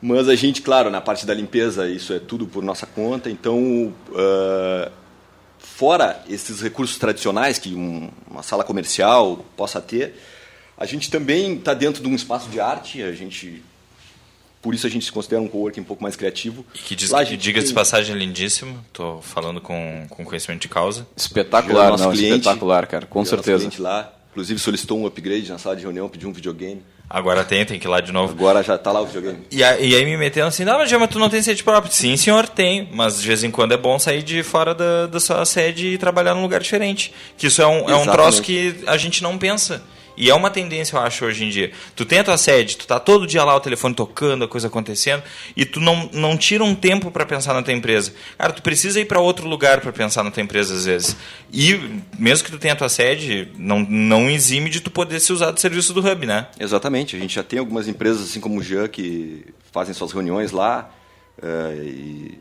Mas 0.00 0.28
a 0.28 0.34
gente, 0.34 0.62
claro, 0.62 0.90
na 0.90 1.00
parte 1.00 1.24
da 1.24 1.32
limpeza, 1.32 1.88
isso 1.88 2.12
é 2.12 2.18
tudo 2.18 2.44
por 2.44 2.62
nossa 2.62 2.86
conta. 2.86 3.30
Então, 3.30 3.94
ah, 4.16 4.90
fora 5.82 6.22
esses 6.28 6.60
recursos 6.60 6.96
tradicionais 6.96 7.58
que 7.58 7.74
um- 7.74 8.08
uma 8.30 8.44
sala 8.44 8.62
comercial 8.62 9.44
possa 9.56 9.80
ter, 9.80 10.14
a 10.78 10.86
gente 10.86 11.10
também 11.10 11.54
está 11.54 11.74
dentro 11.74 12.00
de 12.00 12.08
um 12.08 12.14
espaço 12.14 12.48
de 12.48 12.60
arte. 12.60 13.02
A 13.02 13.10
gente, 13.10 13.60
por 14.62 14.76
isso 14.76 14.86
a 14.86 14.90
gente 14.90 15.04
se 15.04 15.10
considera 15.10 15.42
um 15.42 15.48
coworking 15.48 15.80
um 15.80 15.84
pouco 15.84 16.00
mais 16.00 16.14
criativo. 16.14 16.64
E 16.72 16.78
que 16.78 16.94
diz, 16.94 17.10
Lá 17.10 17.24
que 17.24 17.36
diga 17.36 17.58
de 17.58 17.66
tem- 17.66 17.74
passagem 17.74 18.14
é 18.14 18.18
lindíssimo. 18.18 18.78
Tô 18.92 19.20
falando 19.22 19.60
com, 19.60 20.06
com 20.08 20.24
conhecimento 20.24 20.62
de 20.62 20.68
causa. 20.68 21.04
Espetacular, 21.16 21.90
nosso 21.90 22.04
não, 22.04 22.12
cliente, 22.12 22.36
espetacular, 22.38 22.86
cara, 22.86 23.06
com 23.06 23.18
nosso 23.18 23.30
certeza. 23.30 23.58
cliente 23.58 23.82
lá, 23.82 24.14
inclusive 24.30 24.60
solicitou 24.60 25.00
um 25.00 25.04
upgrade 25.06 25.50
na 25.50 25.58
sala 25.58 25.74
de 25.74 25.82
reunião, 25.82 26.08
pediu 26.08 26.28
um 26.28 26.32
videogame. 26.32 26.80
Agora 27.14 27.44
tem, 27.44 27.62
tem 27.66 27.78
que 27.78 27.86
ir 27.86 27.90
lá 27.90 28.00
de 28.00 28.10
novo. 28.10 28.32
Agora 28.32 28.62
já 28.62 28.76
está 28.76 28.90
lá 28.90 29.00
o 29.02 29.04
videogame. 29.06 29.40
E, 29.50 29.62
a- 29.62 29.78
e 29.78 29.94
aí 29.94 30.02
me 30.04 30.16
metendo 30.16 30.46
assim, 30.46 30.64
não, 30.64 30.78
mas 30.78 30.90
tu 31.10 31.18
não 31.18 31.28
tem 31.28 31.42
sede 31.42 31.62
própria. 31.62 31.92
Sim, 31.92 32.16
senhor, 32.16 32.48
tem. 32.48 32.88
Mas 32.90 33.20
de 33.20 33.28
vez 33.28 33.44
em 33.44 33.50
quando 33.50 33.72
é 33.72 33.76
bom 33.76 33.98
sair 33.98 34.22
de 34.22 34.42
fora 34.42 34.74
da, 34.74 35.06
da 35.06 35.20
sua 35.20 35.44
sede 35.44 35.88
e 35.88 35.98
trabalhar 35.98 36.34
num 36.34 36.40
lugar 36.42 36.60
diferente. 36.60 37.12
Que 37.36 37.48
isso 37.48 37.60
é 37.60 37.66
um, 37.66 37.88
é 37.90 37.94
um 37.94 38.06
troço 38.06 38.40
que 38.42 38.76
a 38.86 38.96
gente 38.96 39.22
não 39.22 39.36
pensa. 39.36 39.82
E 40.16 40.30
é 40.30 40.34
uma 40.34 40.50
tendência, 40.50 40.96
eu 40.96 41.00
acho, 41.00 41.24
hoje 41.24 41.44
em 41.44 41.48
dia. 41.48 41.72
Tu 41.96 42.04
tem 42.04 42.18
a 42.18 42.24
tua 42.24 42.36
sede, 42.36 42.76
tu 42.76 42.86
tá 42.86 43.00
todo 43.00 43.26
dia 43.26 43.42
lá, 43.44 43.54
o 43.56 43.60
telefone 43.60 43.94
tocando, 43.94 44.44
a 44.44 44.48
coisa 44.48 44.68
acontecendo, 44.68 45.22
e 45.56 45.64
tu 45.64 45.80
não, 45.80 46.08
não 46.12 46.36
tira 46.36 46.62
um 46.62 46.74
tempo 46.74 47.10
para 47.10 47.24
pensar 47.24 47.54
na 47.54 47.62
tua 47.62 47.72
empresa. 47.72 48.12
Cara, 48.38 48.52
tu 48.52 48.62
precisa 48.62 49.00
ir 49.00 49.06
para 49.06 49.20
outro 49.20 49.48
lugar 49.48 49.80
para 49.80 49.92
pensar 49.92 50.22
na 50.22 50.30
tua 50.30 50.42
empresa 50.42 50.74
às 50.74 50.84
vezes. 50.84 51.16
E 51.52 51.78
mesmo 52.18 52.44
que 52.44 52.50
tu 52.50 52.58
tenha 52.58 52.74
a 52.74 52.76
tua 52.76 52.88
sede, 52.88 53.48
não, 53.58 53.80
não 53.80 54.30
exime 54.30 54.68
de 54.70 54.80
tu 54.80 54.90
poder 54.90 55.20
se 55.20 55.32
usar 55.32 55.50
do 55.50 55.60
serviço 55.60 55.92
do 55.92 56.00
Hub, 56.00 56.26
né? 56.26 56.48
Exatamente. 56.58 57.16
A 57.16 57.18
gente 57.18 57.34
já 57.34 57.42
tem 57.42 57.58
algumas 57.58 57.88
empresas, 57.88 58.22
assim 58.22 58.40
como 58.40 58.58
o 58.58 58.62
Jean, 58.62 58.88
que 58.88 59.44
fazem 59.72 59.94
suas 59.94 60.12
reuniões 60.12 60.52
lá. 60.52 60.90
eh, 61.42 61.74
e, 61.84 62.38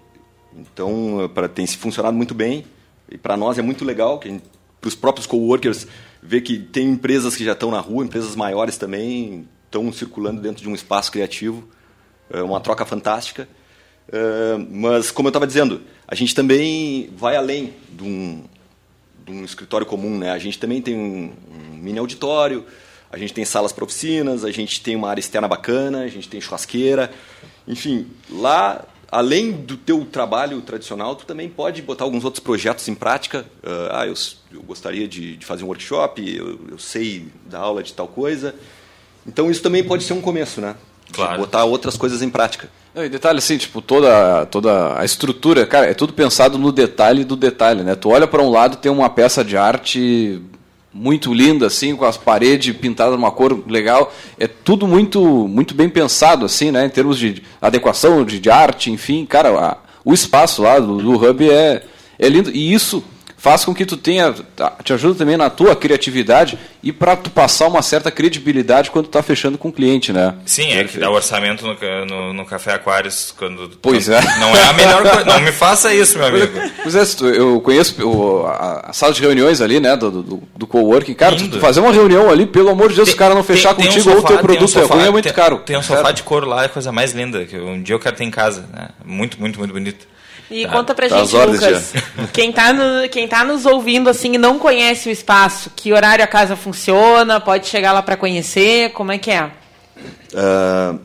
então, 0.56 1.32
para 1.34 1.48
tem 1.48 1.66
se 1.66 1.78
funcionado 1.78 2.16
muito 2.16 2.34
bem. 2.34 2.66
E 3.10 3.18
para 3.18 3.36
nós 3.38 3.58
é 3.58 3.62
muito 3.62 3.84
legal, 3.84 4.20
que 4.20 4.42
para 4.80 4.88
os 4.88 4.96
próprios 4.96 5.28
coworkers, 5.28 5.88
ver 6.22 6.42
que 6.42 6.58
tem 6.58 6.90
empresas 6.90 7.36
que 7.36 7.44
já 7.44 7.54
estão 7.54 7.72
na 7.72 7.80
rua, 7.80 8.04
empresas 8.04 8.36
maiores 8.36 8.78
também 8.78 9.48
estão 9.66 9.92
circulando 9.92 10.42
dentro 10.42 10.62
de 10.62 10.70
um 10.70 10.76
espaço 10.76 11.12
criativo. 11.12 11.68
É 12.30 12.42
uma 12.42 12.60
troca 12.60 12.86
fantástica. 12.86 13.48
Eh, 14.12 14.58
mas, 14.70 15.12
como 15.12 15.28
eu 15.28 15.32
estava 15.32 15.48
dizendo, 15.48 15.82
a 16.08 16.16
gente 16.16 16.36
também 16.36 17.10
vai 17.16 17.36
além 17.36 17.74
de 17.90 18.04
um, 18.04 18.44
de 19.26 19.32
um 19.32 19.46
escritório 19.46 19.86
comum, 19.86 20.18
né? 20.18 20.32
A 20.32 20.38
gente 20.38 20.60
também 20.60 20.82
tem 20.82 20.96
um, 20.96 21.34
um 21.50 21.78
mini 21.78 21.98
auditório, 21.98 22.66
a 23.10 23.18
gente 23.18 23.34
tem 23.34 23.46
salas 23.46 23.72
para 23.72 23.86
oficinas, 23.86 24.44
a 24.44 24.52
gente 24.52 24.82
tem 24.82 24.96
uma 24.96 25.10
área 25.10 25.20
externa 25.20 25.48
bacana, 25.48 26.02
a 26.02 26.08
gente 26.08 26.28
tem 26.28 26.42
churrasqueira, 26.42 27.12
enfim, 27.68 28.08
lá 28.30 28.86
além 29.12 29.52
do 29.52 29.76
teu 29.76 30.06
trabalho 30.06 30.62
tradicional, 30.62 31.16
tu 31.16 31.26
também 31.26 31.50
pode 31.50 31.82
botar 31.82 32.06
alguns 32.06 32.24
outros 32.24 32.42
projetos 32.42 32.88
em 32.88 32.96
prática. 32.96 33.46
Ah, 33.92 34.08
eu, 34.08 34.14
eu 34.54 34.62
gostaria 34.64 35.08
de, 35.08 35.36
de 35.36 35.46
fazer 35.46 35.64
um 35.64 35.68
workshop, 35.68 36.36
eu, 36.36 36.60
eu 36.70 36.80
sei 36.80 37.28
da 37.46 37.60
aula 37.60 37.84
de 37.84 37.94
tal 37.94 38.08
coisa. 38.08 38.56
Então 39.28 39.52
isso 39.52 39.62
também 39.62 39.84
pode 39.84 40.04
ser 40.04 40.14
um 40.14 40.22
começo, 40.22 40.62
né? 40.62 40.76
Claro. 41.12 41.40
botar 41.40 41.66
outras 41.66 41.98
coisas 41.98 42.22
em 42.22 42.30
prática. 42.30 42.70
Não, 42.96 43.04
e 43.04 43.10
detalhe 43.10 43.40
assim, 43.40 43.58
tipo, 43.58 43.82
toda, 43.82 44.46
toda 44.46 44.98
a 44.98 45.04
estrutura, 45.04 45.66
cara, 45.66 45.88
é 45.88 45.94
tudo 45.94 46.14
pensado 46.14 46.58
no 46.58 46.72
detalhe 46.72 47.24
do 47.24 47.36
detalhe, 47.36 47.84
né? 47.84 47.96
Tu 47.96 48.10
olha 48.10 48.28
para 48.28 48.42
um 48.42 48.50
lado, 48.50 48.78
tem 48.78 48.92
uma 48.92 49.10
peça 49.10 49.44
de 49.44 49.58
arte 49.58 50.42
muito 50.94 51.34
linda, 51.34 51.68
assim, 51.68 51.96
com 51.96 52.04
as 52.06 52.18
paredes 52.18 52.76
pintadas 52.76 53.16
numa 53.16 53.32
cor 53.32 53.64
legal. 53.68 54.14
É 54.40 54.48
tudo 54.48 54.86
muito, 54.88 55.22
muito 55.48 55.74
bem 55.74 55.88
pensado, 55.90 56.46
assim, 56.46 56.70
né? 56.72 56.86
Em 56.86 56.90
termos 56.90 57.18
de 57.18 57.42
adequação, 57.62 58.26
de, 58.26 58.40
de 58.40 58.50
arte, 58.50 58.92
enfim. 58.92 59.26
Cara, 59.26 59.50
a- 59.58 59.78
o 60.04 60.14
espaço 60.14 60.62
lá 60.64 60.80
do, 60.80 60.98
do 60.98 61.12
Hub 61.14 61.50
é, 61.50 61.84
é 62.20 62.28
lindo. 62.30 62.50
E 62.52 62.74
isso 62.74 63.04
faz 63.42 63.66
com 63.66 63.74
que 63.74 63.86
tu 63.88 63.98
tenha, 63.98 64.34
tá, 64.56 64.72
te 64.84 64.94
ajuda 64.94 65.16
também 65.16 65.36
na 65.36 65.50
tua 65.50 65.76
criatividade 65.76 66.60
e 66.84 66.92
para 66.92 67.16
tu 67.16 67.32
passar 67.32 67.68
uma 67.68 67.82
certa 67.82 68.12
credibilidade 68.12 68.92
quando 68.92 69.06
tu 69.06 69.12
tá 69.12 69.24
fechando 69.24 69.58
com 69.58 69.70
o 69.70 69.72
cliente, 69.74 70.14
né? 70.14 70.36
Sim, 70.46 70.72
é 70.74 70.84
que 70.84 71.00
dá 71.00 71.10
o 71.10 71.14
orçamento 71.16 71.66
no, 71.66 72.06
no, 72.06 72.34
no 72.34 72.46
Café 72.46 72.74
Aquários 72.74 73.34
quando. 73.36 73.78
Pois 73.82 74.06
quando- 74.08 74.16
é. 74.24 74.40
Não 74.40 74.56
é 74.56 74.64
a 74.66 74.74
melhor 74.74 75.02
coisa. 75.02 75.24
Não 75.26 75.40
me 75.40 75.52
faça 75.52 75.92
isso, 75.94 76.20
meu 76.20 76.28
amigo. 76.28 76.52
Pois 76.84 76.96
é, 76.96 77.04
eu 77.36 77.60
conheço 77.62 78.08
o- 78.08 78.46
a, 78.46 78.90
a 78.90 78.94
sala 78.94 79.12
de 79.14 79.22
reuniões 79.22 79.60
ali, 79.62 79.80
né, 79.80 79.96
do, 79.98 80.12
do, 80.12 80.44
do 80.56 80.68
coworking. 80.68 81.14
Cara, 81.16 81.36
tu, 81.36 81.44
Lindo. 81.44 81.58
tu 81.58 81.62
fazer 81.62 81.80
uma 81.80 81.92
reunião 81.92 82.30
ali, 82.30 82.46
pelo 82.46 82.70
amor 82.70 82.90
de 82.90 82.96
Deus, 82.96 83.10
se 83.10 83.16
o 83.16 83.18
cara 83.18 83.34
não 83.34 83.44
fechar 83.44 83.74
Tem- 83.74 83.86
tem 83.88 83.90
um 83.90 83.94
contigo 83.94 84.10
ou 84.12 84.16
o 84.18 84.22
sofá- 84.22 84.28
teu 84.28 84.38
tem 84.38 84.44
um 84.44 84.48
produto 84.48 84.78
é 84.78 84.82
sofá- 84.82 84.96
ruim, 84.96 85.08
é 85.08 85.10
muito 85.10 85.24
tem- 85.26 85.34
caro. 85.34 85.58
Tem 85.66 85.78
um 85.78 85.82
sofá 85.82 85.98
Sério. 86.02 86.14
de 86.16 86.24
couro 86.24 86.48
lá, 86.48 86.62
é 86.64 86.66
a 86.66 86.70
coisa 86.70 86.92
mais 86.92 87.12
linda, 87.14 87.44
que 87.46 87.58
um 87.58 87.82
dia 87.82 87.96
eu 87.96 88.00
quero 88.00 88.16
ter 88.16 88.24
em 88.24 88.32
casa. 88.32 88.66
Né? 88.72 88.90
Muito, 89.04 89.40
muito, 89.40 89.58
muito 89.58 89.74
bonito. 89.74 90.06
E 90.52 90.66
Tá. 90.66 90.72
conta 90.74 90.94
pra 90.94 91.08
Tá 91.08 91.24
gente, 91.24 91.34
Lucas, 91.36 91.94
quem 92.34 92.52
tá, 92.52 92.74
no- 92.74 93.08
quem 93.10 93.28
tá 93.28 93.44
nos 93.46 93.66
ouvindo 93.66 94.10
assim 94.10 94.34
e 94.34 94.38
não 94.38 94.60
conhece 94.60 95.08
o 95.08 95.12
espaço, 95.12 95.72
que 95.76 95.94
horário 95.94 96.24
a 96.24 96.28
casa 96.28 96.56
funciona, 96.58 97.40
pode 97.40 97.68
chegar 97.68 97.94
lá 97.94 98.02
pra 98.04 98.18
conhecer, 98.18 98.92
como 98.92 99.12
é 99.14 99.18
que 99.18 99.32
é? 99.32 99.46
Uh, 100.34 101.00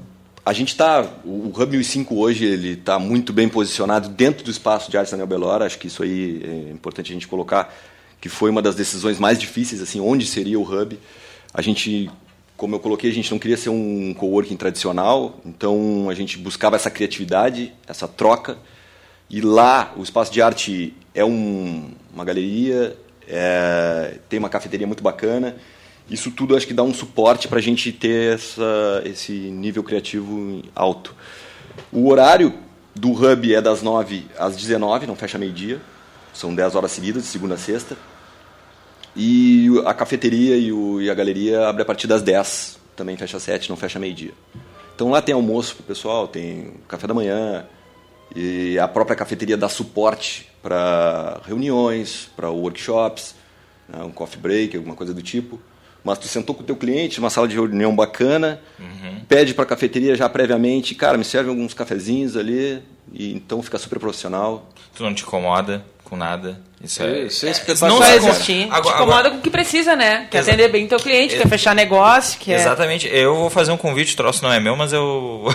a 0.45 0.53
gente 0.53 0.69
está, 0.71 1.05
o 1.25 1.49
Hub 1.55 1.67
1005 1.67 2.15
hoje 2.19 2.45
ele 2.45 2.73
está 2.73 2.99
muito 2.99 3.33
bem 3.33 3.49
posicionado 3.49 4.09
dentro 4.09 4.45
do 4.45 4.51
espaço 4.51 4.91
de 4.91 4.97
Artes 4.97 5.11
Daniel 5.13 5.27
Belora. 5.27 5.65
Acho 5.65 5.79
que 5.79 5.87
isso 5.87 6.03
aí 6.03 6.41
é 6.69 6.73
importante 6.73 7.11
a 7.11 7.15
gente 7.15 7.27
colocar, 7.29 7.73
que 8.21 8.29
foi 8.29 8.51
uma 8.51 8.63
das 8.63 8.75
decisões 8.75 9.19
mais 9.19 9.39
difíceis, 9.39 9.81
assim, 9.83 10.01
onde 10.01 10.27
seria 10.27 10.59
o 10.59 10.63
Hub. 10.63 10.99
A 11.53 11.63
gente, 11.63 12.11
como 12.57 12.75
eu 12.77 12.81
coloquei, 12.81 13.11
a 13.11 13.15
gente 13.15 13.31
não 13.31 13.39
queria 13.39 13.57
ser 13.57 13.71
um 13.71 14.15
coworking 14.15 14.57
tradicional, 14.57 15.39
então 15.45 16.09
a 16.11 16.15
gente 16.15 16.39
buscava 16.39 16.77
essa 16.77 16.91
criatividade, 16.91 17.73
essa 17.87 18.07
troca. 18.09 18.57
E 19.29 19.41
lá 19.41 19.93
o 19.97 20.03
espaço 20.03 20.33
de 20.33 20.41
arte 20.41 20.95
é 21.15 21.25
um, 21.25 21.91
uma 22.13 22.25
galeria, 22.25 22.97
é, 23.27 24.19
tem 24.29 24.39
uma 24.39 24.49
cafeteria 24.49 24.87
muito 24.87 25.03
bacana 25.03 25.57
isso 26.09 26.31
tudo 26.31 26.57
acho 26.57 26.67
que 26.67 26.75
dá 26.75 26.83
um 26.83 26.95
suporte 26.95 27.49
para 27.49 27.59
a 27.59 27.63
gente 27.63 27.93
ter 27.93 28.35
essa, 28.35 29.03
esse 29.05 29.33
nível 29.33 29.83
criativo 29.83 30.63
alto. 30.75 31.15
O 31.93 32.09
horário 32.09 32.55
do 32.95 33.11
Hub 33.11 33.55
é 33.55 33.61
das 33.61 33.83
9 33.83 34.27
às 34.39 34.57
19, 34.57 35.07
não 35.07 35.17
fecha 35.17 35.37
meio-dia. 35.37 35.81
São 36.33 36.55
10 36.55 36.75
horas 36.77 36.93
seguidas, 36.93 37.25
de 37.25 37.29
segunda 37.29 37.55
a 37.55 37.59
sexta. 37.59 37.97
E 39.17 39.69
a 39.85 39.93
cafeteria 39.93 40.57
e, 40.57 40.71
o, 40.71 41.01
e 41.01 41.11
a 41.11 41.15
galeria 41.15 41.67
abre 41.69 41.83
a 41.83 41.85
partir 41.85 42.07
das 42.07 42.23
10, 42.23 42.79
também 42.95 43.17
fecha 43.17 43.39
às 43.39 43.43
7, 43.43 43.69
não 43.69 43.77
fecha 43.77 43.99
meio-dia. 43.99 44.33
Então 44.95 45.11
lá 45.11 45.21
tem 45.21 45.35
almoço 45.35 45.75
para 45.75 45.83
o 45.83 45.87
pessoal, 45.87 46.29
tem 46.29 46.75
café 46.87 47.07
da 47.07 47.15
manhã, 47.15 47.67
e 48.35 48.79
a 48.79 48.89
própria 48.89 49.17
cafeteria 49.17 49.57
dá 49.57 49.69
suporte 49.69 50.49
para 50.63 51.41
reuniões, 51.47 52.29
para 52.37 52.51
workshops, 52.51 53.35
né, 53.89 54.03
um 54.03 54.11
coffee 54.11 54.41
break, 54.41 54.77
alguma 54.77 54.97
coisa 54.97 55.15
do 55.15 55.23
tipo 55.23 55.61
mas 56.07 56.21
tu 56.21 56.29
sentou 56.29 56.55
com 56.55 56.63
o 56.63 56.65
teu 56.65 56.77
cliente, 56.77 57.19
uma 57.19 57.29
sala 57.29 57.49
de 57.49 57.57
reunião 57.57 57.95
bacana, 57.95 58.61
uhum. 58.79 59.23
pede 59.29 59.53
para 59.53 59.65
a 59.65 59.67
cafeteria 59.67 60.15
já 60.15 60.29
previamente, 60.29 60.95
cara, 60.95 61.19
me 61.19 61.25
serve 61.25 61.51
alguns 61.51 61.75
cafezinhos 61.75 62.37
ali, 62.37 62.81
e 63.13 63.35
então 63.35 63.61
fica 63.61 63.77
super 63.77 63.99
profissional. 63.99 64.71
Tu 64.95 65.03
não 65.03 65.13
te 65.13 65.25
incomoda 65.25 65.85
com 66.09 66.17
nada. 66.17 66.61
Isso 66.83 67.03
é, 67.03 67.23
isso 67.23 67.47
é, 67.47 67.51
é 67.51 67.89
não 67.89 67.99
vai 67.99 68.17
existir. 68.17 68.69
Agora, 68.71 68.83
te 68.83 68.89
incomoda 68.89 69.19
agora, 69.19 69.31
com 69.31 69.37
o 69.39 69.41
que 69.41 69.51
precisa, 69.51 69.97
né? 69.97 70.29
Quer 70.31 70.39
atender 70.39 70.69
bem 70.69 70.87
teu 70.87 70.99
cliente, 70.99 71.37
quer 71.37 71.49
fechar 71.49 71.75
negócio. 71.75 72.39
Quer... 72.39 72.61
Exatamente. 72.61 73.09
Eu 73.13 73.35
vou 73.35 73.51
fazer 73.51 73.73
um 73.73 73.77
convite, 73.77 74.15
o 74.15 74.17
troço 74.17 74.43
não 74.43 74.53
é 74.53 74.61
meu, 74.61 74.77
mas 74.77 74.93
eu 74.93 75.43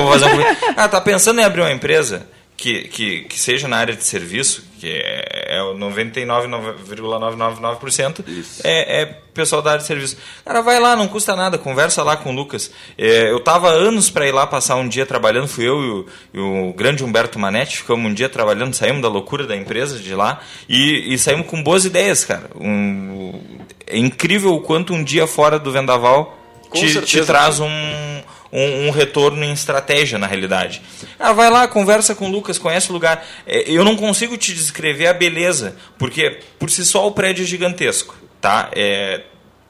vou 0.00 0.12
fazer 0.12 0.26
um 0.26 0.30
convite. 0.30 0.56
Ah, 0.76 0.88
tá 0.88 1.00
pensando 1.00 1.40
em 1.40 1.44
abrir 1.44 1.60
uma 1.60 1.72
empresa? 1.72 2.26
Que, 2.62 2.84
que, 2.84 3.22
que 3.22 3.40
seja 3.40 3.66
na 3.66 3.76
área 3.76 3.96
de 3.96 4.04
serviço, 4.04 4.62
que 4.78 4.88
é, 4.88 5.56
é 5.56 5.58
99,999%, 5.74 8.24
é, 8.62 9.02
é 9.02 9.06
pessoal 9.34 9.60
da 9.60 9.72
área 9.72 9.80
de 9.80 9.86
serviço. 9.88 10.16
Cara, 10.44 10.60
vai 10.60 10.78
lá, 10.78 10.94
não 10.94 11.08
custa 11.08 11.34
nada, 11.34 11.58
conversa 11.58 12.04
lá 12.04 12.16
com 12.16 12.30
o 12.30 12.32
Lucas. 12.32 12.70
É, 12.96 13.32
eu 13.32 13.40
tava 13.40 13.68
anos 13.68 14.10
para 14.10 14.28
ir 14.28 14.32
lá 14.32 14.46
passar 14.46 14.76
um 14.76 14.86
dia 14.86 15.04
trabalhando, 15.04 15.48
fui 15.48 15.68
eu 15.68 15.82
e 15.82 15.90
o, 15.90 16.06
e 16.34 16.38
o, 16.38 16.72
grande 16.72 17.02
Humberto 17.02 17.36
Manetti, 17.36 17.78
ficamos 17.78 18.08
um 18.08 18.14
dia 18.14 18.28
trabalhando, 18.28 18.74
saímos 18.74 19.02
da 19.02 19.08
loucura 19.08 19.44
da 19.44 19.56
empresa 19.56 19.98
de 19.98 20.14
lá 20.14 20.38
e, 20.68 21.12
e 21.12 21.18
saímos 21.18 21.48
com 21.48 21.60
boas 21.60 21.84
ideias, 21.84 22.24
cara. 22.24 22.48
Um, 22.54 23.40
é 23.88 23.98
incrível 23.98 24.54
o 24.54 24.60
quanto 24.60 24.94
um 24.94 25.02
dia 25.02 25.26
fora 25.26 25.58
do 25.58 25.72
vendaval 25.72 26.38
te, 26.72 27.02
te, 27.02 27.24
traz 27.24 27.58
um, 27.58 28.22
um, 28.52 28.88
um, 28.88 28.90
retorno 28.90 29.42
em 29.42 29.52
estratégia, 29.52 30.18
na 30.18 30.26
realidade. 30.26 30.82
Ah, 31.18 31.32
vai 31.32 31.48
lá, 31.48 31.66
conversa 31.66 32.14
com 32.14 32.28
o 32.28 32.30
Lucas, 32.30 32.58
conhece 32.58 32.90
o 32.90 32.92
lugar. 32.92 33.24
É, 33.46 33.70
eu 33.70 33.84
não 33.84 33.96
consigo 33.96 34.36
te 34.36 34.52
descrever 34.52 35.06
a 35.06 35.14
beleza, 35.14 35.74
porque 35.98 36.40
por 36.58 36.70
si 36.70 36.84
só 36.84 37.06
o 37.06 37.12
prédio 37.12 37.44
é 37.44 37.46
gigantesco. 37.46 38.14
Tá? 38.40 38.70
É, 38.74 39.22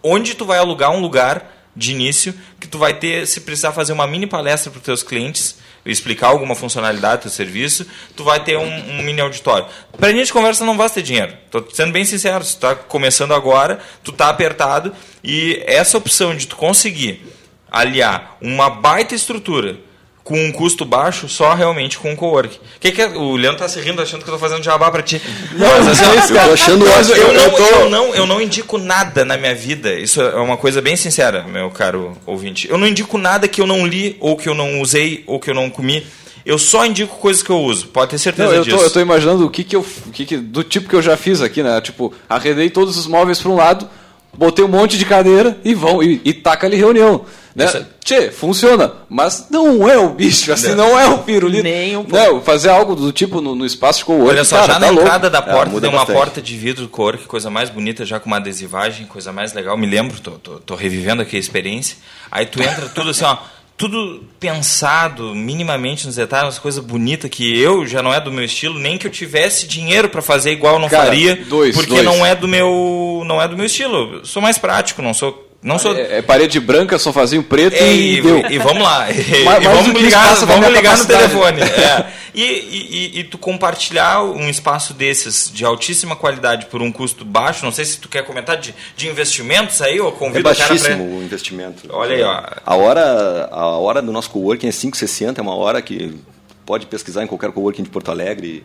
onde 0.02 0.34
tu 0.34 0.44
vai 0.44 0.58
alugar 0.58 0.90
um 0.90 1.00
lugar 1.00 1.50
de 1.74 1.92
início 1.92 2.34
que 2.60 2.66
tu 2.66 2.78
vai 2.78 2.94
ter, 2.94 3.26
se 3.26 3.40
precisar 3.40 3.72
fazer 3.72 3.92
uma 3.92 4.06
mini 4.06 4.26
palestra 4.26 4.70
para 4.70 4.78
os 4.78 4.84
teus 4.84 5.02
clientes, 5.02 5.56
explicar 5.86 6.28
alguma 6.28 6.54
funcionalidade 6.54 7.24
do 7.24 7.30
serviço, 7.30 7.86
tu 8.16 8.24
vai 8.24 8.42
ter 8.42 8.56
um, 8.56 8.64
um 8.64 9.02
mini 9.02 9.20
auditório. 9.20 9.66
Para 9.96 10.08
a 10.08 10.12
gente 10.12 10.32
conversa 10.32 10.64
não 10.64 10.76
basta 10.76 11.02
dinheiro. 11.02 11.32
Tô 11.50 11.64
sendo 11.72 11.92
bem 11.92 12.04
sincero, 12.04 12.44
se 12.44 12.56
tu 12.56 12.60
tá 12.60 12.74
começando 12.74 13.32
agora, 13.32 13.78
tu 14.02 14.12
tá 14.12 14.28
apertado 14.28 14.92
e 15.24 15.62
essa 15.66 15.96
opção 15.96 16.36
de 16.36 16.46
tu 16.46 16.56
conseguir 16.56 17.24
aliar 17.72 18.36
uma 18.40 18.68
baita 18.68 19.14
estrutura 19.14 19.78
com 20.24 20.40
um 20.40 20.52
custo 20.52 20.84
baixo 20.84 21.28
só 21.28 21.52
realmente 21.54 21.98
com 21.98 22.12
o 22.12 22.16
co-work. 22.16 22.60
Que 22.78 22.92
que 22.92 23.02
é? 23.02 23.08
O 23.08 23.34
Leandro 23.34 23.58
tá 23.58 23.68
se 23.68 23.80
rindo 23.80 24.00
achando 24.00 24.22
que 24.22 24.30
eu 24.30 24.34
tô 24.34 24.38
fazendo 24.38 24.62
jabá 24.62 24.90
para 24.90 25.02
ti. 25.02 25.20
Não, 25.52 25.66
mas, 25.66 26.00
assim, 26.00 26.04
eu 26.04 26.44
tô 26.44 26.52
achando 26.52 26.86
mas 26.86 27.10
eu, 27.10 27.32
não, 27.32 27.50
tô... 27.50 27.62
eu, 27.62 27.90
não, 27.90 28.14
eu 28.14 28.26
não 28.26 28.40
indico 28.40 28.78
nada 28.78 29.24
na 29.24 29.36
minha 29.36 29.54
vida. 29.54 29.92
Isso 29.94 30.20
é 30.20 30.36
uma 30.36 30.56
coisa 30.56 30.80
bem 30.80 30.96
sincera, 30.96 31.42
meu 31.42 31.70
caro 31.70 32.16
ouvinte. 32.24 32.68
Eu 32.70 32.78
não 32.78 32.86
indico 32.86 33.18
nada 33.18 33.48
que 33.48 33.60
eu 33.60 33.66
não 33.66 33.86
li 33.86 34.16
ou 34.20 34.36
que 34.36 34.48
eu 34.48 34.54
não 34.54 34.80
usei 34.80 35.24
ou 35.26 35.40
que 35.40 35.50
eu 35.50 35.54
não 35.54 35.68
comi. 35.68 36.06
Eu 36.44 36.58
só 36.58 36.84
indico 36.84 37.16
coisas 37.18 37.42
que 37.42 37.50
eu 37.50 37.60
uso, 37.60 37.86
pode 37.88 38.10
ter 38.10 38.18
certeza 38.18 38.48
não, 38.48 38.56
eu 38.56 38.64
disso. 38.64 38.76
Tô, 38.76 38.82
eu 38.82 38.90
tô 38.90 39.00
imaginando 39.00 39.46
o 39.46 39.50
que 39.50 39.62
que 39.62 39.76
eu, 39.76 39.80
o 39.80 40.10
que 40.10 40.26
que, 40.26 40.36
do 40.36 40.64
tipo 40.64 40.88
que 40.88 40.96
eu 40.96 41.02
já 41.02 41.16
fiz 41.16 41.40
aqui, 41.40 41.62
né? 41.62 41.80
Tipo, 41.80 42.12
arredei 42.28 42.68
todos 42.68 42.96
os 42.96 43.06
móveis 43.06 43.40
para 43.40 43.50
um 43.50 43.54
lado, 43.54 43.88
botei 44.36 44.64
um 44.64 44.68
monte 44.68 44.98
de 44.98 45.04
cadeira 45.04 45.58
e 45.64 45.74
vão 45.74 46.02
e, 46.02 46.20
e 46.24 46.32
taca 46.32 46.66
ali 46.66 46.76
reunião. 46.76 47.24
Né? 47.54 47.66
Isso... 47.66 47.86
Tchê, 48.02 48.30
funciona, 48.30 48.92
mas 49.08 49.46
não 49.48 49.88
é 49.88 49.96
o 49.96 50.08
bicho, 50.08 50.52
assim, 50.52 50.74
não, 50.74 50.88
não 50.88 50.98
é 50.98 51.06
o 51.06 51.18
pirulito. 51.18 51.62
Nem 51.62 51.96
um 51.96 52.04
não, 52.08 52.40
fazer 52.40 52.70
algo 52.70 52.96
do 52.96 53.12
tipo 53.12 53.40
no, 53.40 53.54
no 53.54 53.64
espaço 53.64 54.04
com 54.04 54.18
o 54.18 54.26
Olha 54.26 54.42
só, 54.42 54.56
cara, 54.56 54.66
já 54.66 54.74
tá 54.74 54.80
na 54.80 54.86
louco. 54.88 55.02
entrada 55.02 55.30
da 55.30 55.40
porta 55.40 55.76
é, 55.76 55.80
tem 55.80 55.88
uma 55.88 55.98
bastante. 55.98 56.16
porta 56.16 56.42
de 56.42 56.56
vidro 56.56 56.88
cor, 56.88 57.16
que 57.16 57.26
coisa 57.26 57.48
mais 57.48 57.70
bonita, 57.70 58.04
já 58.04 58.18
com 58.18 58.26
uma 58.26 58.38
adesivagem, 58.38 59.06
coisa 59.06 59.32
mais 59.32 59.52
legal. 59.52 59.76
Me 59.76 59.86
lembro, 59.86 60.18
tô, 60.20 60.32
tô, 60.32 60.58
tô 60.58 60.74
revivendo 60.74 61.22
aqui 61.22 61.36
a 61.36 61.38
experiência. 61.38 61.96
Aí 62.30 62.46
tu 62.46 62.60
entra 62.60 62.88
tudo 62.88 63.10
assim, 63.10 63.24
ó 63.24 63.38
tudo 63.76 64.24
pensado 64.38 65.34
minimamente 65.34 66.06
nos 66.06 66.16
detalhes, 66.16 66.46
umas 66.46 66.58
coisas 66.58 66.84
bonitas 66.84 67.30
que 67.30 67.58
eu 67.58 67.86
já 67.86 68.02
não 68.02 68.12
é 68.12 68.20
do 68.20 68.30
meu 68.30 68.44
estilo, 68.44 68.78
nem 68.78 68.96
que 68.96 69.06
eu 69.06 69.10
tivesse 69.10 69.66
dinheiro 69.66 70.08
para 70.08 70.22
fazer 70.22 70.52
igual 70.52 70.74
eu 70.74 70.80
não 70.80 70.88
Cara, 70.88 71.06
faria, 71.06 71.36
dois, 71.36 71.74
porque 71.74 71.90
dois. 71.90 72.04
não 72.04 72.24
é 72.24 72.34
do 72.34 72.46
meu 72.46 73.22
não 73.26 73.40
é 73.40 73.48
do 73.48 73.56
meu 73.56 73.66
estilo. 73.66 74.16
Eu 74.16 74.24
sou 74.24 74.40
mais 74.40 74.58
prático, 74.58 75.02
não 75.02 75.12
sou 75.14 75.41
não 75.62 75.78
sou... 75.78 75.96
É, 75.96 76.18
é, 76.18 76.22
parede 76.22 76.58
branca, 76.58 76.98
sofazinho 76.98 77.42
preto 77.42 77.74
é, 77.74 77.92
e, 77.92 78.16
e, 78.16 78.54
e, 78.54 78.58
vamos 78.58 78.82
lá. 78.82 79.06
E, 79.12 79.44
mas, 79.44 79.62
vamos 79.62 80.00
ligar, 80.00 80.34
vamos 80.34 80.68
ligar 80.70 80.98
no 80.98 81.06
telefone. 81.06 81.60
É. 81.72 82.22
E, 82.34 83.20
e, 83.20 83.24
tu 83.24 83.36
compartilhar 83.36 84.22
um 84.22 84.48
espaço 84.48 84.94
desses 84.94 85.50
de 85.52 85.66
altíssima 85.66 86.16
qualidade 86.16 86.64
por 86.66 86.80
um 86.80 86.90
custo 86.90 87.26
baixo, 87.26 87.62
não 87.62 87.72
sei 87.72 87.84
se 87.84 87.98
tu 87.98 88.08
quer 88.08 88.24
comentar 88.24 88.56
de, 88.56 88.74
de 88.96 89.06
investimentos 89.06 89.82
aí, 89.82 90.00
ou 90.00 90.12
convido 90.12 90.48
é 90.48 90.54
baixíssimo 90.54 90.96
pra... 90.96 91.16
o 91.16 91.22
investimento. 91.22 91.86
Olha 91.90 92.16
aí, 92.16 92.22
ó. 92.22 92.42
A 92.64 92.74
hora, 92.74 93.48
a 93.52 93.66
hora 93.66 94.00
do 94.00 94.10
nosso 94.10 94.30
coworking 94.30 94.66
é 94.66 94.70
5,60, 94.70 95.38
é 95.38 95.42
uma 95.42 95.54
hora 95.54 95.82
que 95.82 96.18
pode 96.64 96.86
pesquisar 96.86 97.22
em 97.22 97.26
qualquer 97.26 97.52
coworking 97.52 97.82
de 97.82 97.90
Porto 97.90 98.10
Alegre. 98.10 98.64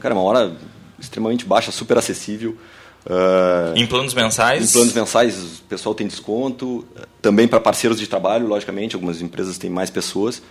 Cara, 0.00 0.12
é 0.12 0.16
uma 0.16 0.24
hora 0.24 0.52
extremamente 0.98 1.44
baixa, 1.44 1.70
super 1.70 1.96
acessível. 1.96 2.58
Uh, 3.06 3.76
em 3.76 3.86
planos 3.86 4.14
mensais? 4.14 4.70
Em 4.70 4.72
planos 4.72 4.94
mensais, 4.94 5.60
o 5.60 5.62
pessoal 5.68 5.94
tem 5.94 6.06
desconto. 6.06 6.86
Também 7.20 7.46
para 7.46 7.60
parceiros 7.60 7.98
de 7.98 8.06
trabalho, 8.06 8.46
logicamente, 8.46 8.94
algumas 8.94 9.20
empresas 9.20 9.58
têm 9.58 9.70
mais 9.70 9.90
pessoas. 9.90 10.42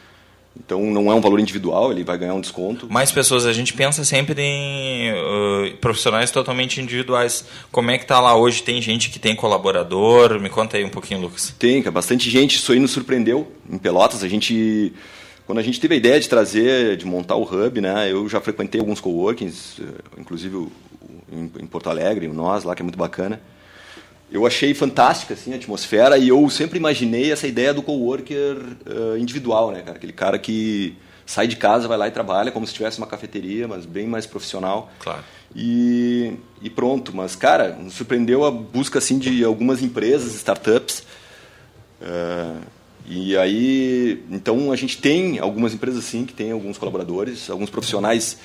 Então 0.56 0.82
não 0.82 1.12
é 1.12 1.16
um 1.16 1.22
valor 1.22 1.40
individual, 1.40 1.92
ele 1.92 2.04
vai 2.04 2.16
ganhar 2.16 2.36
um 2.36 2.42
desconto. 2.42 2.88
Mais 2.92 3.12
pessoas, 3.12 3.46
a 3.46 3.54
gente 3.54 3.74
pensa 3.74 4.06
sempre 4.06 4.40
em 4.40 5.12
uh, 5.12 5.78
profissionais 5.78 6.30
totalmente 6.30 6.80
individuais. 6.80 7.44
Como 7.72 7.90
é 7.90 7.98
que 7.98 8.04
está 8.04 8.20
lá 8.20 8.36
hoje? 8.36 8.62
Tem 8.62 8.80
gente 8.80 9.10
que 9.10 9.18
tem 9.18 9.36
colaborador? 9.36 10.40
Me 10.40 10.50
conta 10.50 10.78
aí 10.78 10.86
um 10.86 10.90
pouquinho, 10.90 11.22
Lucas. 11.22 11.54
Tem, 11.58 11.82
bastante 11.84 12.30
gente. 12.30 12.58
Isso 12.58 12.72
aí 12.72 12.80
nos 12.80 12.92
surpreendeu 12.92 13.52
em 13.68 13.80
Pelotas. 13.80 14.24
A 14.24 14.28
gente, 14.28 14.94
quando 15.48 15.58
a 15.58 15.64
gente 15.64 15.80
teve 15.80 15.96
a 15.96 15.98
ideia 15.98 16.20
de 16.20 16.30
trazer, 16.30 16.98
de 16.98 17.06
montar 17.06 17.36
o 17.36 17.44
hub, 17.44 17.82
né? 17.82 18.12
Eu 18.12 18.30
já 18.30 18.40
frequentei 18.40 18.80
alguns 18.80 19.02
coworkings, 19.02 19.82
inclusive 20.16 20.56
o 20.56 20.72
em, 21.34 21.52
em 21.64 21.68
Porto 21.68 21.90
Alegre, 21.90 22.28
nós 22.28 22.64
lá, 22.64 22.76
que 22.76 22.82
é 22.82 22.86
muito 22.86 22.98
bacana. 22.98 23.42
Eu 24.32 24.48
achei 24.48 24.74
fantástica 24.74 25.34
assim, 25.34 25.54
a 25.54 25.58
atmosfera 25.58 26.18
e 26.18 26.30
eu 26.30 26.50
sempre 26.50 26.80
imaginei 26.80 27.32
essa 27.32 27.46
ideia 27.46 27.74
do 27.74 27.84
coworker 27.84 28.58
uh, 28.58 29.18
individual, 29.18 29.72
né, 29.72 29.82
cara? 29.82 29.98
Aquele 29.98 30.14
cara 30.14 30.40
que 30.40 30.96
sai 31.26 31.48
de 31.48 31.56
casa, 31.56 31.88
vai 31.88 31.98
lá 31.98 32.08
e 32.08 32.12
trabalha 32.12 32.52
como 32.52 32.66
se 32.66 32.74
tivesse 32.74 32.98
uma 32.98 33.08
cafeteria, 33.08 33.68
mas 33.68 33.86
bem 33.86 34.08
mais 34.08 34.26
profissional. 34.26 34.92
Claro. 35.00 35.24
E, 35.56 36.34
e 36.62 36.70
pronto, 36.70 37.16
mas 37.16 37.36
cara, 37.36 37.76
nos 37.76 37.94
surpreendeu 37.94 38.44
a 38.44 38.50
busca 38.50 38.98
assim 38.98 39.20
de 39.20 39.44
algumas 39.44 39.84
empresas, 39.84 40.34
startups. 40.34 41.04
Uh, 42.02 42.60
e 43.06 43.38
aí, 43.38 44.24
então 44.32 44.72
a 44.72 44.76
gente 44.76 44.98
tem 44.98 45.38
algumas 45.38 45.74
empresas 45.74 46.04
assim 46.04 46.26
que 46.26 46.34
tem 46.34 46.52
alguns 46.52 46.78
colaboradores, 46.78 47.50
alguns 47.50 47.70
profissionais 47.70 48.38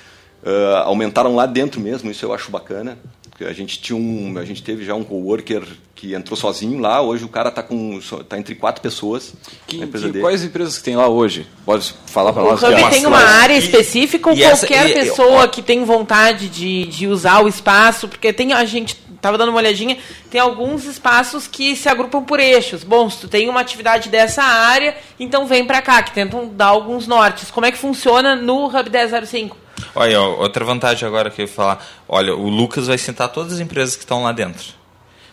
Uh, 0.43 0.77
aumentaram 0.85 1.35
lá 1.35 1.47
dentro 1.47 1.81
mesmo, 1.81 2.11
isso 2.11 2.25
eu 2.25 2.33
acho 2.33 2.51
bacana. 2.51 2.99
A 3.41 3.53
gente 3.53 3.81
tinha 3.81 3.97
um, 3.97 4.37
a 4.37 4.45
gente 4.45 4.63
teve 4.63 4.85
já 4.85 4.95
um 4.95 5.05
coworker 5.05 5.63
que 5.95 6.13
entrou 6.13 6.37
sozinho 6.37 6.81
lá. 6.81 7.01
Hoje 7.01 7.25
o 7.25 7.29
cara 7.29 7.51
está 7.51 7.63
com, 7.63 8.01
tá 8.29 8.37
entre 8.37 8.55
quatro 8.57 8.83
pessoas. 8.83 9.33
Que, 9.67 9.87
que, 9.87 10.21
quais 10.21 10.43
empresas 10.43 10.79
que 10.79 10.85
tem 10.85 10.97
lá 10.97 11.09
hoje? 11.09 11.47
Pode 11.65 11.95
falar 12.07 12.33
para 12.33 12.43
nós? 12.43 12.63
O 12.63 12.67
Hub 12.67 12.91
tem 12.91 13.07
uma 13.07 13.23
área 13.23 13.57
específica 13.57 14.31
ou 14.31 14.37
qualquer 14.37 14.51
essa, 14.51 14.89
e, 14.89 14.95
pessoa 14.95 15.45
e, 15.45 15.49
que 15.49 15.63
tem 15.63 15.85
vontade 15.85 16.49
de, 16.49 16.87
de 16.87 17.07
usar 17.07 17.45
o 17.45 17.49
espaço, 17.49 18.09
porque 18.09 18.33
tem 18.33 18.53
a 18.53 18.65
gente 18.65 18.97
estava 19.19 19.37
dando 19.37 19.51
uma 19.51 19.59
olhadinha, 19.59 19.99
tem 20.31 20.41
alguns 20.41 20.85
espaços 20.85 21.47
que 21.47 21.77
se 21.77 21.89
agrupam 21.89 22.23
por 22.23 22.41
eixos. 22.41 22.85
Bom, 22.85 23.11
se 23.11 23.19
tu 23.19 23.29
tem 23.29 23.49
uma 23.49 23.61
atividade 23.61 24.09
dessa 24.09 24.43
área, 24.43 24.97
então 25.19 25.47
vem 25.47 25.65
para 25.65 25.83
cá, 25.83 26.03
que 26.03 26.13
tentam 26.13 26.49
dar 26.49 26.67
alguns 26.67 27.07
nortes. 27.07 27.51
Como 27.51 27.67
é 27.67 27.73
que 27.73 27.79
funciona 27.79 28.37
no 28.37 28.67
Hub 28.67 28.91
1005? 28.91 29.68
Olha, 29.95 30.21
outra 30.21 30.65
vantagem 30.65 31.07
agora 31.07 31.31
que 31.31 31.43
eu 31.43 31.47
ia 31.47 31.53
falar. 31.53 31.85
Olha, 32.09 32.35
o 32.35 32.49
Lucas 32.49 32.87
vai 32.87 32.99
citar 32.99 33.29
todas 33.29 33.55
as 33.55 33.61
empresas 33.61 33.97
que 33.97 34.03
estão 34.03 34.23
lá 34.23 34.33
dentro. 34.33 34.79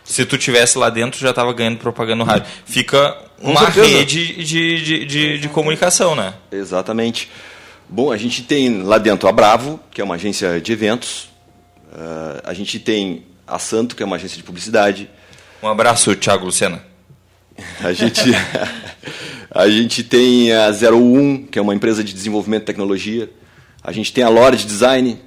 Se 0.03 0.23
tu 0.23 0.37
tivesse 0.37 0.77
lá 0.77 0.89
dentro, 0.89 1.19
já 1.19 1.31
estava 1.31 1.51
ganhando 1.51 1.77
propaganda 1.77 2.17
no 2.17 2.23
rádio. 2.23 2.47
Fica 2.63 3.17
uma 3.41 3.67
rede 3.67 4.43
de, 4.43 4.79
de, 4.83 5.05
de, 5.05 5.39
de, 5.39 5.49
comunicação, 5.49 6.15
né? 6.15 6.35
Exatamente. 6.51 7.29
Bom, 7.89 8.11
a 8.11 8.17
gente 8.17 8.43
tem 8.43 8.83
lá 8.83 8.99
dentro 8.99 9.27
a 9.27 9.31
Bravo, 9.31 9.79
que 9.91 9.99
é 9.99 10.03
uma 10.03 10.15
agência 10.15 10.61
de 10.61 10.71
eventos. 10.71 11.29
Uh, 11.91 12.41
a 12.43 12.53
gente 12.53 12.79
tem 12.79 13.25
a 13.47 13.57
Santo, 13.57 13.95
que 13.95 14.03
é 14.03 14.05
uma 14.05 14.15
agência 14.15 14.37
de 14.37 14.43
publicidade. 14.43 15.09
Um 15.61 15.67
abraço, 15.67 16.15
Thiago 16.15 16.45
Lucena. 16.45 16.83
A 17.81 17.93
gente, 17.93 18.21
a 19.49 19.69
gente 19.69 20.03
tem 20.03 20.51
a 20.51 20.69
01, 20.69 21.45
que 21.45 21.57
é 21.57 21.61
uma 21.61 21.73
empresa 21.73 22.03
de 22.03 22.11
desenvolvimento 22.11 22.63
de 22.63 22.65
tecnologia. 22.65 23.29
A 23.85 23.91
gente 23.91 24.11
tem 24.11 24.23
a 24.23 24.29
Lorde 24.29 24.65
Design. 24.65 25.19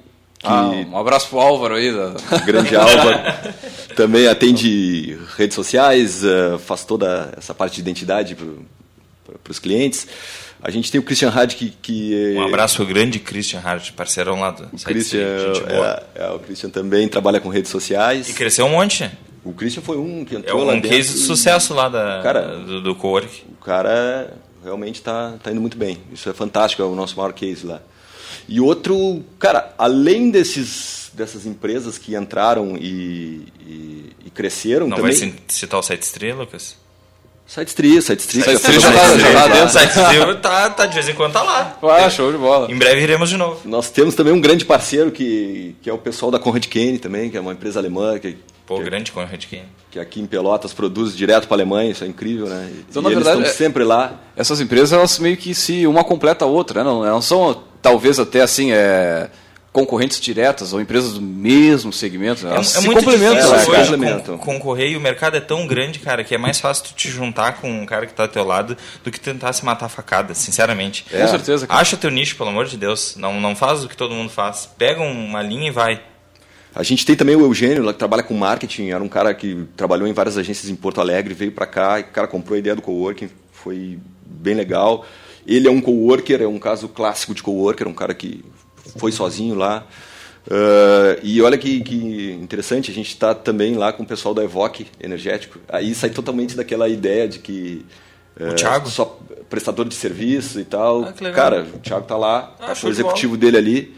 Ah, 0.43 0.69
um 0.69 0.97
abraço 0.97 1.29
pro 1.29 1.39
Álvaro 1.39 1.75
aí. 1.75 1.93
Da... 1.93 2.37
Grande 2.39 2.75
Álvaro. 2.75 3.17
Também 3.95 4.27
atende 4.27 5.17
redes 5.37 5.55
sociais, 5.55 6.23
eh, 6.23 6.57
faz 6.57 6.83
toda 6.83 7.33
essa 7.37 7.53
parte 7.53 7.75
de 7.75 7.81
identidade 7.81 8.35
para 8.35 9.51
os 9.51 9.59
clientes. 9.59 10.07
A 10.61 10.69
gente 10.71 10.91
tem 10.91 10.99
o 10.99 11.03
Christian 11.03 11.29
Hard 11.29 11.53
que, 11.53 11.73
que 11.81 12.35
um 12.37 12.43
abraço 12.43 12.85
grande 12.85 13.17
Christian 13.17 13.59
Hard, 13.59 13.91
parceirão 13.91 14.41
lá 14.41 14.51
do 14.51 14.65
o 14.65 14.83
Christian, 14.83 15.21
é, 15.67 16.03
é, 16.15 16.29
o 16.31 16.39
Christian 16.39 16.69
também 16.69 17.07
trabalha 17.07 17.39
com 17.39 17.47
redes 17.47 17.71
sociais. 17.71 18.29
E 18.29 18.33
cresceu 18.33 18.65
um 18.65 18.71
monte. 18.71 19.09
O 19.43 19.53
Christian 19.53 19.81
foi 19.81 19.97
um 19.97 20.25
que 20.25 20.35
entrou 20.35 20.59
é 20.59 20.63
um 20.63 20.67
lá 20.67 20.73
dentro. 20.73 20.89
case 20.89 21.13
de 21.13 21.19
sucesso 21.19 21.73
lá 21.73 21.87
da, 21.87 22.19
cara, 22.21 22.57
do, 22.57 22.81
do 22.81 22.95
co-work. 22.95 23.45
O 23.49 23.63
cara 23.63 24.33
realmente 24.61 24.95
está 24.95 25.35
tá 25.41 25.49
indo 25.49 25.61
muito 25.61 25.77
bem. 25.77 25.97
Isso 26.11 26.29
é 26.29 26.33
fantástico, 26.33 26.81
é 26.81 26.85
o 26.85 26.95
nosso 26.95 27.15
maior 27.15 27.31
case 27.31 27.65
lá. 27.65 27.81
E 28.49 28.59
outro, 28.59 29.23
cara, 29.37 29.73
além 29.77 30.31
desses, 30.31 31.11
dessas 31.13 31.45
empresas 31.45 31.99
que 31.99 32.15
entraram 32.15 32.75
e, 32.75 33.45
e, 33.61 34.09
e 34.25 34.29
cresceram 34.31 34.87
Não 34.87 34.97
também... 34.97 35.15
vai 35.15 35.33
citar 35.47 35.79
o 35.79 35.83
Site 35.83 36.01
Street, 36.01 36.35
Lucas? 36.35 36.75
Site 37.45 37.67
Street, 37.67 38.01
Site 38.01 38.19
Street. 38.19 38.45
Site 38.45 38.57
Street 38.57 38.81
já, 38.81 38.91
tá, 38.91 39.17
já 39.17 39.33
tá 39.33 39.47
dentro. 39.47 39.69
Site 39.69 39.89
Street 39.89 40.39
tá, 40.39 40.69
tá, 40.71 40.85
de 40.87 40.93
vez 40.95 41.09
em 41.09 41.13
quando 41.13 41.33
tá 41.33 41.43
lá. 41.43 41.77
Ah, 41.83 42.09
show 42.09 42.31
de 42.31 42.37
bola. 42.39 42.71
Em 42.71 42.77
breve 42.77 43.01
iremos 43.01 43.29
de 43.29 43.37
novo. 43.37 43.61
Nós 43.65 43.91
temos 43.91 44.15
também 44.15 44.33
um 44.33 44.41
grande 44.41 44.65
parceiro 44.65 45.11
que, 45.11 45.75
que 45.81 45.89
é 45.89 45.93
o 45.93 45.97
pessoal 45.97 46.31
da 46.31 46.39
Conrad 46.39 46.65
Kane 46.67 46.97
também, 46.97 47.29
que 47.29 47.37
é 47.37 47.39
uma 47.39 47.53
empresa 47.53 47.79
alemã 47.79 48.17
que 48.17 48.35
Pô, 48.69 48.77
que, 48.77 48.83
grande 48.83 49.11
Conrad 49.11 49.43
Kane. 49.45 49.65
Que 49.89 49.99
aqui 49.99 50.21
em 50.21 50.27
Pelotas 50.27 50.73
produz 50.73 51.17
direto 51.17 51.47
para 51.47 51.55
a 51.55 51.57
Alemanha, 51.57 51.89
isso 51.89 52.03
é 52.03 52.07
incrível, 52.07 52.45
né? 52.45 52.71
Então, 52.87 53.01
e 53.01 53.05
na 53.05 53.09
verdade, 53.09 53.37
estão 53.37 53.51
é, 53.51 53.53
sempre 53.55 53.83
lá. 53.83 54.13
Essas 54.35 54.61
empresas, 54.61 54.93
elas 54.93 55.17
meio 55.17 55.35
que 55.35 55.55
se 55.55 55.87
uma 55.87 56.03
completa 56.03 56.45
a 56.45 56.47
outra, 56.47 56.83
né? 56.83 56.87
Não, 56.87 57.03
não 57.03 57.21
são 57.21 57.63
talvez 57.81 58.19
até 58.19 58.41
assim, 58.41 58.71
é, 58.71 59.29
concorrentes 59.71 60.19
diretas 60.19 60.73
ou 60.73 60.81
empresas 60.81 61.13
do 61.13 61.21
mesmo 61.21 61.93
segmento. 61.93 62.45
Né? 62.45 62.53
Elas 62.53 62.75
é, 62.75 62.77
é 62.77 62.81
se 62.81 62.85
muito 62.85 62.99
complementam. 62.99 63.51
Difícil, 63.51 63.73
complementam. 63.73 64.37
Com, 64.37 64.53
concorrer 64.53 64.91
e 64.91 64.97
o 64.97 65.01
mercado 65.01 65.37
é 65.37 65.39
tão 65.39 65.67
grande, 65.67 65.99
cara, 65.99 66.23
que 66.23 66.33
é 66.33 66.37
mais 66.37 66.59
fácil 66.59 66.85
tu 66.85 66.93
te 66.93 67.09
juntar 67.09 67.53
com 67.61 67.69
um 67.69 67.85
cara 67.85 68.05
que 68.05 68.11
está 68.11 68.23
ao 68.23 68.29
teu 68.29 68.43
lado 68.43 68.75
do 69.03 69.11
que 69.11 69.19
tentar 69.19 69.53
se 69.53 69.63
matar 69.63 69.85
a 69.85 69.89
facada, 69.89 70.33
sinceramente. 70.33 71.05
É. 71.11 71.21
Com 71.21 71.27
certeza. 71.27 71.67
Cara. 71.67 71.79
Acha 71.79 71.97
teu 71.97 72.09
nicho, 72.09 72.35
pelo 72.35 72.49
amor 72.49 72.65
de 72.65 72.77
Deus. 72.77 73.15
Não, 73.15 73.39
não 73.39 73.55
faz 73.55 73.83
o 73.83 73.87
que 73.87 73.95
todo 73.95 74.13
mundo 74.13 74.29
faz. 74.29 74.69
Pega 74.77 75.01
uma 75.01 75.41
linha 75.41 75.67
e 75.67 75.71
vai. 75.71 76.01
A 76.73 76.83
gente 76.83 77.05
tem 77.05 77.15
também 77.15 77.35
o 77.35 77.41
Eugênio, 77.41 77.83
lá 77.83 77.93
que 77.93 77.99
trabalha 77.99 78.23
com 78.23 78.33
marketing. 78.33 78.89
Era 78.89 79.03
um 79.03 79.09
cara 79.09 79.33
que 79.33 79.65
trabalhou 79.75 80.07
em 80.07 80.13
várias 80.13 80.37
agências 80.37 80.69
em 80.69 80.75
Porto 80.75 81.01
Alegre, 81.01 81.33
veio 81.33 81.51
para 81.51 81.65
cá, 81.65 81.99
e 81.99 82.03
o 82.03 82.07
cara 82.07 82.27
comprou 82.27 82.55
a 82.55 82.59
ideia 82.59 82.75
do 82.75 82.81
coworking, 82.81 83.29
foi 83.51 83.99
bem 84.25 84.53
legal. 84.53 85.05
Ele 85.49 85.67
é 85.67 85.71
um 85.71 85.81
coworker, 85.81 86.43
é 86.43 86.47
um 86.47 86.59
caso 86.59 86.87
clássico 86.87 87.33
de 87.33 87.41
coworker, 87.41 87.87
um 87.87 87.93
cara 87.93 88.13
que 88.13 88.45
foi 88.97 89.11
sozinho 89.11 89.55
lá. 89.55 89.87
Uh, 90.45 91.19
e 91.23 91.41
olha 91.41 91.57
que, 91.57 91.81
que, 91.81 92.31
interessante, 92.41 92.91
a 92.91 92.93
gente 92.93 93.09
está 93.09 93.33
também 93.33 93.75
lá 93.75 93.91
com 93.91 94.03
o 94.03 94.05
pessoal 94.05 94.33
da 94.33 94.43
Evoque 94.43 94.85
Energético. 95.01 95.59
Aí 95.67 95.93
sai 95.95 96.11
totalmente 96.11 96.55
daquela 96.55 96.87
ideia 96.87 97.27
de 97.27 97.39
que 97.39 97.83
uh, 98.39 98.49
o 98.49 98.53
Thiago? 98.53 98.89
só 98.89 99.19
prestador 99.49 99.87
de 99.87 99.95
serviço 99.95 100.59
e 100.59 100.63
tal. 100.63 101.03
Ah, 101.03 101.31
Cara, 101.31 101.63
o 101.63 101.79
Thiago 101.79 102.03
está 102.03 102.15
lá, 102.15 102.55
ah, 102.59 102.73
tá 102.73 102.87
o 102.87 102.89
executivo 102.89 103.35
dele 103.35 103.57
ali. 103.57 103.97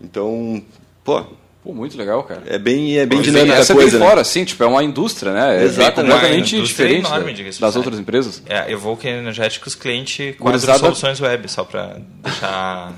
Então, 0.00 0.62
pô, 1.04 1.24
Pô, 1.66 1.74
muito 1.74 1.98
legal, 1.98 2.22
cara. 2.22 2.44
É 2.46 2.58
bem, 2.58 2.96
é 2.96 3.04
bem 3.04 3.20
dinâmica 3.20 3.60
a 3.60 3.66
coisa, 3.66 3.98
né? 3.98 4.06
fora, 4.06 4.20
assim, 4.20 4.44
tipo, 4.44 4.62
é 4.62 4.66
uma 4.68 4.84
indústria, 4.84 5.32
né? 5.32 5.64
É 5.64 5.90
completamente 5.90 6.62
diferente 6.62 7.08
enorme, 7.08 7.32
da, 7.34 7.50
das 7.58 7.74
outras 7.74 7.98
empresas. 7.98 8.40
É, 8.48 8.70
Evoque 8.70 9.08
Energéticos, 9.08 9.74
cliente 9.74 10.36
quatro 10.38 10.60
soluções 10.78 11.20
web, 11.20 11.48
só 11.50 11.64
para 11.64 11.96
deixar, 12.22 12.92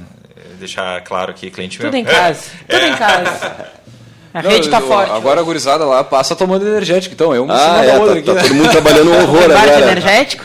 deixar 0.60 1.00
claro 1.00 1.30
aqui, 1.30 1.50
cliente 1.50 1.78
Tudo 1.78 1.96
em 1.96 2.04
casa, 2.04 2.42
é. 2.68 2.74
tudo 2.74 2.92
em 2.92 2.96
casa. 2.96 3.66
A 4.34 4.42
Não, 4.42 4.50
rede 4.50 4.66
está 4.66 4.82
forte. 4.82 5.10
Agora 5.10 5.40
a 5.40 5.42
gurizada 5.42 5.86
lá 5.86 6.04
passa 6.04 6.36
tomando 6.36 6.68
energético, 6.68 7.14
então 7.14 7.34
eu 7.34 7.46
me 7.46 7.50
ah, 7.50 7.82
é, 7.82 7.98
tá, 7.98 8.12
aqui, 8.12 8.22
tá 8.22 8.34
né? 8.34 8.42
todo 8.42 8.54
mundo 8.54 8.70
trabalhando 8.70 9.10
um 9.10 9.22
horror 9.22 9.44
agora. 9.44 9.90
energético? 9.90 10.44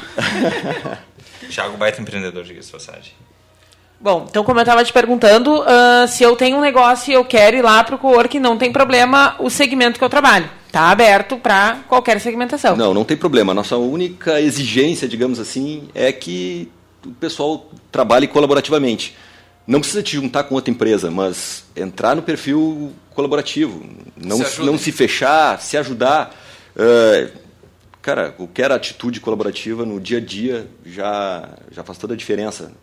Thiago 1.52 1.76
Baita 1.76 2.02
empreendedor, 2.02 2.46
diga-se 2.46 2.72
passagem. 2.72 3.12
Bom, 4.00 4.26
então 4.30 4.44
como 4.44 4.60
eu 4.60 4.64
estava 4.64 4.84
te 4.84 4.92
perguntando, 4.92 5.62
uh, 5.62 6.08
se 6.08 6.24
eu 6.24 6.36
tenho 6.36 6.58
um 6.58 6.62
negócio 6.62 7.12
e 7.12 7.14
eu 7.14 7.24
quero 7.24 7.56
ir 7.56 7.62
lá 7.62 7.84
para 7.84 7.96
o 7.96 7.98
co-work, 7.98 8.38
não 8.40 8.58
tem 8.58 8.72
problema 8.72 9.36
o 9.40 9.50
segmento 9.50 9.98
que 9.98 10.04
eu 10.04 10.10
trabalho. 10.10 10.50
Está 10.68 10.90
aberto 10.90 11.38
para 11.38 11.80
qualquer 11.88 12.20
segmentação. 12.20 12.76
Não, 12.76 12.94
não 12.94 13.06
tem 13.06 13.16
problema. 13.16 13.54
Nossa 13.54 13.78
única 13.78 14.42
exigência, 14.42 15.08
digamos 15.08 15.40
assim, 15.40 15.88
é 15.94 16.12
que 16.12 16.70
o 17.06 17.12
pessoal 17.12 17.70
trabalhe 17.92 18.28
colaborativamente. 18.28 19.16
Não 19.66 19.80
precisa 19.80 20.04
te 20.04 20.16
juntar 20.16 20.44
com 20.44 20.56
outra 20.56 20.72
empresa, 20.72 21.10
mas 21.10 21.64
entrar 21.76 22.16
no 22.16 22.22
perfil 22.22 22.92
colaborativo. 23.14 23.86
Não 24.18 24.44
se, 24.44 24.62
não 24.62 24.78
se 24.78 24.92
fechar, 24.92 25.62
se 25.62 25.78
ajudar. 25.78 26.36
Uh, 26.76 27.32
cara, 28.02 28.32
qualquer 28.32 28.72
atitude 28.72 29.20
colaborativa 29.20 29.86
no 29.86 30.00
dia 30.00 30.18
a 30.18 30.22
dia 30.22 30.68
já, 30.86 31.50
já 31.72 31.84
faz 31.84 31.98
toda 31.98 32.14
a 32.14 32.18
diferença. 32.18 32.74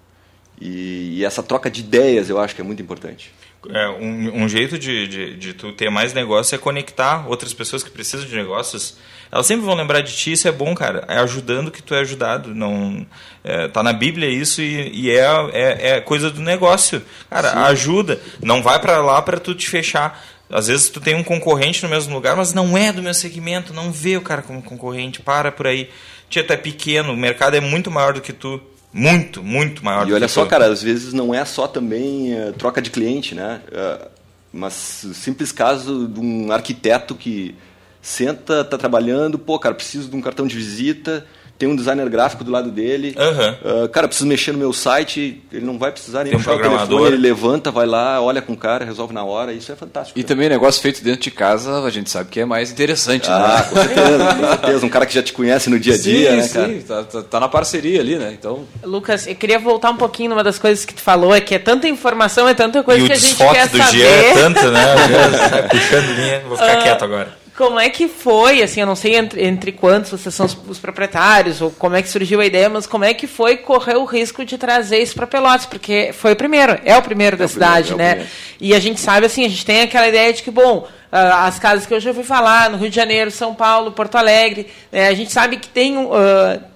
E, 0.60 1.18
e, 1.18 1.24
essa 1.24 1.42
troca 1.42 1.70
de 1.70 1.80
ideias 1.80 2.28
eu 2.28 2.38
acho 2.38 2.54
que 2.54 2.60
é 2.60 2.64
muito 2.64 2.82
importante. 2.82 3.32
É, 3.68 3.88
um, 3.88 4.42
um 4.44 4.48
jeito 4.48 4.78
de, 4.78 5.06
de, 5.06 5.36
de, 5.36 5.54
tu 5.54 5.72
ter 5.72 5.90
mais 5.90 6.12
negócio 6.12 6.54
é 6.54 6.58
conectar 6.58 7.26
outras 7.28 7.52
pessoas 7.52 7.82
que 7.82 7.90
precisam 7.90 8.26
de 8.26 8.34
negócios. 8.34 8.96
Elas 9.30 9.46
sempre 9.46 9.64
vão 9.64 9.74
lembrar 9.74 10.00
de 10.00 10.14
ti, 10.14 10.32
isso 10.32 10.48
é 10.48 10.52
bom, 10.52 10.74
cara. 10.74 11.04
É 11.08 11.18
ajudando 11.18 11.70
que 11.70 11.82
tu 11.82 11.94
é 11.94 12.00
ajudado. 12.00 12.54
Não, 12.54 13.06
é, 13.44 13.68
tá 13.68 13.82
na 13.82 13.92
Bíblia 13.92 14.28
isso 14.28 14.60
e, 14.60 14.90
e 14.92 15.10
é, 15.10 15.24
é, 15.52 15.90
é, 15.90 16.00
coisa 16.00 16.30
do 16.30 16.40
negócio. 16.40 17.02
Cara, 17.28 17.50
Sim. 17.50 17.58
ajuda. 17.58 18.20
Não 18.42 18.62
vai 18.62 18.78
para 18.80 18.98
lá 18.98 19.22
para 19.22 19.38
tu 19.38 19.54
te 19.54 19.68
fechar. 19.68 20.22
Às 20.50 20.66
vezes 20.66 20.88
tu 20.88 21.00
tem 21.00 21.14
um 21.14 21.22
concorrente 21.22 21.82
no 21.82 21.88
mesmo 21.88 22.12
lugar, 22.12 22.36
mas 22.36 22.52
não 22.52 22.76
é 22.76 22.92
do 22.92 23.02
meu 23.02 23.14
segmento. 23.14 23.72
Não 23.72 23.92
vê 23.92 24.16
o 24.16 24.22
cara 24.22 24.42
como 24.42 24.62
concorrente. 24.62 25.22
Para 25.22 25.52
por 25.52 25.66
aí. 25.66 25.88
Tia, 26.28 26.44
tu 26.44 26.52
é 26.52 26.56
pequeno, 26.56 27.12
o 27.12 27.16
mercado 27.16 27.56
é 27.56 27.60
muito 27.60 27.90
maior 27.90 28.12
do 28.12 28.20
que 28.20 28.32
tu. 28.32 28.60
Muito, 28.92 29.42
muito 29.42 29.84
maior. 29.84 30.08
E 30.08 30.12
olha 30.12 30.28
só, 30.28 30.44
cara, 30.46 30.66
às 30.66 30.82
vezes 30.82 31.12
não 31.12 31.34
é 31.34 31.44
só 31.44 31.68
também 31.68 32.34
uh, 32.34 32.52
troca 32.52 32.82
de 32.82 32.90
cliente, 32.90 33.34
né? 33.34 33.60
Uh, 33.68 34.08
mas 34.52 34.74
simples 35.14 35.52
caso 35.52 36.08
de 36.08 36.18
um 36.18 36.50
arquiteto 36.50 37.14
que 37.14 37.54
senta, 38.02 38.64
tá 38.64 38.76
trabalhando, 38.76 39.38
pô, 39.38 39.58
cara, 39.58 39.74
preciso 39.74 40.08
de 40.08 40.16
um 40.16 40.20
cartão 40.20 40.46
de 40.46 40.56
visita, 40.56 41.24
tem 41.60 41.68
um 41.68 41.76
designer 41.76 42.08
gráfico 42.08 42.42
do 42.42 42.50
lado 42.50 42.70
dele. 42.70 43.14
Uhum. 43.18 43.84
Uh, 43.84 43.88
cara, 43.90 44.08
preciso 44.08 44.26
mexer 44.26 44.50
no 44.52 44.58
meu 44.58 44.72
site, 44.72 45.42
ele 45.52 45.66
não 45.66 45.78
vai 45.78 45.92
precisar 45.92 46.24
nem 46.24 46.32
puxar 46.32 46.52
um 46.52 46.56
o 46.56 46.62
telefone, 46.62 47.06
ele 47.08 47.16
levanta, 47.18 47.70
vai 47.70 47.84
lá, 47.84 48.18
olha 48.18 48.40
com 48.40 48.54
o 48.54 48.56
cara, 48.56 48.82
resolve 48.82 49.12
na 49.12 49.22
hora, 49.22 49.52
isso 49.52 49.70
é 49.70 49.76
fantástico. 49.76 50.18
E 50.18 50.22
cara. 50.22 50.34
também 50.34 50.48
negócio 50.48 50.80
feito 50.80 51.04
dentro 51.04 51.20
de 51.20 51.30
casa, 51.30 51.84
a 51.84 51.90
gente 51.90 52.08
sabe 52.08 52.30
que 52.30 52.40
é 52.40 52.46
mais 52.46 52.72
interessante, 52.72 53.28
ah, 53.28 53.38
né? 53.38 53.62
com 53.68 53.76
certeza, 53.76 54.34
com 54.34 54.48
certeza. 54.48 54.86
Um 54.86 54.88
cara 54.88 55.04
que 55.04 55.14
já 55.14 55.22
te 55.22 55.34
conhece 55.34 55.68
no 55.68 55.78
dia 55.78 55.92
a 55.92 55.98
dia, 55.98 56.30
sim, 56.30 56.36
né, 56.38 56.48
cara? 56.48 56.68
Sim, 56.68 56.80
tá, 56.80 57.04
tá, 57.04 57.22
tá, 57.24 57.40
na 57.40 57.48
parceria 57.48 58.00
ali, 58.00 58.16
né? 58.16 58.34
Então... 58.38 58.64
Lucas, 58.82 59.26
eu 59.26 59.34
queria 59.34 59.58
voltar 59.58 59.90
um 59.90 59.98
pouquinho 59.98 60.30
numa 60.30 60.42
das 60.42 60.58
coisas 60.58 60.86
que 60.86 60.94
tu 60.94 61.02
falou, 61.02 61.34
é 61.34 61.42
que 61.42 61.54
é 61.54 61.58
tanta 61.58 61.86
informação, 61.86 62.48
é 62.48 62.54
tanta 62.54 62.82
coisa 62.82 63.04
e 63.04 63.06
que 63.06 63.12
a 63.12 63.16
gente 63.16 63.36
quer 63.36 63.68
do 63.68 63.76
saber. 63.76 63.90
Dia 63.90 64.08
é 64.08 64.32
tanto, 64.32 64.70
né? 64.70 64.96
Puxando 65.68 66.16
linha, 66.16 66.40
vou 66.48 66.56
ficar 66.56 66.78
uh, 66.78 66.82
quieto 66.82 67.04
agora. 67.04 67.39
Como 67.60 67.78
é 67.78 67.90
que 67.90 68.08
foi, 68.08 68.62
assim, 68.62 68.80
eu 68.80 68.86
não 68.86 68.96
sei 68.96 69.16
entre, 69.16 69.44
entre 69.44 69.70
quantos 69.70 70.12
vocês 70.12 70.34
são 70.34 70.46
os, 70.46 70.56
os, 70.66 70.78
proprietários, 70.78 71.60
ou 71.60 71.70
como 71.70 71.94
é 71.94 72.00
que 72.00 72.08
surgiu 72.08 72.40
a 72.40 72.46
ideia, 72.46 72.70
mas 72.70 72.86
como 72.86 73.04
é 73.04 73.12
que 73.12 73.26
foi 73.26 73.58
correr 73.58 73.96
o 73.96 74.06
risco 74.06 74.46
de 74.46 74.56
trazer 74.56 74.96
isso 74.96 75.14
para 75.14 75.26
Pelotas? 75.26 75.66
Porque 75.66 76.10
foi 76.14 76.32
o 76.32 76.36
primeiro, 76.36 76.80
é 76.86 76.96
o 76.96 77.02
primeiro 77.02 77.36
é 77.36 77.38
da 77.38 77.44
o 77.44 77.48
cidade, 77.48 77.88
primeiro, 77.88 78.20
é 78.20 78.22
né? 78.22 78.28
E 78.58 78.74
a 78.74 78.80
gente 78.80 78.98
sabe, 78.98 79.26
assim, 79.26 79.44
a 79.44 79.48
gente 79.50 79.66
tem 79.66 79.82
aquela 79.82 80.08
ideia 80.08 80.32
de 80.32 80.42
que, 80.42 80.50
bom, 80.50 80.88
as 81.12 81.58
casas 81.58 81.86
que 81.86 81.92
eu 81.92 81.98
já 81.98 82.10
ouvi 82.10 82.22
falar, 82.22 82.70
no 82.70 82.78
Rio 82.78 82.88
de 82.88 82.94
Janeiro, 82.94 83.30
São 83.30 83.52
Paulo, 83.52 83.90
Porto 83.90 84.14
Alegre. 84.14 84.68
Né? 84.92 85.08
A 85.08 85.14
gente 85.14 85.32
sabe 85.32 85.56
que 85.56 85.68
tem, 85.68 85.96
uh, 85.98 86.10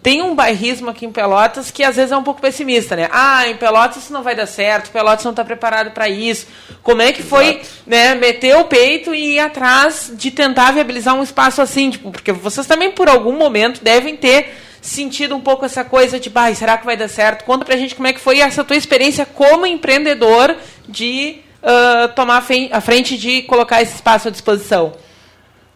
tem 0.02 0.22
um 0.22 0.34
bairrismo 0.34 0.90
aqui 0.90 1.06
em 1.06 1.12
Pelotas 1.12 1.70
que 1.70 1.84
às 1.84 1.94
vezes 1.94 2.10
é 2.10 2.16
um 2.16 2.22
pouco 2.24 2.40
pessimista, 2.40 2.96
né? 2.96 3.08
Ah, 3.12 3.46
em 3.48 3.56
Pelotas 3.56 4.02
isso 4.02 4.12
não 4.12 4.24
vai 4.24 4.34
dar 4.34 4.46
certo, 4.46 4.90
Pelotas 4.90 5.24
não 5.24 5.30
está 5.30 5.44
preparado 5.44 5.92
para 5.92 6.08
isso. 6.08 6.48
Como 6.82 7.00
é 7.00 7.12
que 7.12 7.22
foi 7.22 7.62
né, 7.86 8.14
meter 8.16 8.56
o 8.56 8.64
peito 8.64 9.14
e 9.14 9.34
ir 9.34 9.38
atrás 9.38 10.12
de 10.14 10.32
tentar 10.32 10.72
viabilizar 10.72 11.14
um 11.14 11.22
espaço 11.22 11.62
assim? 11.62 11.90
Tipo, 11.90 12.10
porque 12.10 12.32
vocês 12.32 12.66
também, 12.66 12.90
por 12.90 13.08
algum 13.08 13.38
momento, 13.38 13.84
devem 13.84 14.16
ter 14.16 14.52
sentido 14.80 15.34
um 15.34 15.40
pouco 15.40 15.64
essa 15.64 15.82
coisa 15.84 16.18
de, 16.18 16.28
bah, 16.28 16.52
será 16.54 16.76
que 16.76 16.84
vai 16.84 16.96
dar 16.96 17.08
certo? 17.08 17.44
Conta 17.44 17.64
pra 17.64 17.76
gente 17.76 17.94
como 17.94 18.08
é 18.08 18.12
que 18.12 18.20
foi 18.20 18.40
essa 18.40 18.64
tua 18.64 18.76
experiência 18.76 19.24
como 19.24 19.64
empreendedor 19.64 20.56
de 20.88 21.43
uh, 21.64 22.14
tomar 22.14 22.44
a 22.70 22.80
frente 22.80 23.16
de 23.16 23.42
colocar 23.42 23.82
esse 23.82 23.96
espaço 23.96 24.28
à 24.28 24.30
disposição? 24.30 24.92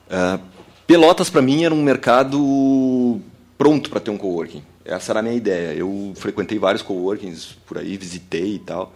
Uh, 0.06 0.40
Pelotas, 0.86 1.28
para 1.28 1.42
mim, 1.42 1.64
era 1.64 1.74
um 1.74 1.82
mercado 1.82 3.20
pronto 3.56 3.90
para 3.90 4.00
ter 4.00 4.10
um 4.10 4.16
coworking. 4.16 4.62
Essa 4.84 5.12
era 5.12 5.20
a 5.20 5.22
minha 5.22 5.34
ideia. 5.34 5.74
Eu 5.74 6.12
frequentei 6.16 6.58
vários 6.58 6.82
coworkings 6.82 7.56
por 7.66 7.76
aí, 7.76 7.96
visitei 7.96 8.54
e 8.54 8.58
tal. 8.58 8.94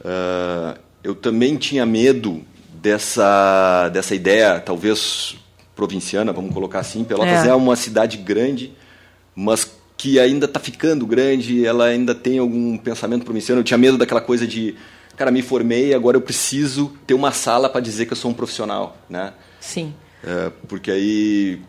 Uh, 0.00 0.78
eu 1.02 1.14
também 1.14 1.56
tinha 1.56 1.84
medo 1.84 2.42
dessa, 2.72 3.88
dessa 3.88 4.14
ideia, 4.14 4.60
talvez 4.60 5.36
provinciana, 5.74 6.32
vamos 6.32 6.54
colocar 6.54 6.78
assim. 6.78 7.02
Pelotas 7.02 7.44
é, 7.44 7.48
é 7.48 7.54
uma 7.54 7.74
cidade 7.74 8.18
grande, 8.18 8.72
mas 9.34 9.68
que 9.96 10.18
ainda 10.20 10.46
está 10.46 10.60
ficando 10.60 11.06
grande, 11.06 11.66
ela 11.66 11.86
ainda 11.86 12.14
tem 12.14 12.38
algum 12.38 12.76
pensamento 12.76 13.24
provinciano. 13.24 13.60
Eu 13.60 13.64
tinha 13.64 13.78
medo 13.78 13.98
daquela 13.98 14.20
coisa 14.20 14.46
de 14.46 14.76
cara, 15.16 15.30
me 15.30 15.42
formei, 15.42 15.94
agora 15.94 16.16
eu 16.16 16.20
preciso 16.20 16.92
ter 17.06 17.14
uma 17.14 17.32
sala 17.32 17.68
para 17.68 17.80
dizer 17.80 18.06
que 18.06 18.12
eu 18.12 18.16
sou 18.16 18.30
um 18.30 18.34
profissional, 18.34 18.96
né? 19.08 19.32
Sim. 19.60 19.94
É, 20.24 20.50
porque 20.68 20.90
aí 20.90 21.60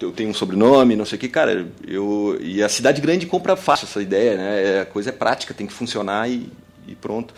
eu 0.00 0.10
tenho 0.12 0.30
um 0.30 0.34
sobrenome, 0.34 0.96
não 0.96 1.04
sei 1.04 1.16
o 1.16 1.20
que, 1.20 1.28
cara, 1.28 1.66
eu 1.86 2.38
e 2.40 2.62
a 2.62 2.68
cidade 2.68 3.00
grande 3.00 3.26
compra 3.26 3.56
fácil 3.56 3.86
essa 3.86 4.00
ideia, 4.00 4.36
né? 4.36 4.62
É, 4.62 4.80
a 4.80 4.86
coisa 4.86 5.10
é 5.10 5.12
prática, 5.12 5.52
tem 5.52 5.66
que 5.66 5.72
funcionar 5.72 6.28
e, 6.28 6.50
e 6.88 6.94
pronto. 6.94 7.34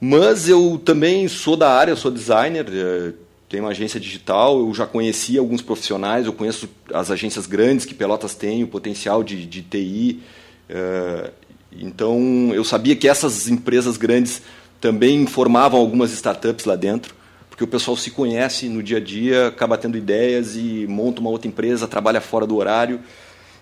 Mas 0.00 0.48
eu 0.48 0.80
também 0.82 1.28
sou 1.28 1.56
da 1.56 1.70
área, 1.70 1.92
eu 1.92 1.96
sou 1.96 2.10
designer, 2.10 2.66
é, 2.72 3.12
tenho 3.48 3.64
uma 3.64 3.70
agência 3.70 3.98
digital, 3.98 4.60
eu 4.60 4.72
já 4.72 4.86
conheci 4.86 5.36
alguns 5.36 5.60
profissionais, 5.60 6.26
eu 6.26 6.32
conheço 6.32 6.68
as 6.92 7.10
agências 7.10 7.46
grandes 7.46 7.84
que 7.84 7.94
Pelotas 7.94 8.34
tem, 8.34 8.62
o 8.62 8.68
potencial 8.68 9.24
de, 9.24 9.44
de 9.44 9.62
TI. 9.62 10.22
É, 10.68 11.30
então 11.72 12.50
eu 12.54 12.64
sabia 12.64 12.96
que 12.96 13.08
essas 13.08 13.48
empresas 13.48 13.96
grandes 13.96 14.42
também 14.80 15.26
formavam 15.26 15.78
algumas 15.78 16.10
startups 16.12 16.64
lá 16.64 16.74
dentro, 16.74 17.14
porque 17.48 17.62
o 17.62 17.66
pessoal 17.66 17.96
se 17.96 18.10
conhece 18.10 18.68
no 18.68 18.82
dia 18.82 18.96
a 18.96 19.00
dia, 19.00 19.48
acaba 19.48 19.76
tendo 19.76 19.98
ideias 19.98 20.56
e 20.56 20.86
monta 20.88 21.20
uma 21.20 21.30
outra 21.30 21.46
empresa, 21.46 21.86
trabalha 21.86 22.20
fora 22.20 22.46
do 22.46 22.56
horário. 22.56 23.00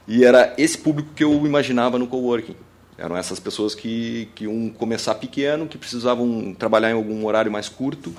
E 0.07 0.25
era 0.25 0.55
esse 0.57 0.79
público 0.79 1.11
que 1.14 1.25
eu 1.25 1.45
imaginava 1.45 1.99
no 1.99 2.07
coworking. 2.07 2.57
Eram 2.97 3.16
essas 3.16 3.39
pessoas 3.39 3.75
que, 3.75 4.29
que 4.35 4.45
iam 4.45 4.71
começar 4.71 5.14
pequeno, 5.16 5.66
que 5.66 5.77
precisavam 5.77 6.55
trabalhar 6.59 6.91
em 6.91 6.95
algum 6.95 7.27
horário 7.27 7.51
mais 7.51 7.69
curto. 7.69 8.11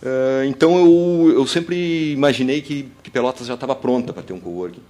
Uh, 0.00 0.44
então 0.46 0.78
eu, 0.78 1.32
eu 1.34 1.46
sempre 1.46 2.12
imaginei 2.12 2.60
que, 2.60 2.88
que 3.02 3.10
Pelotas 3.10 3.46
já 3.46 3.54
estava 3.54 3.74
pronta 3.74 4.12
para 4.12 4.22
ter 4.22 4.32
um 4.32 4.40
coworking. 4.40 4.82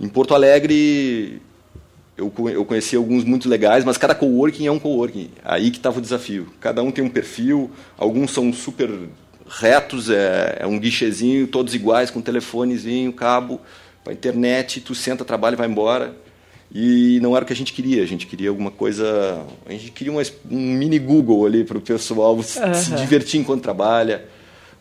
Em 0.00 0.08
Porto 0.08 0.34
Alegre 0.34 1.40
eu, 2.18 2.32
eu 2.48 2.64
conheci 2.64 2.96
alguns 2.96 3.22
muito 3.22 3.48
legais, 3.48 3.84
mas 3.84 3.96
cada 3.96 4.12
coworking 4.12 4.66
é 4.66 4.72
um 4.72 4.78
coworking. 4.78 5.30
Aí 5.44 5.70
que 5.70 5.76
estava 5.76 5.98
o 5.98 6.02
desafio. 6.02 6.48
Cada 6.60 6.82
um 6.82 6.90
tem 6.90 7.04
um 7.04 7.08
perfil, 7.08 7.70
alguns 7.96 8.32
são 8.32 8.52
super 8.52 8.90
retos, 9.48 10.10
é, 10.10 10.58
é 10.60 10.66
um 10.66 10.80
guichezinho, 10.80 11.46
todos 11.46 11.74
iguais, 11.74 12.10
com 12.10 12.20
telefonezinho, 12.20 13.12
cabo, 13.12 13.60
para 14.02 14.12
internet, 14.12 14.80
tu 14.80 14.96
senta, 14.96 15.24
trabalha 15.24 15.54
e 15.54 15.56
vai 15.56 15.68
embora. 15.68 16.14
E 16.74 17.20
não 17.22 17.36
era 17.36 17.44
o 17.44 17.46
que 17.46 17.52
a 17.52 17.56
gente 17.56 17.72
queria, 17.72 18.02
a 18.02 18.06
gente 18.06 18.26
queria 18.26 18.50
alguma 18.50 18.72
coisa. 18.72 19.40
A 19.64 19.70
gente 19.70 19.92
queria 19.92 20.12
uma, 20.12 20.22
um 20.50 20.74
mini 20.74 20.98
Google 20.98 21.46
ali 21.46 21.62
para 21.62 21.78
o 21.78 21.80
pessoal 21.80 22.34
uhum. 22.34 22.42
se 22.42 22.94
divertir 22.96 23.40
enquanto 23.40 23.62
trabalha, 23.62 24.28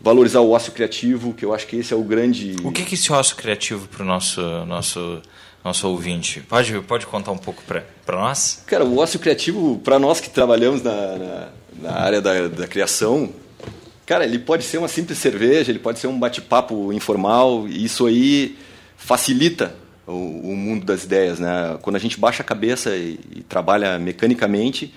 valorizar 0.01 0.41
o 0.41 0.49
ócio 0.49 0.71
criativo, 0.71 1.33
que 1.35 1.45
eu 1.45 1.53
acho 1.53 1.67
que 1.67 1.77
esse 1.77 1.93
é 1.93 1.95
o 1.95 2.03
grande. 2.03 2.55
O 2.63 2.71
que 2.71 2.81
é 2.81 2.85
esse 2.91 3.13
ócio 3.13 3.35
criativo 3.35 3.87
para 3.87 4.03
o 4.03 4.05
nosso, 4.05 4.41
nosso 4.65 5.21
nosso 5.67 5.87
ouvinte. 5.87 6.41
Pode, 6.41 6.79
pode 6.81 7.05
contar 7.05 7.31
um 7.31 7.37
pouco 7.37 7.61
para 7.63 7.83
nós? 8.07 8.63
Cara, 8.65 8.85
o 8.85 8.97
ócio 8.97 9.19
criativo, 9.19 9.79
para 9.83 9.99
nós 9.99 10.19
que 10.19 10.29
trabalhamos 10.29 10.81
na, 10.81 10.91
na, 10.91 11.47
na 11.81 11.91
área 11.91 12.21
da, 12.21 12.47
da, 12.47 12.67
criação, 12.67 13.29
cara, 14.05 14.23
ele 14.23 14.39
pode 14.39 14.63
ser 14.63 14.77
uma 14.77 14.87
simples 14.87 15.17
cerveja, 15.17 15.69
ele 15.69 15.79
pode 15.79 15.99
ser 15.99 16.07
um 16.07 16.17
bate-papo 16.17 16.93
informal, 16.93 17.67
e 17.67 17.83
isso 17.83 18.05
aí 18.05 18.57
facilita 18.95 19.75
o, 20.07 20.13
o, 20.13 20.55
mundo 20.55 20.85
das 20.85 21.03
ideias, 21.03 21.37
né? 21.37 21.77
Quando 21.81 21.97
a 21.97 21.99
gente 21.99 22.17
baixa 22.17 22.41
a 22.41 22.45
cabeça 22.45 22.95
e, 22.95 23.19
e 23.35 23.43
trabalha 23.43 23.99
mecanicamente, 23.99 24.93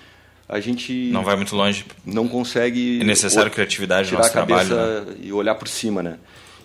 a 0.49 0.61
gente 0.61 1.11
não 1.13 1.25
vai 1.25 1.37
muito 1.37 1.55
longe. 1.55 1.85
Não 2.05 2.27
consegue. 2.29 3.01
É 3.01 3.05
necessário 3.05 3.51
criatividade 3.51 4.11
no 4.13 4.19
nosso 4.19 4.33
trabalho. 4.33 4.75
Né? 4.75 5.07
E 5.21 5.33
olhar 5.33 5.55
por 5.55 5.69
cima, 5.69 6.03
né? 6.03 6.17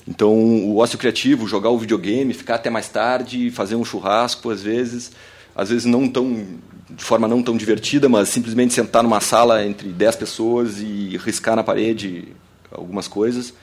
Então, 0.08 0.32
o 0.34 0.78
ócio 0.78 0.98
criativo, 0.98 1.48
jogar 1.48 1.70
o 1.70 1.78
videogame, 1.78 2.34
ficar 2.34 2.56
até 2.56 2.70
mais 2.70 2.88
tarde, 2.88 3.50
fazer 3.50 3.76
um 3.76 3.84
churrasco, 3.84 4.52
às 4.52 4.62
vezes, 4.62 5.12
às 5.56 5.70
vezes 5.70 5.86
não 5.86 6.08
tão 6.08 6.46
de 6.90 7.04
forma 7.04 7.28
não 7.28 7.42
tão 7.42 7.58
divertida, 7.58 8.08
mas 8.08 8.30
simplesmente 8.30 8.74
sentar 8.74 9.02
numa 9.02 9.20
sala 9.20 9.66
entre 9.66 9.90
10 9.90 10.16
pessoas 10.18 10.80
e 10.80 11.18
riscar 11.18 11.56
na 11.56 11.64
parede 11.64 12.28
algumas 12.72 13.08
coisas, 13.08 13.54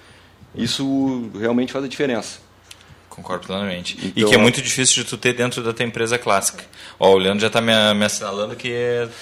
isso 0.55 1.30
realmente 1.38 1.72
faz 1.72 1.84
a 1.84 1.88
diferença. 1.88 2.38
Concordo 3.09 3.47
plenamente. 3.47 3.97
Então, 3.99 4.12
e 4.16 4.24
que 4.24 4.34
é 4.34 4.38
muito 4.38 4.61
difícil 4.61 5.03
de 5.03 5.11
tu 5.11 5.16
ter 5.16 5.34
dentro 5.34 5.62
da 5.62 5.72
tua 5.72 5.84
empresa 5.84 6.18
clássica. 6.18 6.64
Ó, 6.99 7.12
o 7.12 7.18
Leandro 7.18 7.40
já 7.40 7.47
está 7.47 7.61
me, 7.61 7.72
me 7.95 8.05
assinalando 8.05 8.57
que 8.57 8.72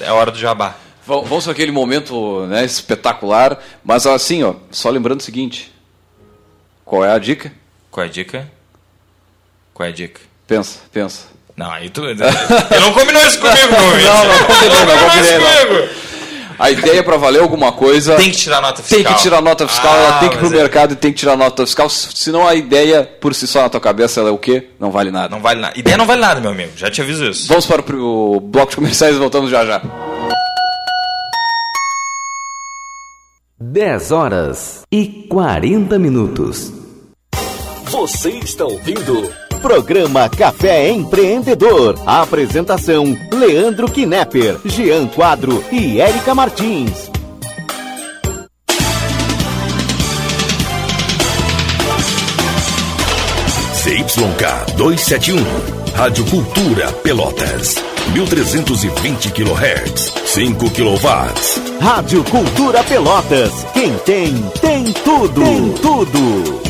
é 0.00 0.12
hora 0.12 0.30
do 0.30 0.38
jabá. 0.38 0.76
Vamos 1.04 1.48
aquele 1.48 1.72
momento 1.72 2.46
né, 2.46 2.64
espetacular, 2.64 3.60
mas 3.82 4.06
assim, 4.06 4.44
ó, 4.44 4.54
só 4.70 4.90
lembrando 4.90 5.20
o 5.20 5.22
seguinte, 5.22 5.72
qual 6.90 7.04
é 7.04 7.12
a 7.12 7.18
dica? 7.18 7.52
Qual 7.88 8.04
é 8.04 8.08
a 8.08 8.10
dica? 8.10 8.50
Qual 9.72 9.86
é 9.86 9.92
a 9.92 9.94
dica? 9.94 10.20
Pensa, 10.44 10.80
pensa. 10.92 11.26
Não, 11.56 11.70
aí 11.70 11.88
tu. 11.88 12.02
Eu 12.10 12.16
não 12.80 12.92
combinou 12.92 13.24
isso 13.24 13.38
comigo, 13.38 13.68
meu 13.70 13.80
Não, 13.80 14.24
não 14.24 14.44
combinei, 14.44 14.84
não 14.86 15.08
combinei. 15.08 15.90
A 16.58 16.68
ideia 16.72 17.04
para 17.04 17.16
valer 17.16 17.42
alguma 17.42 17.70
coisa. 17.70 18.16
Tem 18.16 18.32
que 18.32 18.38
tirar 18.38 18.60
nota 18.60 18.82
fiscal. 18.82 19.04
Tem 19.04 19.14
que 19.14 19.22
tirar 19.22 19.40
nota 19.40 19.68
fiscal, 19.68 19.92
ah, 19.92 19.98
ela 19.98 20.18
tem 20.18 20.30
que 20.30 20.34
ir 20.34 20.38
pro 20.40 20.48
é... 20.48 20.50
mercado 20.50 20.92
e 20.94 20.96
tem 20.96 21.12
que 21.12 21.18
tirar 21.20 21.36
nota 21.36 21.64
fiscal. 21.64 21.88
Senão 21.88 22.44
a 22.44 22.56
ideia, 22.56 23.04
por 23.04 23.36
si 23.36 23.46
só 23.46 23.62
na 23.62 23.68
tua 23.68 23.80
cabeça, 23.80 24.18
ela 24.18 24.30
é 24.30 24.32
o 24.32 24.38
quê? 24.38 24.70
Não 24.80 24.90
vale 24.90 25.12
nada. 25.12 25.28
Não 25.28 25.40
vale 25.40 25.60
nada. 25.60 25.78
Ideia 25.78 25.96
não 25.96 26.06
vale 26.06 26.20
nada, 26.20 26.40
meu 26.40 26.50
amigo. 26.50 26.72
Já 26.74 26.90
te 26.90 27.00
aviso 27.00 27.24
isso. 27.24 27.46
Vamos 27.46 27.66
para 27.66 27.80
o 27.94 28.40
bloco 28.40 28.70
de 28.70 28.76
comerciais 28.76 29.14
e 29.14 29.18
voltamos 29.20 29.48
já 29.48 29.64
já. 29.64 29.80
10 33.60 34.10
horas 34.10 34.82
e 34.90 35.26
40 35.28 35.96
minutos. 36.00 36.79
Você 37.90 38.30
está 38.30 38.64
ouvindo 38.64 39.28
Programa 39.60 40.28
Café 40.28 40.90
Empreendedor. 40.90 41.98
A 42.06 42.22
apresentação: 42.22 43.04
Leandro 43.32 43.90
Knepper, 43.90 44.60
Jean 44.64 45.08
Quadro 45.08 45.64
e 45.72 46.00
Érica 46.00 46.32
Martins. 46.32 47.10
CYK 53.82 54.76
271, 54.76 55.36
Rádio 55.96 56.24
Cultura 56.26 56.92
Pelotas. 57.02 57.74
1320 58.12 59.30
kHz, 59.32 60.12
5 60.26 60.70
kW. 60.70 61.80
Rádio 61.80 62.22
Cultura 62.22 62.84
Pelotas. 62.84 63.52
Quem 63.72 63.92
tem, 63.98 64.32
tem 64.60 64.84
tudo. 64.92 65.42
Tem 65.42 65.72
tudo. 65.82 66.69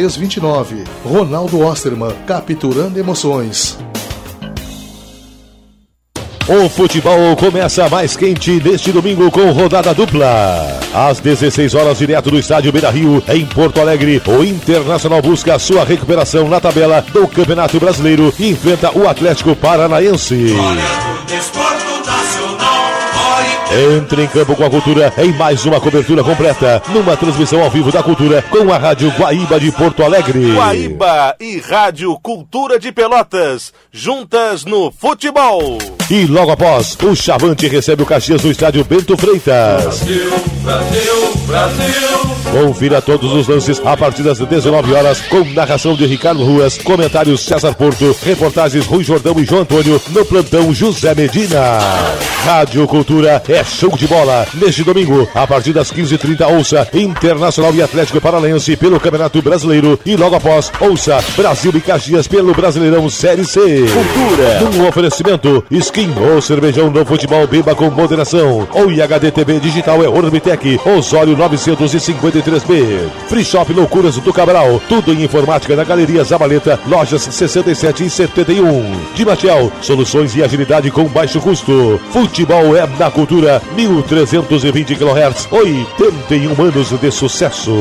329. 0.01 0.83
Ronaldo 1.05 1.59
Osterman, 1.59 2.11
capturando 2.25 2.97
emoções. 2.97 3.77
O 6.47 6.67
futebol 6.67 7.35
começa 7.35 7.87
mais 7.87 8.15
quente 8.15 8.51
neste 8.63 8.91
domingo 8.91 9.29
com 9.29 9.51
rodada 9.51 9.93
dupla. 9.93 10.79
Às 10.91 11.19
16 11.19 11.75
horas, 11.75 11.99
direto 11.99 12.31
do 12.31 12.39
estádio 12.39 12.71
Beira 12.71 12.89
Rio, 12.89 13.23
em 13.29 13.45
Porto 13.45 13.79
Alegre, 13.79 14.21
o 14.25 14.43
Internacional 14.43 15.21
busca 15.21 15.59
sua 15.59 15.85
recuperação 15.85 16.49
na 16.49 16.59
tabela 16.59 17.05
do 17.13 17.27
Campeonato 17.27 17.79
Brasileiro 17.79 18.33
e 18.39 18.49
enfrenta 18.49 18.97
o 18.97 19.07
Atlético 19.07 19.55
Paranaense. 19.55 20.55
Entre 23.73 24.23
em 24.23 24.27
campo 24.27 24.53
com 24.53 24.65
a 24.65 24.69
cultura 24.69 25.13
em 25.17 25.31
mais 25.31 25.65
uma 25.65 25.79
cobertura 25.79 26.21
completa, 26.23 26.81
numa 26.89 27.15
transmissão 27.15 27.63
ao 27.63 27.69
vivo 27.69 27.89
da 27.89 28.03
cultura 28.03 28.41
com 28.49 28.71
a 28.71 28.77
Rádio 28.77 29.09
Guaíba 29.11 29.57
de 29.59 29.71
Porto 29.71 30.03
Alegre. 30.03 30.51
Guaíba 30.51 31.35
e 31.39 31.57
Rádio 31.57 32.19
Cultura 32.21 32.77
de 32.77 32.91
Pelotas, 32.91 33.71
juntas 33.89 34.65
no 34.65 34.91
futebol. 34.91 35.77
E 36.09 36.25
logo 36.25 36.51
após, 36.51 36.97
o 37.01 37.15
Chavante 37.15 37.69
recebe 37.69 38.03
o 38.03 38.05
Caxias 38.05 38.43
no 38.43 38.51
estádio 38.51 38.83
Bento 38.83 39.15
Freitas. 39.15 40.01
Brasil, 40.01 40.31
Brasil, 40.63 41.33
Brasil. 41.47 42.31
Confira 42.51 43.01
todos 43.01 43.31
os 43.31 43.47
lances 43.47 43.81
a 43.85 43.95
partir 43.95 44.23
das 44.23 44.37
19 44.37 44.93
horas, 44.93 45.21
com 45.21 45.45
narração 45.53 45.95
de 45.95 46.05
Ricardo 46.05 46.43
Ruas, 46.43 46.77
comentários 46.77 47.45
César 47.45 47.73
Porto, 47.73 48.13
reportagens 48.25 48.85
Rui 48.85 49.05
Jordão 49.05 49.39
e 49.39 49.45
João 49.45 49.61
Antônio, 49.61 50.01
no 50.09 50.25
plantão 50.25 50.73
José 50.73 51.15
Medina. 51.15 51.79
Rádio 52.43 52.85
Cultura 52.87 53.41
é 53.47 53.60
show 53.63 53.95
de 53.97 54.07
bola. 54.07 54.45
Neste 54.53 54.83
domingo, 54.83 55.27
a 55.33 55.45
partir 55.45 55.73
das 55.73 55.91
15h30, 55.91 56.47
ouça 56.53 56.87
Internacional 56.93 57.73
e 57.73 57.81
Atlético 57.81 58.21
Paranaense 58.21 58.75
pelo 58.75 58.99
Campeonato 58.99 59.41
Brasileiro. 59.41 59.99
E 60.05 60.15
logo 60.15 60.35
após, 60.35 60.71
ouça 60.79 61.23
Brasil 61.35 61.71
e 61.75 61.81
Caxias 61.81 62.27
pelo 62.27 62.53
Brasileirão 62.53 63.09
Série 63.09 63.45
C. 63.45 63.59
Cultura. 63.59 64.77
Um 64.77 64.87
oferecimento, 64.87 65.63
skin 65.71 66.13
ou 66.33 66.41
cervejão 66.41 66.89
no 66.89 67.05
futebol, 67.05 67.45
beba 67.47 67.75
com 67.75 67.89
moderação. 67.89 68.67
Ou 68.73 68.91
IHD 68.91 69.31
TV 69.31 69.59
Digital 69.59 70.03
é 70.03 70.07
Ormitec, 70.07 70.79
Osório 70.85 71.35
953B. 71.35 73.09
Free 73.27 73.45
Shop 73.45 73.71
Loucuras 73.73 74.17
do 74.17 74.33
Cabral, 74.33 74.81
tudo 74.87 75.13
em 75.13 75.23
informática 75.23 75.75
na 75.75 75.83
Galeria 75.83 76.23
Zabaleta, 76.23 76.79
lojas 76.87 77.21
67 77.23 78.05
e 78.05 78.09
71. 78.09 79.11
De 79.15 79.25
Matiel, 79.25 79.71
soluções 79.81 80.35
e 80.35 80.43
agilidade 80.43 80.91
com 80.91 81.05
baixo 81.05 81.39
custo. 81.41 81.99
Futebol 82.11 82.75
é 82.75 82.87
na 82.99 83.09
cultura, 83.09 83.50
1320 83.75 84.95
kHz, 84.95 85.47
81 85.51 86.63
anos 86.63 86.89
de 86.99 87.11
sucesso. 87.11 87.73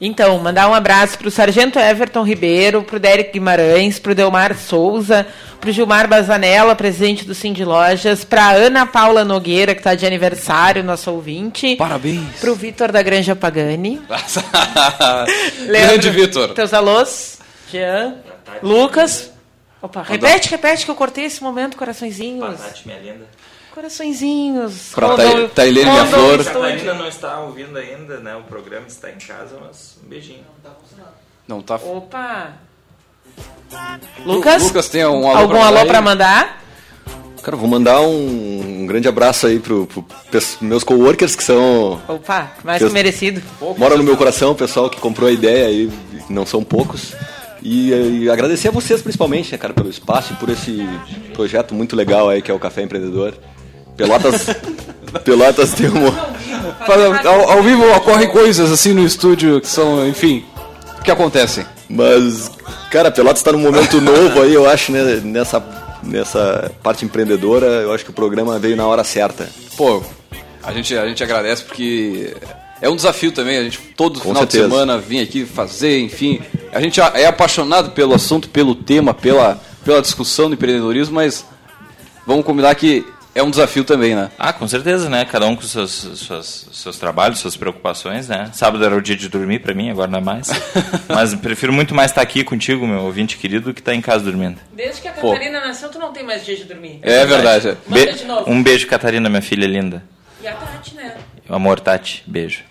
Então, 0.06 0.38
mandar 0.40 0.68
um 0.68 0.74
abraço 0.74 1.18
pro 1.18 1.32
Sargento 1.32 1.80
Everton 1.80 2.24
Ribeiro, 2.24 2.84
pro 2.84 3.00
Derek 3.00 3.32
Guimarães, 3.32 4.00
pro 4.00 4.14
Delmar 4.14 4.54
Souza, 4.58 5.26
pro 5.62 5.72
Gilmar 5.72 6.10
Bazanella, 6.10 6.76
presidente 6.76 7.24
do 7.24 7.34
Cindy 7.34 7.64
Lojas, 7.64 8.26
pra 8.26 8.52
Ana 8.52 8.86
Paula 8.86 9.24
Nogueira, 9.24 9.74
que 9.74 9.82
tá 9.82 9.96
de 9.96 10.06
aniversário, 10.06 10.84
nosso 10.84 11.10
ouvinte. 11.10 11.78
Parabéns. 11.78 12.38
Pro 12.42 12.54
Vitor 12.54 12.92
da 12.92 13.02
Granja 13.02 13.34
Pagani. 13.34 14.02
Grande 15.66 16.10
Vitor. 16.10 16.50
Teus 16.50 16.74
alôs. 16.74 17.40
Jean. 17.72 18.16
Lucas. 18.62 19.32
Opa, 19.84 20.02
repete, 20.02 20.50
repete 20.50 20.86
que 20.86 20.90
eu 20.92 20.96
cortei 20.96 21.26
esse 21.26 21.44
momento, 21.44 21.78
coraçõezinhos. 21.78 22.58
Tati, 22.60 22.88
minha 22.88 23.00
linda. 23.00 23.26
Coraçõezinhos. 23.76 24.92
Pra 24.96 25.16
Tai- 25.16 25.48
Tailene 25.50 25.90
Minha 25.92 26.06
Flor. 26.06 26.40
A. 26.40 26.44
Catarina 26.44 26.94
não 26.94 27.08
está 27.08 27.40
ouvindo 27.42 27.78
ainda, 27.78 28.18
né? 28.20 28.36
O 28.36 28.44
programa 28.44 28.88
está 28.88 29.10
em 29.12 29.18
casa, 29.18 29.58
mas 29.62 29.98
um 30.04 30.08
beijinho. 30.08 30.46
Não 31.48 31.62
tá. 31.62 31.76
Opa. 31.76 32.54
Lucas? 34.26 34.64
Lucas 34.64 34.88
tem 34.90 35.06
um 35.06 35.28
alô 35.28 35.38
Algum 35.38 35.54
pra 35.56 35.66
alô 35.68 35.78
aí? 35.80 36.02
mandar? 36.02 36.64
Cara, 37.42 37.58
vou 37.58 37.68
mandar 37.68 38.00
um, 38.02 38.84
um 38.84 38.86
grande 38.86 39.08
abraço 39.10 39.48
aí 39.48 39.60
pro, 39.60 39.86
pro 39.88 40.02
pes- 40.32 40.58
meus 40.62 40.84
coworkers 40.84 41.36
que 41.36 41.44
são. 41.44 42.00
Opa, 42.08 42.52
mais 42.64 42.82
que 42.82 42.90
merecido. 42.90 43.42
Moram 43.78 43.98
no 43.98 44.04
meu 44.04 44.16
coração, 44.16 44.52
o 44.52 44.56
pessoal 44.56 44.90
que 44.90 44.98
comprou 45.02 45.28
a 45.28 45.32
ideia 45.32 45.66
aí, 45.68 45.92
não 46.30 46.46
são 46.46 46.64
poucos. 46.64 47.14
E, 47.64 48.24
e 48.24 48.30
agradecer 48.30 48.68
a 48.68 48.72
vocês 48.72 49.02
principalmente, 49.02 49.52
né, 49.54 49.58
cara, 49.58 49.74
pelo 49.74 49.90
espaço 49.90 50.34
e 50.34 50.36
por 50.36 50.50
esse 50.50 50.86
projeto 51.34 51.74
muito 51.74 51.96
legal 51.96 52.28
aí 52.28 52.42
que 52.42 52.52
é 52.52 52.54
o 52.54 52.60
Café 52.60 52.82
Empreendedor. 52.82 53.34
Pelotas. 53.96 54.48
Pelotas 55.24 55.72
tem 55.74 55.88
um. 55.88 56.08
Ao, 57.28 57.52
ao 57.52 57.64
vivo 57.64 57.90
ocorrem 57.96 58.28
coisas 58.30 58.72
assim 58.72 58.94
no 58.94 59.06
estúdio 59.06 59.62
que 59.62 59.68
são, 59.68 60.06
enfim, 60.06 60.44
que 61.06 61.12
acontecem. 61.12 61.66
Mas, 61.88 62.52
cara, 62.92 63.10
Pelotas 63.12 63.40
está 63.40 63.52
num 63.52 63.60
momento 63.60 64.00
novo 64.02 64.42
aí, 64.42 64.54
eu 64.54 64.70
acho, 64.70 64.92
né, 64.92 65.22
nessa, 65.24 65.64
nessa 66.04 66.72
parte 66.82 67.06
empreendedora, 67.06 67.66
eu 67.66 67.94
acho 67.94 68.04
que 68.04 68.12
o 68.12 68.14
programa 68.14 68.60
veio 68.60 68.76
na 68.76 68.86
hora 68.86 69.04
certa. 69.04 69.48
Pô, 69.78 70.04
a 70.64 70.74
gente, 70.74 70.98
a 70.98 71.08
gente 71.08 71.24
agradece 71.24 71.64
porque 71.64 72.36
é 72.86 72.90
um 72.90 72.96
desafio 72.96 73.32
também, 73.32 73.58
a 73.58 73.64
gente 73.64 73.80
todo 73.96 74.20
Com 74.20 74.28
final 74.30 74.42
certeza. 74.44 74.64
de 74.66 74.70
semana 74.70 74.98
vir 74.98 75.22
aqui 75.22 75.46
fazer, 75.46 76.00
enfim. 76.02 76.42
A 76.72 76.82
gente 76.82 77.00
é 77.00 77.26
apaixonado 77.26 77.92
pelo 77.92 78.14
assunto, 78.14 78.50
pelo 78.50 78.76
tema, 78.76 79.14
pela, 79.14 79.62
pela 79.86 80.02
discussão 80.02 80.50
do 80.50 80.56
empreendedorismo, 80.56 81.16
mas 81.16 81.46
vamos 82.28 82.46
combinar 82.46 82.76
que 82.76 83.06
é 83.36 83.42
um 83.42 83.50
desafio 83.50 83.84
também, 83.84 84.14
né? 84.16 84.30
Ah, 84.38 84.54
com 84.54 84.68
certeza, 84.68 85.10
né? 85.10 85.26
Cada 85.26 85.48
um 85.48 85.56
com 85.56 85.64
seus, 85.64 85.92
seus, 86.28 86.68
seus 86.72 86.98
trabalhos, 87.00 87.40
suas 87.40 87.56
preocupações, 87.58 88.28
né? 88.28 88.50
Sábado 88.54 88.84
era 88.86 88.96
o 88.96 89.02
dia 89.02 89.16
de 89.16 89.28
dormir 89.28 89.60
pra 89.60 89.74
mim, 89.74 89.90
agora 89.90 90.10
não 90.12 90.20
é 90.20 90.22
mais. 90.22 90.48
Mas 91.10 91.34
prefiro 91.36 91.74
muito 91.74 91.96
mais 91.96 92.12
estar 92.12 92.22
aqui 92.22 92.44
contigo, 92.44 92.86
meu 92.86 93.02
ouvinte 93.02 93.38
querido, 93.38 93.66
do 93.70 93.74
que 93.74 93.82
estar 93.82 93.96
em 93.96 94.02
casa 94.02 94.24
dormindo. 94.26 94.60
Desde 94.72 95.02
que 95.02 95.08
a 95.08 95.14
Pô. 95.14 95.32
Catarina 95.32 95.62
nasceu, 95.62 95.90
tu 95.90 95.98
não 95.98 96.12
tem 96.14 96.24
mais 96.24 96.46
dia 96.46 96.56
de 96.56 96.66
dormir. 96.66 97.00
É 97.02 97.26
verdade. 97.26 97.76
Manda 97.88 98.06
Be- 98.06 98.14
de 98.14 98.26
novo. 98.26 98.52
um 98.52 98.62
beijo, 98.62 98.86
Catarina, 98.88 99.30
minha 99.30 99.42
filha 99.42 99.66
linda. 99.66 100.04
E 100.42 100.48
a 100.48 100.54
Tati, 100.54 100.94
né? 100.96 101.16
Amor, 101.50 101.80
Tati. 101.80 102.24
Beijo. 102.28 102.62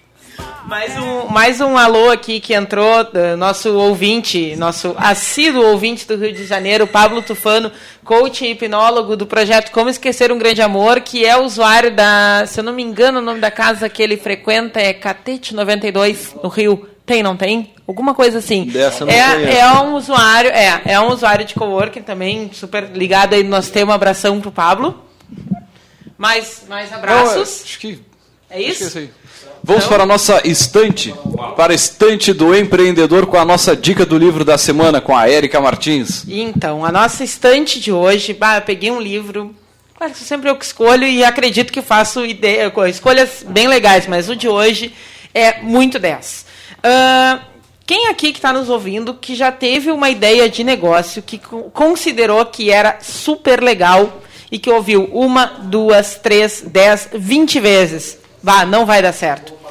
Mais 0.66 0.96
um, 0.96 1.26
mais 1.28 1.60
um 1.60 1.76
alô 1.76 2.10
aqui 2.10 2.40
que 2.40 2.54
entrou, 2.54 3.06
eh, 3.12 3.36
nosso 3.36 3.76
ouvinte, 3.76 4.54
nosso 4.56 4.94
assíduo 4.96 5.64
ouvinte 5.66 6.06
do 6.06 6.16
Rio 6.16 6.32
de 6.32 6.46
Janeiro, 6.46 6.86
Pablo 6.86 7.20
Tufano, 7.20 7.70
coach 8.04 8.44
e 8.44 8.52
hipnólogo 8.52 9.16
do 9.16 9.26
projeto 9.26 9.72
Como 9.72 9.90
Esquecer 9.90 10.30
um 10.30 10.38
Grande 10.38 10.62
Amor, 10.62 11.00
que 11.00 11.26
é 11.26 11.36
usuário 11.36 11.94
da, 11.94 12.44
se 12.46 12.60
eu 12.60 12.64
não 12.64 12.72
me 12.72 12.82
engano, 12.82 13.18
o 13.18 13.22
nome 13.22 13.40
da 13.40 13.50
casa 13.50 13.88
que 13.88 14.02
ele 14.02 14.16
frequenta 14.16 14.80
é 14.80 14.94
Catete 14.94 15.54
92, 15.54 16.36
no 16.42 16.48
Rio. 16.48 16.88
Tem, 17.04 17.22
não 17.22 17.36
tem? 17.36 17.74
Alguma 17.86 18.14
coisa 18.14 18.38
assim. 18.38 18.64
Dessa 18.66 19.04
não 19.04 19.12
é, 19.12 19.34
conheço. 19.34 19.58
é 19.58 19.72
um 19.82 19.94
usuário, 19.96 20.50
é, 20.50 20.82
é 20.84 21.00
um 21.00 21.08
usuário 21.08 21.44
de 21.44 21.54
coworking 21.54 22.02
também, 22.02 22.48
super 22.52 22.84
ligado 22.84 23.34
aí 23.34 23.42
no 23.42 23.50
nosso 23.50 23.72
tema. 23.72 23.94
Abração 23.94 24.40
pro 24.40 24.52
Pablo. 24.52 25.04
Mais, 26.16 26.64
mais 26.68 26.92
abraços. 26.92 27.62
acho 27.64 27.78
que 27.80 28.00
é 28.48 28.62
isso? 28.62 28.84
acho 28.84 28.92
que 28.92 28.98
é 28.98 29.02
isso 29.02 29.12
aí. 29.16 29.21
Vamos 29.64 29.86
para 29.86 30.02
a 30.02 30.06
nossa 30.06 30.46
estante, 30.46 31.14
para 31.56 31.72
a 31.72 31.76
estante 31.76 32.32
do 32.32 32.54
empreendedor 32.54 33.26
com 33.26 33.36
a 33.38 33.44
nossa 33.44 33.76
dica 33.76 34.04
do 34.04 34.18
livro 34.18 34.44
da 34.44 34.58
semana 34.58 35.00
com 35.00 35.16
a 35.16 35.28
Érica 35.28 35.60
Martins. 35.60 36.24
Então, 36.28 36.84
a 36.84 36.90
nossa 36.90 37.22
estante 37.22 37.78
de 37.78 37.92
hoje, 37.92 38.32
bah, 38.34 38.56
eu 38.56 38.62
peguei 38.62 38.90
um 38.90 39.00
livro. 39.00 39.54
Claro 39.96 40.12
que 40.12 40.18
sempre 40.18 40.50
eu 40.50 40.56
que 40.56 40.64
escolho 40.64 41.04
e 41.06 41.22
acredito 41.24 41.72
que 41.72 41.80
faço 41.80 42.24
ideia, 42.26 42.70
co- 42.70 42.84
escolhas 42.86 43.44
bem 43.48 43.68
legais, 43.68 44.06
mas 44.08 44.28
o 44.28 44.34
de 44.34 44.48
hoje 44.48 44.92
é 45.32 45.60
muito 45.62 45.96
10. 45.98 46.44
Ah, 46.82 47.38
quem 47.86 48.08
aqui 48.08 48.32
que 48.32 48.38
está 48.38 48.52
nos 48.52 48.68
ouvindo 48.68 49.14
que 49.14 49.36
já 49.36 49.52
teve 49.52 49.92
uma 49.92 50.10
ideia 50.10 50.48
de 50.48 50.64
negócio 50.64 51.22
que 51.22 51.38
co- 51.38 51.70
considerou 51.72 52.44
que 52.46 52.68
era 52.70 52.98
super 53.00 53.62
legal 53.62 54.22
e 54.50 54.58
que 54.58 54.68
ouviu 54.70 55.04
uma, 55.12 55.46
duas, 55.46 56.16
três, 56.16 56.64
dez, 56.66 57.08
vinte 57.14 57.60
vezes? 57.60 58.18
Vá, 58.42 58.64
não 58.64 58.84
vai 58.84 59.00
dar 59.00 59.12
certo. 59.12 59.61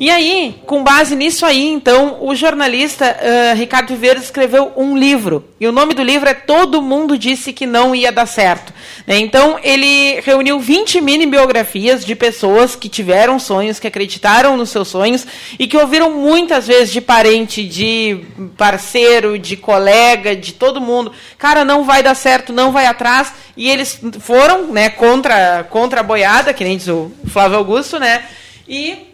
E 0.00 0.08
aí, 0.10 0.58
com 0.64 0.82
base 0.82 1.14
nisso 1.14 1.44
aí, 1.44 1.68
então, 1.68 2.16
o 2.22 2.34
jornalista 2.34 3.04
ah, 3.20 3.52
Ricardo 3.52 3.88
Viveiro 3.88 4.18
escreveu 4.18 4.72
um 4.74 4.96
livro. 4.96 5.44
E 5.60 5.66
o 5.66 5.72
nome 5.72 5.92
do 5.92 6.02
livro 6.02 6.26
é 6.26 6.32
Todo 6.32 6.80
Mundo 6.80 7.18
Disse 7.18 7.52
Que 7.52 7.66
Não 7.66 7.94
Ia 7.94 8.10
Dar 8.10 8.24
Certo. 8.24 8.72
né? 9.06 9.18
Então, 9.18 9.58
ele 9.62 10.18
reuniu 10.22 10.58
20 10.58 11.02
mini 11.02 11.26
biografias 11.26 12.02
de 12.02 12.14
pessoas 12.14 12.74
que 12.74 12.88
tiveram 12.88 13.38
sonhos, 13.38 13.78
que 13.78 13.86
acreditaram 13.86 14.56
nos 14.56 14.70
seus 14.70 14.88
sonhos 14.88 15.26
e 15.58 15.66
que 15.66 15.76
ouviram 15.76 16.14
muitas 16.14 16.66
vezes 16.66 16.90
de 16.90 17.02
parente, 17.02 17.62
de 17.62 18.24
parceiro, 18.56 19.38
de 19.38 19.54
colega, 19.54 20.34
de 20.34 20.54
todo 20.54 20.80
mundo. 20.80 21.12
Cara, 21.36 21.62
não 21.62 21.84
vai 21.84 22.02
dar 22.02 22.14
certo, 22.14 22.54
não 22.54 22.72
vai 22.72 22.86
atrás. 22.86 23.34
E 23.54 23.68
eles 23.68 24.00
foram 24.20 24.68
né, 24.68 24.88
contra, 24.88 25.62
contra 25.64 26.00
a 26.00 26.02
boiada, 26.02 26.54
que 26.54 26.64
nem 26.64 26.78
diz 26.78 26.88
o 26.88 27.12
Flávio 27.26 27.58
Augusto, 27.58 27.98
né? 27.98 28.24
E 28.66 29.09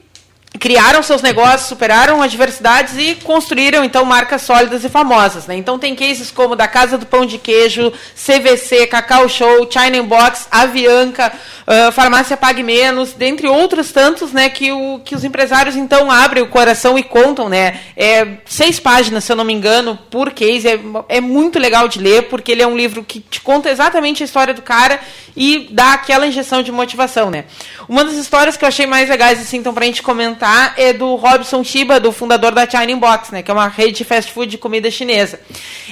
criaram 0.58 1.02
seus 1.02 1.22
negócios, 1.22 1.68
superaram 1.68 2.22
adversidades 2.22 2.96
e 2.96 3.14
construíram 3.16 3.84
então 3.84 4.04
marcas 4.04 4.42
sólidas 4.42 4.84
e 4.84 4.88
famosas, 4.88 5.46
né? 5.46 5.56
Então 5.56 5.78
tem 5.78 5.94
cases 5.94 6.30
como 6.30 6.54
da 6.54 6.68
Casa 6.68 6.96
do 6.96 7.06
Pão 7.06 7.26
de 7.26 7.38
Queijo, 7.38 7.92
CVC, 8.14 8.86
Cacau 8.86 9.28
Show, 9.28 9.68
China 9.70 10.02
Box, 10.02 10.46
Avianca, 10.50 11.32
ah, 11.66 11.90
Farmácia 11.90 12.36
Pague 12.36 12.62
Menos, 12.62 13.12
dentre 13.12 13.48
outros 13.48 13.90
tantos, 13.90 14.32
né? 14.32 14.48
Que, 14.48 14.70
o, 14.70 15.00
que 15.04 15.14
os 15.14 15.24
empresários 15.24 15.74
então 15.74 16.10
abrem 16.10 16.42
o 16.42 16.48
coração 16.48 16.96
e 16.96 17.02
contam, 17.02 17.48
né? 17.48 17.80
É 17.96 18.38
seis 18.44 18.78
páginas, 18.78 19.24
se 19.24 19.32
eu 19.32 19.36
não 19.36 19.44
me 19.44 19.52
engano, 19.52 19.98
por 20.10 20.30
case. 20.30 20.68
É, 20.68 20.78
é 21.08 21.20
muito 21.20 21.58
legal 21.58 21.88
de 21.88 21.98
ler 21.98 22.28
porque 22.28 22.52
ele 22.52 22.62
é 22.62 22.66
um 22.66 22.76
livro 22.76 23.02
que 23.02 23.20
te 23.20 23.40
conta 23.40 23.68
exatamente 23.68 24.22
a 24.22 24.26
história 24.26 24.54
do 24.54 24.62
cara 24.62 25.00
e 25.36 25.68
dá 25.70 25.92
aquela 25.92 26.26
injeção 26.26 26.62
de 26.62 26.72
motivação, 26.72 27.30
né? 27.30 27.44
Uma 27.88 28.04
das 28.04 28.14
histórias 28.14 28.56
que 28.56 28.64
eu 28.64 28.68
achei 28.68 28.86
mais 28.86 29.08
legais, 29.08 29.40
assim, 29.40 29.58
então, 29.58 29.74
pra 29.74 29.84
gente 29.84 30.02
comentar, 30.02 30.45
é 30.76 30.92
do 30.92 31.14
Robson 31.14 31.62
Shiba, 31.62 31.98
do 31.98 32.12
fundador 32.12 32.52
da 32.52 32.68
China 32.68 32.96
Box, 32.96 33.32
né? 33.32 33.42
Que 33.42 33.50
é 33.50 33.54
uma 33.54 33.68
rede 33.68 33.98
de 33.98 34.04
fast 34.04 34.32
food 34.32 34.50
de 34.50 34.58
comida 34.58 34.90
chinesa. 34.90 35.40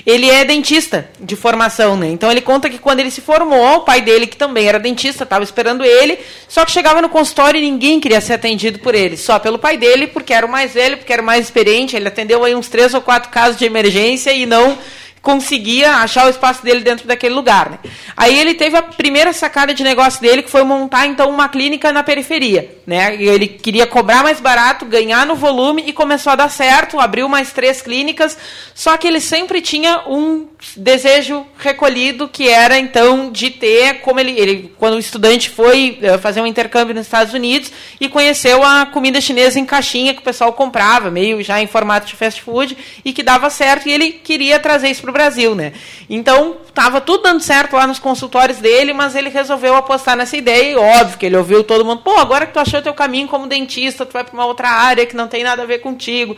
Ele 0.05 0.31
é 0.31 0.45
dentista 0.45 1.09
de 1.21 1.37
formação, 1.37 1.97
né? 1.97 2.09
Então 2.09 2.31
ele 2.31 2.41
conta 2.41 2.69
que 2.69 2.79
quando 2.79 3.01
ele 3.01 3.11
se 3.11 3.21
formou, 3.21 3.77
o 3.77 3.81
pai 3.81 4.01
dele, 4.01 4.27
que 4.27 4.37
também 4.37 4.67
era 4.67 4.79
dentista, 4.79 5.25
estava 5.25 5.45
esperando 5.45 5.85
ele, 5.85 6.19
só 6.49 6.65
que 6.65 6.73
chegava 6.73 7.01
no 7.03 7.09
consultório 7.09 7.59
e 7.59 7.71
ninguém 7.71 8.01
queria 8.01 8.21
ser 8.21 8.35
atendido 8.35 8.79
por 8.79 8.95
ele, 8.95 9.17
só 9.17 9.39
pelo 9.39 9.59
pai 9.59 9.77
dele, 9.77 10.07
porque 10.07 10.33
era 10.33 10.47
o 10.47 10.51
mais 10.51 10.75
velho, 10.75 10.97
porque 10.99 11.13
era 11.13 11.23
o 11.23 11.25
mais 11.25 11.45
experiente, 11.45 11.97
ele 11.97 12.09
atendeu 12.09 12.45
aí 12.45 12.55
uns 12.55 12.69
três 12.69 12.95
ou 12.95 13.01
quatro 13.01 13.31
casos 13.31 13.59
de 13.59 13.65
emergência 13.65 14.33
e 14.33 14.47
não 14.47 14.79
conseguia 15.25 15.95
achar 15.97 16.27
o 16.27 16.29
espaço 16.29 16.63
dele 16.63 16.81
dentro 16.81 17.09
daquele 17.09 17.35
lugar. 17.35 17.71
Né? 17.71 17.79
Aí 18.15 18.39
ele 18.39 18.53
teve 18.53 18.77
a 18.77 18.83
primeira 18.83 19.33
sacada 19.33 19.73
de 19.73 19.83
negócio 19.83 20.21
dele, 20.21 20.43
que 20.43 20.51
foi 20.51 20.63
montar 20.63 21.07
então 21.07 21.31
uma 21.31 21.49
clínica 21.49 21.91
na 21.91 22.03
periferia. 22.03 22.71
Né? 22.87 23.17
Ele 23.19 23.49
queria 23.49 23.87
cobrar 23.87 24.23
mais 24.23 24.39
barato, 24.39 24.85
ganhar 24.85 25.25
no 25.25 25.35
volume 25.35 25.83
e 25.87 25.95
começou 25.95 26.33
a 26.33 26.37
dar 26.37 26.51
certo, 26.51 27.01
abriu 27.01 27.27
mais 27.27 27.53
três 27.53 27.81
clínicas, 27.81 28.37
só 28.75 28.99
que 28.99 29.09
ele 29.09 29.19
sempre 29.19 29.63
tinha 29.63 30.03
um 30.07 30.47
desejo 30.77 31.47
recolhido 31.59 32.29
que 32.29 32.47
era 32.47 32.79
então 32.79 33.33
de 33.33 33.51
ter, 33.51 34.01
como 34.01 34.21
ele, 34.21 34.39
ele 34.39 34.75
quando 34.79 34.95
o 34.95 34.99
estudante 34.99 35.49
foi 35.49 35.99
eh, 36.03 36.19
fazer 36.19 36.41
um 36.43 36.47
intercâmbio 36.47 36.95
nos 36.95 37.07
Estados 37.07 37.33
Unidos 37.33 37.73
e 37.99 38.09
conheceu 38.09 38.63
a 38.63 38.87
comida 38.87 39.21
chinesa 39.21 39.59
em 39.59 39.65
caixinha 39.65 40.13
que 40.13 40.21
o 40.21 40.25
pessoal 40.25 40.53
comprava, 40.53 41.11
meio 41.11 41.43
já 41.43 41.63
em 41.63 41.67
formato 41.67 42.07
de 42.07 42.15
fast 42.15 42.43
food 42.43 42.77
e 43.05 43.13
que 43.13 43.23
dava 43.23 43.49
certo 43.49 43.89
e 43.89 43.93
ele 43.93 44.13
queria 44.13 44.59
trazer 44.59 44.91
isso 44.91 45.03
para 45.03 45.14
Brasil, 45.15 45.55
né? 45.55 45.73
Então 46.11 46.59
estava 46.69 47.01
tudo 47.01 47.23
dando 47.23 47.41
certo 47.41 47.75
lá 47.77 47.87
nos 47.87 47.99
consultórios 47.99 48.59
dele, 48.59 48.93
mas 48.93 49.15
ele 49.15 49.31
resolveu 49.31 49.75
apostar 49.75 50.15
nessa 50.15 50.37
ideia 50.37 50.73
e 50.73 50.77
óbvio 50.77 51.17
que 51.17 51.25
ele 51.25 51.37
ouviu 51.39 51.65
todo 51.65 51.85
mundo, 51.85 52.03
pô, 52.03 52.19
agora 52.19 52.45
que 52.45 52.53
tu 52.53 52.61
achou 52.61 52.83
teu 52.83 52.93
caminho 52.93 53.27
como 53.29 53.47
dentista, 53.47 54.05
tu 54.05 54.13
vai 54.13 54.25
para 54.25 54.35
uma 54.35 54.45
outra 54.45 54.69
área 54.69 55.07
que 55.07 55.17
não 55.17 55.27
tem 55.27 55.43
nada 55.43 55.63
a 55.63 55.67
ver 55.67 55.79
contigo. 55.79 56.37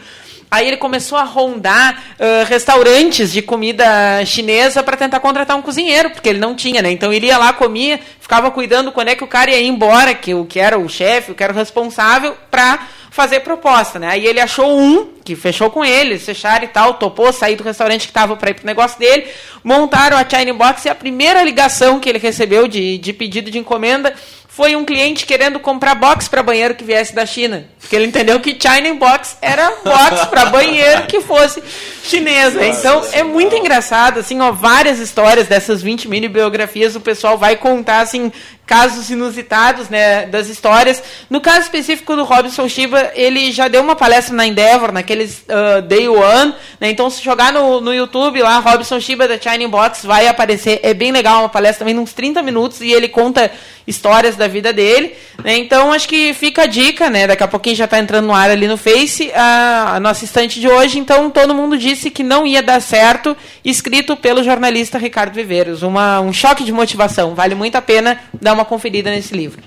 Aí 0.50 0.68
ele 0.68 0.76
começou 0.76 1.18
a 1.18 1.24
rondar 1.24 2.02
ah, 2.18 2.44
restaurantes 2.44 3.32
de 3.32 3.42
comida 3.42 4.24
chinesa 4.24 4.82
para 4.82 4.96
tentar 4.96 5.18
contratar 5.20 5.56
um 5.56 5.62
cozinheiro, 5.62 6.10
porque 6.10 6.28
ele 6.28 6.38
não 6.38 6.54
tinha, 6.54 6.80
né? 6.80 6.90
Então 6.90 7.12
ele 7.12 7.26
ia 7.26 7.36
lá, 7.36 7.52
comia, 7.52 7.98
ficava 8.20 8.50
cuidando 8.50 8.92
quando 8.92 9.08
é 9.08 9.16
que 9.16 9.24
o 9.24 9.26
cara 9.26 9.50
ia 9.50 9.60
embora, 9.62 10.14
que 10.14 10.34
o 10.34 10.44
que 10.44 10.60
era 10.60 10.78
o 10.78 10.88
chefe, 10.88 11.32
o 11.32 11.34
que 11.34 11.42
era 11.42 11.52
o 11.52 11.56
responsável, 11.56 12.36
para 12.50 12.86
fazer 13.16 13.40
proposta, 13.40 13.98
né? 13.98 14.08
Aí 14.10 14.26
ele 14.26 14.38
achou 14.38 14.78
um 14.78 15.06
que 15.24 15.34
fechou 15.34 15.70
com 15.70 15.82
ele, 15.82 16.18
fecharam 16.18 16.64
e 16.66 16.68
tal, 16.68 16.94
topou 16.94 17.32
sair 17.32 17.56
do 17.56 17.64
restaurante 17.64 18.02
que 18.02 18.10
estava 18.10 18.36
para 18.36 18.50
ir 18.50 18.54
pro 18.54 18.66
negócio 18.66 18.98
dele, 18.98 19.26
montaram 19.64 20.18
a 20.18 20.28
China 20.28 20.52
Box 20.52 20.84
e 20.84 20.90
a 20.90 20.94
primeira 20.94 21.42
ligação 21.42 21.98
que 21.98 22.10
ele 22.10 22.18
recebeu 22.18 22.68
de, 22.68 22.98
de 22.98 23.14
pedido 23.14 23.50
de 23.50 23.58
encomenda 23.58 24.14
foi 24.56 24.74
um 24.74 24.86
cliente 24.86 25.26
querendo 25.26 25.60
comprar 25.60 25.94
box 25.94 26.28
para 26.28 26.42
banheiro 26.42 26.74
que 26.74 26.82
viesse 26.82 27.14
da 27.14 27.26
China. 27.26 27.66
Porque 27.78 27.94
ele 27.94 28.06
entendeu 28.06 28.40
que 28.40 28.56
China 28.58 28.94
Box 28.94 29.36
era 29.42 29.70
box 29.84 30.24
para 30.30 30.46
banheiro 30.46 31.02
que 31.06 31.20
fosse 31.20 31.62
chinesa. 32.02 32.66
Então 32.66 33.04
é 33.12 33.22
muito 33.22 33.54
engraçado, 33.54 34.20
assim, 34.20 34.40
ó, 34.40 34.50
várias 34.52 34.98
histórias 34.98 35.46
dessas 35.46 35.82
20 35.82 36.08
mini 36.08 36.26
biografias, 36.26 36.96
o 36.96 37.00
pessoal 37.00 37.36
vai 37.36 37.56
contar, 37.56 38.00
assim, 38.00 38.32
casos 38.66 39.10
inusitados, 39.10 39.88
né, 39.88 40.26
das 40.26 40.48
histórias. 40.48 41.02
No 41.30 41.40
caso 41.40 41.60
específico 41.60 42.16
do 42.16 42.24
Robson 42.24 42.68
Shiba, 42.68 43.12
ele 43.14 43.52
já 43.52 43.68
deu 43.68 43.80
uma 43.80 43.94
palestra 43.94 44.34
na 44.34 44.46
Endeavor, 44.46 44.90
naqueles 44.90 45.44
uh, 45.48 45.82
Day 45.82 46.08
One, 46.08 46.54
né, 46.80 46.90
então 46.90 47.08
se 47.08 47.22
jogar 47.22 47.52
no, 47.52 47.80
no 47.80 47.94
YouTube 47.94 48.42
lá, 48.42 48.58
Robson 48.58 48.98
Shiba 48.98 49.28
da 49.28 49.38
Shining 49.38 49.68
Box, 49.68 50.04
vai 50.04 50.26
aparecer, 50.26 50.80
é 50.82 50.92
bem 50.92 51.12
legal, 51.12 51.42
uma 51.42 51.48
palestra 51.48 51.86
também, 51.86 51.96
uns 51.96 52.12
30 52.12 52.42
minutos, 52.42 52.80
e 52.80 52.90
ele 52.90 53.08
conta 53.08 53.52
histórias 53.86 54.36
da 54.36 54.48
vida 54.48 54.72
dele, 54.72 55.14
né, 55.44 55.56
então 55.56 55.92
acho 55.92 56.08
que 56.08 56.34
fica 56.34 56.62
a 56.62 56.66
dica, 56.66 57.08
né, 57.08 57.26
daqui 57.26 57.42
a 57.42 57.48
pouquinho 57.48 57.76
já 57.76 57.84
está 57.84 57.98
entrando 57.98 58.26
no 58.26 58.34
ar 58.34 58.50
ali 58.50 58.66
no 58.66 58.76
Face, 58.76 59.30
a, 59.32 59.96
a 59.96 60.00
nossa 60.00 60.24
estante 60.24 60.60
de 60.60 60.68
hoje, 60.68 60.98
então 60.98 61.30
todo 61.30 61.54
mundo 61.54 61.78
disse 61.78 62.10
que 62.10 62.22
não 62.22 62.46
ia 62.46 62.62
dar 62.62 62.80
certo, 62.80 63.36
escrito 63.64 64.16
pelo 64.16 64.42
jornalista 64.42 64.98
Ricardo 64.98 65.34
Viveiros, 65.34 65.82
uma, 65.82 66.20
um 66.20 66.32
choque 66.32 66.64
de 66.64 66.72
motivação, 66.72 67.34
vale 67.34 67.54
muito 67.54 67.76
a 67.76 67.82
pena 67.82 68.20
dar 68.40 68.52
uma 68.52 68.64
conferida 68.64 69.10
nesse 69.10 69.34
livro. 69.34 69.62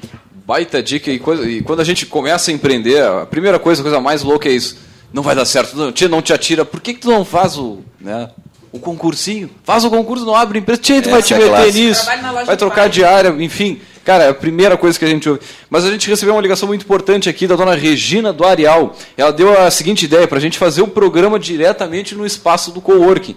Baita 0.49 0.81
dica. 0.81 1.11
E, 1.11 1.19
coisa, 1.19 1.47
e, 1.47 1.61
quando 1.61 1.79
a 1.79 1.83
gente 1.83 2.07
começa 2.07 2.49
a 2.49 2.53
empreender, 2.53 3.03
a 3.03 3.23
primeira 3.23 3.59
coisa, 3.59 3.81
a 3.81 3.83
coisa 3.83 4.01
mais 4.01 4.23
louca 4.23 4.49
é 4.49 4.51
isso. 4.51 4.77
Não 5.13 5.21
vai 5.21 5.35
dar 5.35 5.45
certo, 5.45 5.77
não, 5.77 5.91
tia, 5.91 6.09
não 6.09 6.23
te 6.23 6.33
atira. 6.33 6.65
Por 6.65 6.81
que, 6.81 6.95
que 6.95 7.01
tu 7.01 7.07
não 7.07 7.23
faz 7.23 7.55
o, 7.55 7.83
né, 8.01 8.31
o 8.71 8.79
concursinho? 8.79 9.51
Faz 9.63 9.85
o 9.85 9.91
concurso, 9.91 10.25
não 10.25 10.35
abre 10.35 10.57
empresa. 10.57 10.81
Tia, 10.81 11.03
tu 11.03 11.11
vai 11.11 11.21
te 11.21 11.35
é 11.35 11.37
meter 11.37 11.71
nisso. 11.71 12.03
Vai 12.47 12.57
trocar 12.57 12.89
de 12.89 13.03
área, 13.03 13.29
enfim. 13.39 13.79
Cara, 14.09 14.23
é 14.23 14.29
a 14.29 14.33
primeira 14.33 14.75
coisa 14.75 14.97
que 14.97 15.05
a 15.05 15.07
gente 15.07 15.29
ouve. 15.29 15.39
Mas 15.69 15.85
a 15.85 15.91
gente 15.91 16.09
recebeu 16.09 16.33
uma 16.33 16.41
ligação 16.41 16.67
muito 16.67 16.81
importante 16.81 17.29
aqui 17.29 17.45
da 17.45 17.55
dona 17.55 17.75
Regina 17.75 18.33
do 18.33 18.43
Arial. 18.43 18.97
Ela 19.15 19.31
deu 19.31 19.55
a 19.55 19.69
seguinte 19.69 20.05
ideia 20.05 20.27
para 20.27 20.39
a 20.39 20.41
gente 20.41 20.57
fazer 20.57 20.81
o 20.81 20.87
programa 20.87 21.37
diretamente 21.37 22.15
no 22.15 22.25
espaço 22.25 22.71
do 22.71 22.81
coworking. 22.81 23.35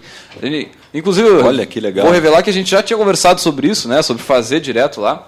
Inclusive, 0.91 1.29
Olha, 1.29 1.67
que 1.67 1.79
legal. 1.79 2.05
vou 2.05 2.11
revelar 2.11 2.41
que 2.41 2.49
a 2.49 2.53
gente 2.53 2.71
já 2.71 2.81
tinha 2.81 2.97
conversado 2.97 3.39
sobre 3.39 3.67
isso, 3.67 3.87
né? 3.87 4.01
Sobre 4.01 4.23
fazer 4.23 4.61
direto 4.61 4.99
lá. 4.99 5.27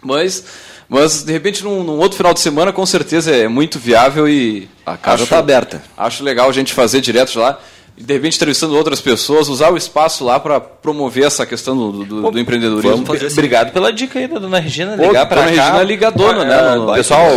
Mas, 0.00 0.46
mas 0.88 1.24
de 1.24 1.30
repente, 1.30 1.62
num, 1.62 1.84
num, 1.84 1.98
outro 1.98 2.16
final 2.16 2.32
de 2.32 2.40
semana, 2.40 2.72
com 2.72 2.86
certeza 2.86 3.36
é 3.36 3.48
muito 3.48 3.78
viável 3.78 4.26
e. 4.26 4.66
A 4.86 4.96
casa 4.96 5.24
está 5.24 5.36
aberta. 5.36 5.82
Acho 5.94 6.24
legal 6.24 6.48
a 6.48 6.52
gente 6.52 6.72
fazer 6.72 7.02
direto 7.02 7.38
lá 7.38 7.60
de 8.00 8.14
repente 8.14 8.36
entrevistando 8.36 8.76
outras 8.76 9.00
pessoas, 9.00 9.48
usar 9.48 9.70
o 9.70 9.76
espaço 9.76 10.24
lá 10.24 10.40
para 10.40 10.58
promover 10.58 11.24
essa 11.24 11.44
questão 11.44 11.76
do, 11.76 12.04
do, 12.04 12.22
Pô, 12.22 12.30
do 12.30 12.38
empreendedorismo. 12.38 13.12
Assim. 13.12 13.26
Obrigado 13.26 13.72
pela 13.72 13.92
dica 13.92 14.18
aí 14.18 14.26
da 14.26 14.38
dona 14.38 14.58
Regina, 14.58 14.96
ligar 14.96 15.26
para 15.26 15.42
cá. 15.42 15.50
Dona 15.50 15.62
Regina 15.62 15.82
ligadona, 15.82 16.44
né? 16.44 16.74
No, 16.76 16.94
pessoal, 16.94 17.28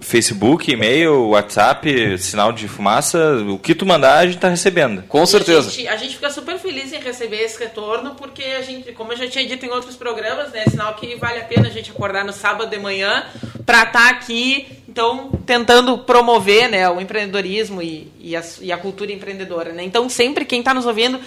Facebook, 0.00 0.70
e-mail, 0.70 1.28
WhatsApp, 1.28 2.18
sinal 2.18 2.52
de 2.52 2.66
fumaça, 2.66 3.36
o 3.48 3.58
que 3.58 3.74
tu 3.74 3.86
mandar 3.86 4.18
a 4.18 4.24
gente 4.24 4.36
está 4.36 4.48
recebendo. 4.48 5.04
Com 5.08 5.24
certeza. 5.24 5.68
A 5.68 5.70
gente, 5.70 5.88
a 5.88 5.96
gente, 5.96 6.14
fica 6.14 6.30
super 6.30 6.58
feliz 6.58 6.92
em 6.92 6.98
receber 6.98 7.42
esse 7.42 7.58
retorno, 7.58 8.14
porque 8.16 8.42
a 8.42 8.62
gente, 8.62 8.92
como 8.92 9.12
eu 9.12 9.16
já 9.16 9.28
tinha 9.28 9.46
dito 9.46 9.64
em 9.64 9.70
outros 9.70 9.96
programas, 9.96 10.50
né, 10.50 10.64
sinal 10.68 10.94
que 10.94 11.14
vale 11.16 11.38
a 11.38 11.44
pena 11.44 11.68
a 11.68 11.70
gente 11.70 11.90
acordar 11.90 12.24
no 12.24 12.32
sábado 12.32 12.68
de 12.68 12.78
manhã 12.78 13.24
para 13.64 13.84
estar 13.84 13.92
tá 13.92 14.10
aqui, 14.10 14.66
então, 15.00 15.30
tentando 15.46 15.96
promover 15.96 16.68
né, 16.68 16.86
o 16.90 17.00
empreendedorismo 17.00 17.80
e, 17.80 18.12
e, 18.20 18.36
a, 18.36 18.42
e 18.60 18.70
a 18.70 18.76
cultura 18.76 19.10
empreendedora. 19.10 19.72
Né? 19.72 19.82
Então, 19.82 20.10
sempre 20.10 20.44
quem 20.44 20.58
está 20.58 20.74
nos 20.74 20.84
ouvindo, 20.84 21.18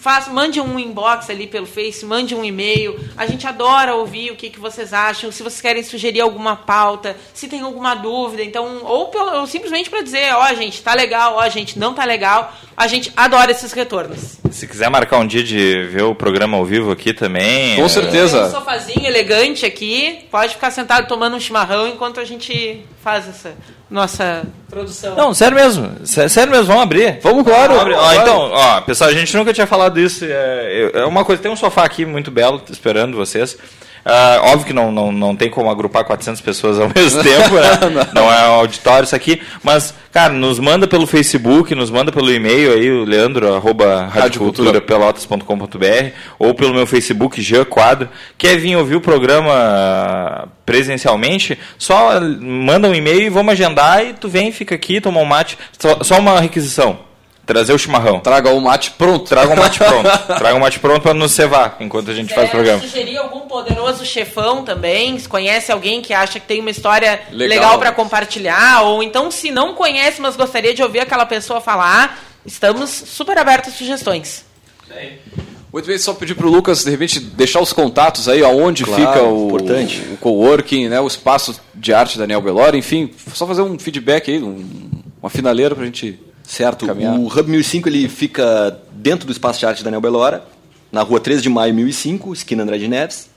faz, 0.00 0.28
mande 0.28 0.60
um 0.60 0.78
inbox 0.78 1.28
ali 1.28 1.46
pelo 1.46 1.66
Face, 1.66 2.04
mande 2.06 2.34
um 2.34 2.42
e-mail. 2.42 2.98
A 3.16 3.26
gente 3.26 3.46
adora 3.46 3.94
ouvir 3.94 4.30
o 4.30 4.36
que, 4.36 4.48
que 4.48 4.58
vocês 4.58 4.94
acham, 4.94 5.30
se 5.30 5.42
vocês 5.42 5.60
querem 5.60 5.82
sugerir 5.82 6.22
alguma 6.22 6.56
pauta, 6.56 7.16
se 7.34 7.46
tem 7.46 7.60
alguma 7.60 7.94
dúvida. 7.94 8.42
Então, 8.42 8.80
ou, 8.82 9.08
pelo, 9.08 9.40
ou 9.40 9.46
simplesmente 9.46 9.90
para 9.90 10.00
dizer, 10.00 10.34
ó, 10.34 10.48
oh, 10.50 10.54
gente, 10.54 10.82
tá 10.82 10.94
legal, 10.94 11.34
ó, 11.36 11.46
oh, 11.46 11.50
gente, 11.50 11.78
não 11.78 11.92
tá 11.92 12.04
legal. 12.04 12.52
A 12.74 12.86
gente 12.86 13.12
adora 13.14 13.50
esses 13.50 13.72
retornos. 13.72 14.38
Se 14.50 14.66
quiser 14.66 14.88
marcar 14.88 15.18
um 15.18 15.26
dia 15.26 15.44
de 15.44 15.84
ver 15.84 16.02
o 16.02 16.14
programa 16.14 16.56
ao 16.56 16.64
vivo 16.64 16.90
aqui 16.90 17.12
também. 17.12 17.76
Com 17.76 17.84
é... 17.84 17.88
certeza. 17.88 18.38
Tem 18.38 18.46
um 18.48 18.50
sofazinho 18.50 19.06
elegante 19.06 19.66
aqui, 19.66 20.26
pode 20.30 20.54
ficar 20.54 20.70
sentado 20.70 21.06
tomando 21.06 21.36
um 21.36 21.40
chimarrão 21.40 21.86
enquanto 21.86 22.18
a 22.18 22.24
gente 22.24 22.82
faz 23.02 23.28
essa 23.28 23.54
nossa 23.90 24.44
produção. 24.68 25.16
Não, 25.16 25.34
sério 25.34 25.56
mesmo. 25.56 26.06
Sério 26.06 26.50
mesmo, 26.50 26.66
vamos 26.66 26.82
abrir. 26.82 27.18
Vamos, 27.22 27.42
claro. 27.42 27.74
Vamos 27.74 27.80
abrir. 27.80 27.94
Ó, 27.94 28.12
então, 28.12 28.38
ó, 28.52 28.80
pessoal, 28.82 29.10
a 29.10 29.12
gente 29.12 29.36
nunca 29.36 29.52
tinha 29.52 29.66
falado 29.66 29.89
isso. 29.98 30.24
É, 30.24 30.90
é 30.94 31.04
uma 31.04 31.24
coisa, 31.24 31.42
tem 31.42 31.50
um 31.50 31.56
sofá 31.56 31.84
aqui 31.84 32.04
muito 32.04 32.30
belo 32.30 32.62
esperando 32.70 33.16
vocês. 33.16 33.58
Uh, 34.04 34.52
óbvio 34.52 34.66
que 34.66 34.72
não, 34.72 34.90
não, 34.90 35.12
não 35.12 35.36
tem 35.36 35.50
como 35.50 35.70
agrupar 35.70 36.04
400 36.04 36.40
pessoas 36.40 36.78
ao 36.78 36.88
mesmo 36.94 37.22
tempo, 37.22 37.54
né? 37.54 37.78
não. 38.14 38.22
não 38.22 38.32
é 38.32 38.48
um 38.48 38.54
auditório 38.54 39.04
isso 39.04 39.14
aqui, 39.14 39.42
mas, 39.62 39.92
cara, 40.10 40.32
nos 40.32 40.58
manda 40.58 40.88
pelo 40.88 41.06
Facebook, 41.06 41.74
nos 41.74 41.90
manda 41.90 42.10
pelo 42.10 42.32
e-mail 42.32 42.72
aí, 42.72 42.90
o 42.90 43.04
leandro, 43.04 43.54
arroba 43.54 44.06
radioculturapelotas.com.br 44.06 46.14
ou 46.38 46.54
pelo 46.54 46.72
meu 46.72 46.86
Facebook, 46.86 47.42
Jean 47.42 47.64
Quadro. 47.64 48.08
Quer 48.38 48.56
vir 48.56 48.74
ouvir 48.76 48.96
o 48.96 49.02
programa 49.02 50.48
presencialmente, 50.64 51.58
só 51.76 52.18
manda 52.20 52.88
um 52.88 52.94
e-mail 52.94 53.20
e 53.22 53.28
vamos 53.28 53.52
agendar 53.52 54.02
e 54.04 54.14
tu 54.14 54.30
vem, 54.30 54.50
fica 54.50 54.74
aqui, 54.74 54.98
toma 55.00 55.20
um 55.20 55.26
mate. 55.26 55.58
Só, 55.78 56.02
só 56.02 56.18
uma 56.18 56.40
requisição 56.40 57.09
Trazer 57.46 57.72
o 57.72 57.78
chimarrão. 57.78 58.20
Traga 58.20 58.50
o 58.50 58.60
mate 58.60 58.92
pronto. 58.92 59.28
Traga 59.28 59.52
o 59.52 59.56
mate 59.56 59.78
pronto. 59.82 60.08
Traga 60.26 60.54
o 60.54 60.60
mate 60.60 60.78
pronto 60.78 61.02
para 61.02 61.14
nos 61.14 61.32
cevar 61.32 61.76
enquanto 61.80 62.10
a 62.10 62.14
gente 62.14 62.32
faz 62.34 62.48
o 62.48 62.52
programa. 62.52 62.80
sugerir 62.80 63.18
algum 63.18 63.40
poderoso 63.40 64.04
chefão 64.04 64.64
também? 64.64 65.18
Se 65.18 65.28
conhece 65.28 65.72
alguém 65.72 66.00
que 66.00 66.14
acha 66.14 66.38
que 66.38 66.46
tem 66.46 66.60
uma 66.60 66.70
história 66.70 67.20
legal, 67.30 67.58
legal 67.58 67.78
para 67.78 67.92
compartilhar? 67.92 68.82
Ou 68.82 69.02
então, 69.02 69.30
se 69.30 69.50
não 69.50 69.74
conhece, 69.74 70.20
mas 70.20 70.36
gostaria 70.36 70.72
de 70.72 70.82
ouvir 70.82 71.00
aquela 71.00 71.26
pessoa 71.26 71.60
falar, 71.60 72.22
estamos 72.46 72.90
super 72.90 73.36
abertos 73.36 73.74
a 73.74 73.76
sugestões. 73.76 74.44
Muito 75.72 75.86
bem, 75.86 75.98
só 75.98 76.12
pedir 76.14 76.34
para 76.34 76.46
o 76.46 76.50
Lucas, 76.50 76.82
de 76.82 76.90
repente, 76.90 77.20
deixar 77.20 77.60
os 77.60 77.72
contatos 77.72 78.28
aí, 78.28 78.42
aonde 78.42 78.84
claro, 78.84 79.00
fica 79.00 79.22
o, 79.22 79.46
importante. 79.46 80.02
o 80.12 80.16
coworking, 80.16 80.88
né, 80.88 81.00
o 81.00 81.06
espaço 81.06 81.60
de 81.72 81.94
arte 81.94 82.18
Daniel 82.18 82.40
Belora, 82.40 82.76
enfim, 82.76 83.12
só 83.32 83.46
fazer 83.46 83.62
um 83.62 83.78
feedback 83.78 84.32
aí, 84.32 84.42
um, 84.42 84.68
uma 85.22 85.30
finaleira 85.30 85.74
para 85.74 85.84
a 85.84 85.86
gente 85.86 86.18
Certo. 86.50 86.84
Caminhar. 86.84 87.16
O 87.16 87.28
Hub 87.28 87.48
1005 87.48 87.88
ele 87.88 88.08
fica 88.08 88.76
dentro 88.90 89.24
do 89.24 89.30
Espaço 89.30 89.60
de 89.60 89.66
Arte 89.66 89.84
Daniel 89.84 90.00
Belora, 90.00 90.42
na 90.90 91.02
rua 91.02 91.20
13 91.20 91.42
de 91.42 91.48
maio 91.48 91.72
1005, 91.72 92.32
esquina 92.32 92.64
André 92.64 92.76
de 92.76 92.88
Neves. 92.88 93.30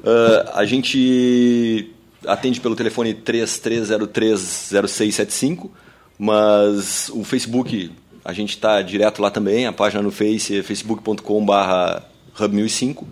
Uh, 0.00 0.42
a 0.54 0.64
gente 0.64 1.94
atende 2.26 2.60
pelo 2.60 2.74
telefone 2.74 3.14
33030675, 3.14 5.70
mas 6.18 7.08
o 7.10 7.22
Facebook, 7.22 7.92
a 8.24 8.32
gente 8.32 8.50
está 8.50 8.82
direto 8.82 9.22
lá 9.22 9.30
também, 9.30 9.64
a 9.64 9.72
página 9.72 10.02
no 10.02 10.10
Face 10.10 10.58
é 10.58 10.62
facebook.com.br 10.64 12.02
hub1005. 12.36 13.04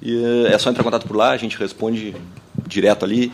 E 0.00 0.16
uh, 0.16 0.46
é 0.46 0.58
só 0.58 0.70
entrar 0.70 0.80
em 0.80 0.84
contato 0.84 1.06
por 1.06 1.18
lá, 1.18 1.32
a 1.32 1.36
gente 1.36 1.58
responde 1.58 2.16
direto 2.66 3.04
ali. 3.04 3.30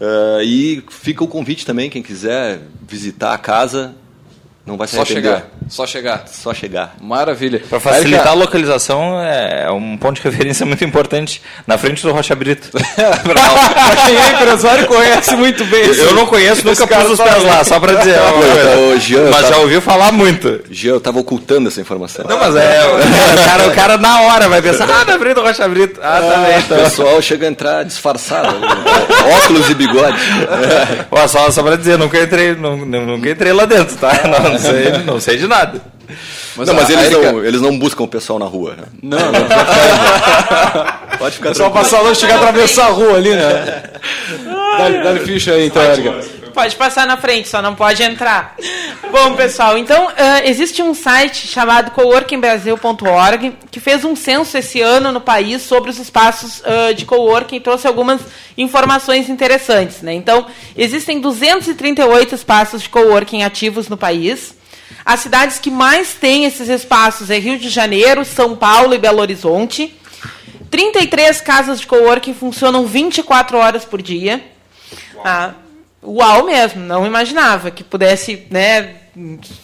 Uh, 0.00 0.40
e 0.42 0.82
fica 0.88 1.22
o 1.22 1.28
convite 1.28 1.66
também, 1.66 1.90
quem 1.90 2.02
quiser 2.02 2.62
visitar 2.88 3.34
a 3.34 3.38
casa, 3.38 3.94
não 4.66 4.76
vai 4.76 4.88
se 4.88 4.96
Só 4.96 5.04
chegar. 5.04 5.44
Só 5.68 5.86
chegar. 5.86 6.24
Só 6.26 6.52
chegar. 6.52 6.96
Maravilha. 7.00 7.62
Para 7.70 7.78
facilitar 7.78 8.28
a 8.28 8.32
localização, 8.32 9.20
é 9.22 9.70
um 9.70 9.96
ponto 9.96 10.16
de 10.16 10.22
referência 10.22 10.66
muito 10.66 10.84
importante. 10.84 11.40
Na 11.64 11.78
frente 11.78 12.02
do 12.02 12.12
Rocha 12.12 12.34
Brito. 12.34 12.70
pra 12.74 13.96
quem 14.06 14.16
é 14.16 14.32
empresário 14.32 14.86
conhece 14.86 15.36
muito 15.36 15.64
bem. 15.66 15.84
Eu 15.84 16.14
não 16.14 16.26
conheço, 16.26 16.66
nunca 16.66 16.84
pus 16.84 17.10
os 17.12 17.20
pés 17.20 17.44
lá, 17.44 17.62
só 17.62 17.78
para 17.78 17.94
dizer. 17.94 18.18
Ô, 18.18 18.98
Jean, 18.98 19.30
mas 19.30 19.48
já 19.48 19.56
ouviu 19.58 19.80
falar 19.80 20.10
muito. 20.10 20.60
Jean, 20.68 20.94
eu 20.94 21.00
tava 21.00 21.20
ocultando 21.20 21.68
essa 21.68 21.80
informação. 21.80 22.24
Não, 22.28 22.36
mas 22.36 22.56
é. 22.56 22.80
o, 22.86 23.44
cara, 23.44 23.68
o 23.68 23.74
cara 23.74 23.98
na 23.98 24.22
hora 24.22 24.48
vai 24.48 24.60
pensar, 24.60 24.88
ah, 24.90 25.04
na 25.04 25.16
frente 25.16 25.34
do 25.34 25.42
Rocha 25.42 25.68
Brito. 25.68 26.00
Ah, 26.02 26.20
tá 26.20 26.38
bem. 26.38 26.58
Então. 26.58 26.78
O 26.78 26.82
pessoal 26.82 27.22
chega 27.22 27.46
a 27.46 27.50
entrar 27.50 27.84
disfarçado. 27.84 28.58
Né? 28.58 28.68
Óculos 29.44 29.70
e 29.70 29.74
bigode. 29.74 30.18
Ó, 31.08 31.28
só, 31.28 31.50
só 31.52 31.62
para 31.62 31.76
dizer, 31.76 31.96
nunca 31.96 32.20
entrei, 32.20 32.56
nunca 32.56 33.30
entrei 33.30 33.52
lá 33.52 33.64
dentro, 33.64 33.96
tá? 33.96 34.12
Não, 34.24 34.55
não 34.62 34.70
sei, 34.70 34.90
não 35.04 35.20
sei 35.20 35.36
de 35.36 35.46
nada. 35.46 35.80
Mas, 36.56 36.68
não, 36.68 36.74
mas 36.74 36.88
eles, 36.88 37.06
Erika... 37.06 37.32
não, 37.32 37.44
eles 37.44 37.60
não 37.60 37.78
buscam 37.78 38.04
o 38.04 38.08
pessoal 38.08 38.38
na 38.38 38.46
rua. 38.46 38.76
Né? 38.76 38.84
Não, 39.02 39.18
não. 39.18 39.40
Pode 41.18 41.36
ficar 41.36 41.54
Só 41.54 41.68
passar 41.70 42.00
longe, 42.00 42.20
chegar 42.20 42.34
a 42.34 42.38
atravessar 42.38 42.86
a 42.86 42.90
rua 42.90 43.16
ali, 43.16 43.30
né? 43.30 43.82
Dá-lhe 44.78 45.02
dá 45.02 45.16
ficha 45.24 45.52
aí, 45.52 45.66
então, 45.66 45.82
Erika. 45.82 46.20
Pode 46.56 46.74
passar 46.74 47.06
na 47.06 47.18
frente, 47.18 47.48
só 47.48 47.60
não 47.60 47.74
pode 47.74 48.02
entrar. 48.02 48.56
Bom, 49.12 49.36
pessoal, 49.36 49.76
então 49.76 50.06
uh, 50.06 50.12
existe 50.42 50.80
um 50.80 50.94
site 50.94 51.46
chamado 51.46 51.90
coworkingbrasil.org 51.90 53.52
que 53.70 53.78
fez 53.78 54.06
um 54.06 54.16
censo 54.16 54.56
esse 54.56 54.80
ano 54.80 55.12
no 55.12 55.20
país 55.20 55.60
sobre 55.60 55.90
os 55.90 55.98
espaços 55.98 56.60
uh, 56.60 56.94
de 56.94 57.04
coworking 57.04 57.56
e 57.56 57.60
trouxe 57.60 57.86
algumas 57.86 58.22
informações 58.56 59.28
interessantes. 59.28 60.00
Né? 60.00 60.14
Então, 60.14 60.46
existem 60.74 61.20
238 61.20 62.34
espaços 62.34 62.80
de 62.80 62.88
coworking 62.88 63.42
ativos 63.42 63.90
no 63.90 63.98
país. 63.98 64.54
As 65.04 65.20
cidades 65.20 65.58
que 65.58 65.70
mais 65.70 66.14
têm 66.14 66.46
esses 66.46 66.70
espaços 66.70 67.28
é 67.28 67.38
Rio 67.38 67.58
de 67.58 67.68
Janeiro, 67.68 68.24
São 68.24 68.56
Paulo 68.56 68.94
e 68.94 68.98
Belo 68.98 69.20
Horizonte. 69.20 69.94
33 70.70 71.38
casas 71.42 71.80
de 71.80 71.86
coworking 71.86 72.32
funcionam 72.32 72.86
24 72.86 73.58
horas 73.58 73.84
por 73.84 74.00
dia. 74.00 74.42
Ah, 75.22 75.52
uau 76.02 76.44
mesmo, 76.44 76.80
não 76.82 77.06
imaginava 77.06 77.70
que 77.70 77.82
pudesse, 77.82 78.46
né, 78.50 78.94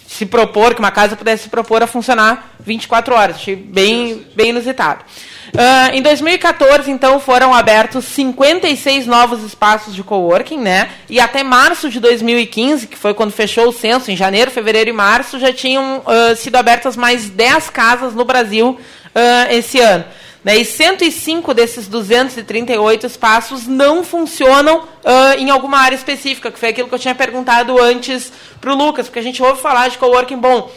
se 0.06 0.24
propor, 0.26 0.74
que 0.74 0.80
uma 0.80 0.90
casa 0.90 1.16
pudesse 1.16 1.44
se 1.44 1.48
propor 1.48 1.82
a 1.82 1.86
funcionar 1.86 2.54
24 2.60 3.14
horas. 3.14 3.36
Achei 3.36 3.54
bem, 3.54 4.26
bem 4.34 4.50
inusitado. 4.50 5.04
Uh, 5.52 5.94
em 5.94 6.00
2014, 6.00 6.90
então, 6.90 7.20
foram 7.20 7.52
abertos 7.52 8.06
56 8.06 9.06
novos 9.06 9.42
espaços 9.44 9.94
de 9.94 10.02
coworking, 10.02 10.58
né? 10.58 10.88
E 11.10 11.20
até 11.20 11.42
março 11.42 11.90
de 11.90 12.00
2015, 12.00 12.86
que 12.86 12.96
foi 12.96 13.12
quando 13.12 13.32
fechou 13.32 13.68
o 13.68 13.72
censo, 13.72 14.10
em 14.10 14.16
janeiro, 14.16 14.50
fevereiro 14.50 14.88
e 14.88 14.94
março, 14.94 15.38
já 15.38 15.52
tinham 15.52 15.98
uh, 15.98 16.34
sido 16.34 16.56
abertas 16.56 16.96
mais 16.96 17.28
10 17.28 17.68
casas 17.68 18.14
no 18.14 18.24
Brasil 18.24 18.70
uh, 18.70 19.52
esse 19.52 19.78
ano. 19.78 20.04
Né, 20.44 20.58
e 20.58 20.64
105 20.64 21.54
desses 21.54 21.86
238 21.86 23.06
espaços 23.06 23.66
não 23.68 24.02
funcionam 24.02 24.80
uh, 24.80 25.38
em 25.38 25.50
alguma 25.50 25.78
área 25.78 25.94
específica, 25.94 26.50
que 26.50 26.58
foi 26.58 26.70
aquilo 26.70 26.88
que 26.88 26.94
eu 26.94 26.98
tinha 26.98 27.14
perguntado 27.14 27.80
antes 27.80 28.32
para 28.60 28.72
o 28.72 28.76
Lucas, 28.76 29.06
porque 29.06 29.20
a 29.20 29.22
gente 29.22 29.40
ouve 29.40 29.60
falar 29.60 29.88
de 29.88 29.98
coworking 29.98 30.38
bom. 30.38 30.68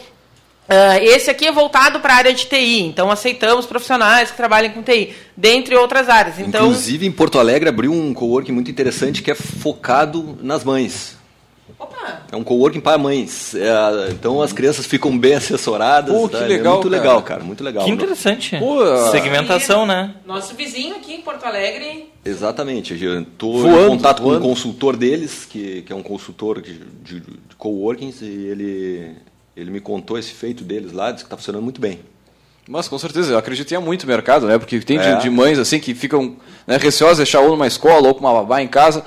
Uh, 0.68 0.98
esse 1.02 1.30
aqui 1.30 1.46
é 1.46 1.52
voltado 1.52 1.98
para 2.00 2.14
a 2.14 2.16
área 2.16 2.32
de 2.32 2.46
TI, 2.46 2.82
então 2.82 3.10
aceitamos 3.10 3.66
profissionais 3.66 4.30
que 4.30 4.36
trabalhem 4.36 4.70
com 4.70 4.82
TI, 4.82 5.14
dentre 5.36 5.76
outras 5.76 6.08
áreas. 6.08 6.38
Então... 6.38 6.66
Inclusive, 6.66 7.06
em 7.06 7.12
Porto 7.12 7.38
Alegre 7.38 7.68
abriu 7.68 7.92
um 7.92 8.14
coworking 8.14 8.52
muito 8.52 8.70
interessante 8.70 9.20
que 9.20 9.30
é 9.30 9.34
focado 9.34 10.38
nas 10.42 10.62
mães. 10.62 11.15
Opa. 11.78 12.22
É 12.32 12.36
um 12.36 12.42
coworking 12.42 12.80
para 12.80 12.96
mães. 12.96 13.54
É, 13.54 14.10
então 14.10 14.40
as 14.40 14.52
crianças 14.52 14.86
ficam 14.86 15.16
bem 15.16 15.34
assessoradas. 15.34 16.14
Pô, 16.14 16.28
que 16.28 16.36
tá? 16.36 16.44
legal, 16.44 16.72
é 16.72 16.76
muito 16.76 16.90
cara. 16.90 17.02
legal, 17.02 17.22
cara. 17.22 17.44
Muito 17.44 17.64
legal. 17.64 17.84
Que 17.84 17.90
interessante. 17.90 18.56
Pô, 18.58 18.78
Segmentação, 19.10 19.84
né? 19.84 20.14
Nosso 20.24 20.54
vizinho 20.54 20.96
aqui 20.96 21.14
em 21.14 21.20
Porto 21.20 21.44
Alegre. 21.44 22.10
Exatamente. 22.24 22.94
Estou 22.94 23.66
em 23.66 23.88
contato 23.88 24.22
voando. 24.22 24.40
com 24.40 24.46
um 24.46 24.50
consultor 24.50 24.96
deles, 24.96 25.44
que, 25.44 25.82
que 25.82 25.92
é 25.92 25.96
um 25.96 26.02
consultor 26.02 26.60
de, 26.60 26.78
de, 27.02 27.20
de 27.20 27.56
coworkings, 27.58 28.22
e 28.22 28.46
ele, 28.46 29.16
ele 29.56 29.70
me 29.70 29.80
contou 29.80 30.18
esse 30.18 30.32
feito 30.32 30.64
deles 30.64 30.92
lá, 30.92 31.12
disse 31.12 31.24
que 31.24 31.28
está 31.28 31.36
funcionando 31.36 31.62
muito 31.62 31.80
bem. 31.80 32.00
Mas 32.68 32.88
com 32.88 32.98
certeza, 32.98 33.32
eu 33.32 33.38
acredito 33.38 33.64
que 33.64 33.68
tenha 33.68 33.80
muito 33.80 34.06
mercado, 34.06 34.46
né? 34.46 34.58
Porque 34.58 34.80
tem 34.80 34.98
é. 34.98 35.14
de, 35.14 35.22
de, 35.22 35.30
mães 35.30 35.56
assim 35.56 35.78
que 35.78 35.94
ficam 35.94 36.36
né, 36.66 36.76
receosas 36.76 37.18
de 37.18 37.22
deixar 37.22 37.40
ou 37.40 37.50
numa 37.50 37.66
escola 37.66 38.08
ou 38.08 38.14
com 38.14 38.20
uma 38.20 38.32
babá 38.32 38.60
em 38.60 38.66
casa 38.66 39.04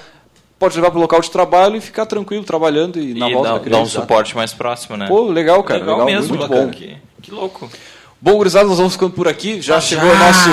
pode 0.60 0.76
levar 0.76 0.92
para 0.92 0.98
o 0.98 1.02
local 1.02 1.22
de 1.22 1.32
trabalho 1.32 1.78
e 1.78 1.82
ficar 1.82 2.06
tranquilo 2.06 2.44
trabalhando 2.44 3.00
e 3.00 3.14
na 3.14 3.30
e 3.30 3.34
volta 3.34 3.60
dá, 3.60 3.70
dá 3.78 3.80
um 3.80 3.86
suporte 3.86 4.36
mais 4.36 4.54
próximo, 4.54 4.98
né? 4.98 5.08
Pô, 5.08 5.24
legal, 5.24 5.64
cara. 5.64 5.80
Legal, 5.80 6.00
legal 6.00 6.06
mesmo, 6.06 6.36
muito 6.36 6.48
bom. 6.48 6.70
Que, 6.70 6.98
que 7.22 7.32
louco. 7.32 7.70
Bom, 8.22 8.34
gurizada, 8.34 8.68
nós 8.68 8.78
vamos 8.78 8.94
ficando 8.94 9.14
por 9.14 9.30
aqui. 9.30 9.62
Já 9.62 9.78
ah, 9.78 9.82
chegou 9.82 10.10
o 10.10 10.18
nosso. 10.18 10.50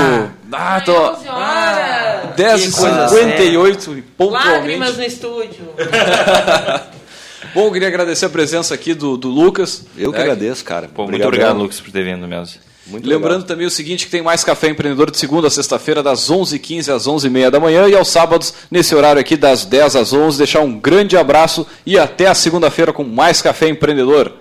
Ah, 0.53 0.81
tô... 0.81 0.97
ah, 1.29 2.33
10h58 2.37 4.05
pontualmente. 4.17 4.53
Lágrimas 4.53 4.97
no 4.97 5.03
estúdio. 5.03 5.69
Bom, 7.53 7.73
queria 7.73 7.89
agradecer 7.89 8.27
a 8.27 8.29
presença 8.29 8.75
aqui 8.75 8.95
do, 8.95 9.17
do 9.17 9.29
Lucas. 9.29 9.85
Eu 9.97 10.13
que 10.13 10.19
é, 10.19 10.23
agradeço, 10.23 10.65
cara. 10.65 10.89
Pô, 10.89 11.07
muito 11.07 11.27
obrigado, 11.27 11.57
Lucas, 11.57 11.81
por 11.81 11.91
ter 11.91 12.05
vindo 12.05 12.29
mesmo. 12.29 12.61
Muito 12.87 13.09
Lembrando 13.09 13.33
legal. 13.33 13.47
também 13.49 13.67
o 13.67 13.71
seguinte, 13.71 14.05
que 14.05 14.11
tem 14.11 14.23
mais 14.23 14.45
Café 14.45 14.69
Empreendedor 14.69 15.11
de 15.11 15.19
segunda 15.19 15.49
a 15.49 15.51
sexta-feira, 15.51 16.03
das 16.03 16.31
11h15 16.31 16.95
às 16.95 17.07
11h30 17.07 17.51
da 17.51 17.59
manhã, 17.59 17.89
e 17.89 17.97
aos 17.97 18.09
sábados, 18.09 18.55
nesse 18.71 18.95
horário 18.95 19.21
aqui, 19.21 19.37
das 19.37 19.65
10 19.65 19.97
às 19.97 20.13
11 20.13 20.39
Deixar 20.39 20.61
um 20.61 20.79
grande 20.79 21.17
abraço 21.17 21.67
e 21.85 21.99
até 21.99 22.27
a 22.27 22.35
segunda-feira 22.35 22.93
com 22.93 23.03
mais 23.03 23.43
Café 23.43 23.69
Empreendedor. 23.69 24.33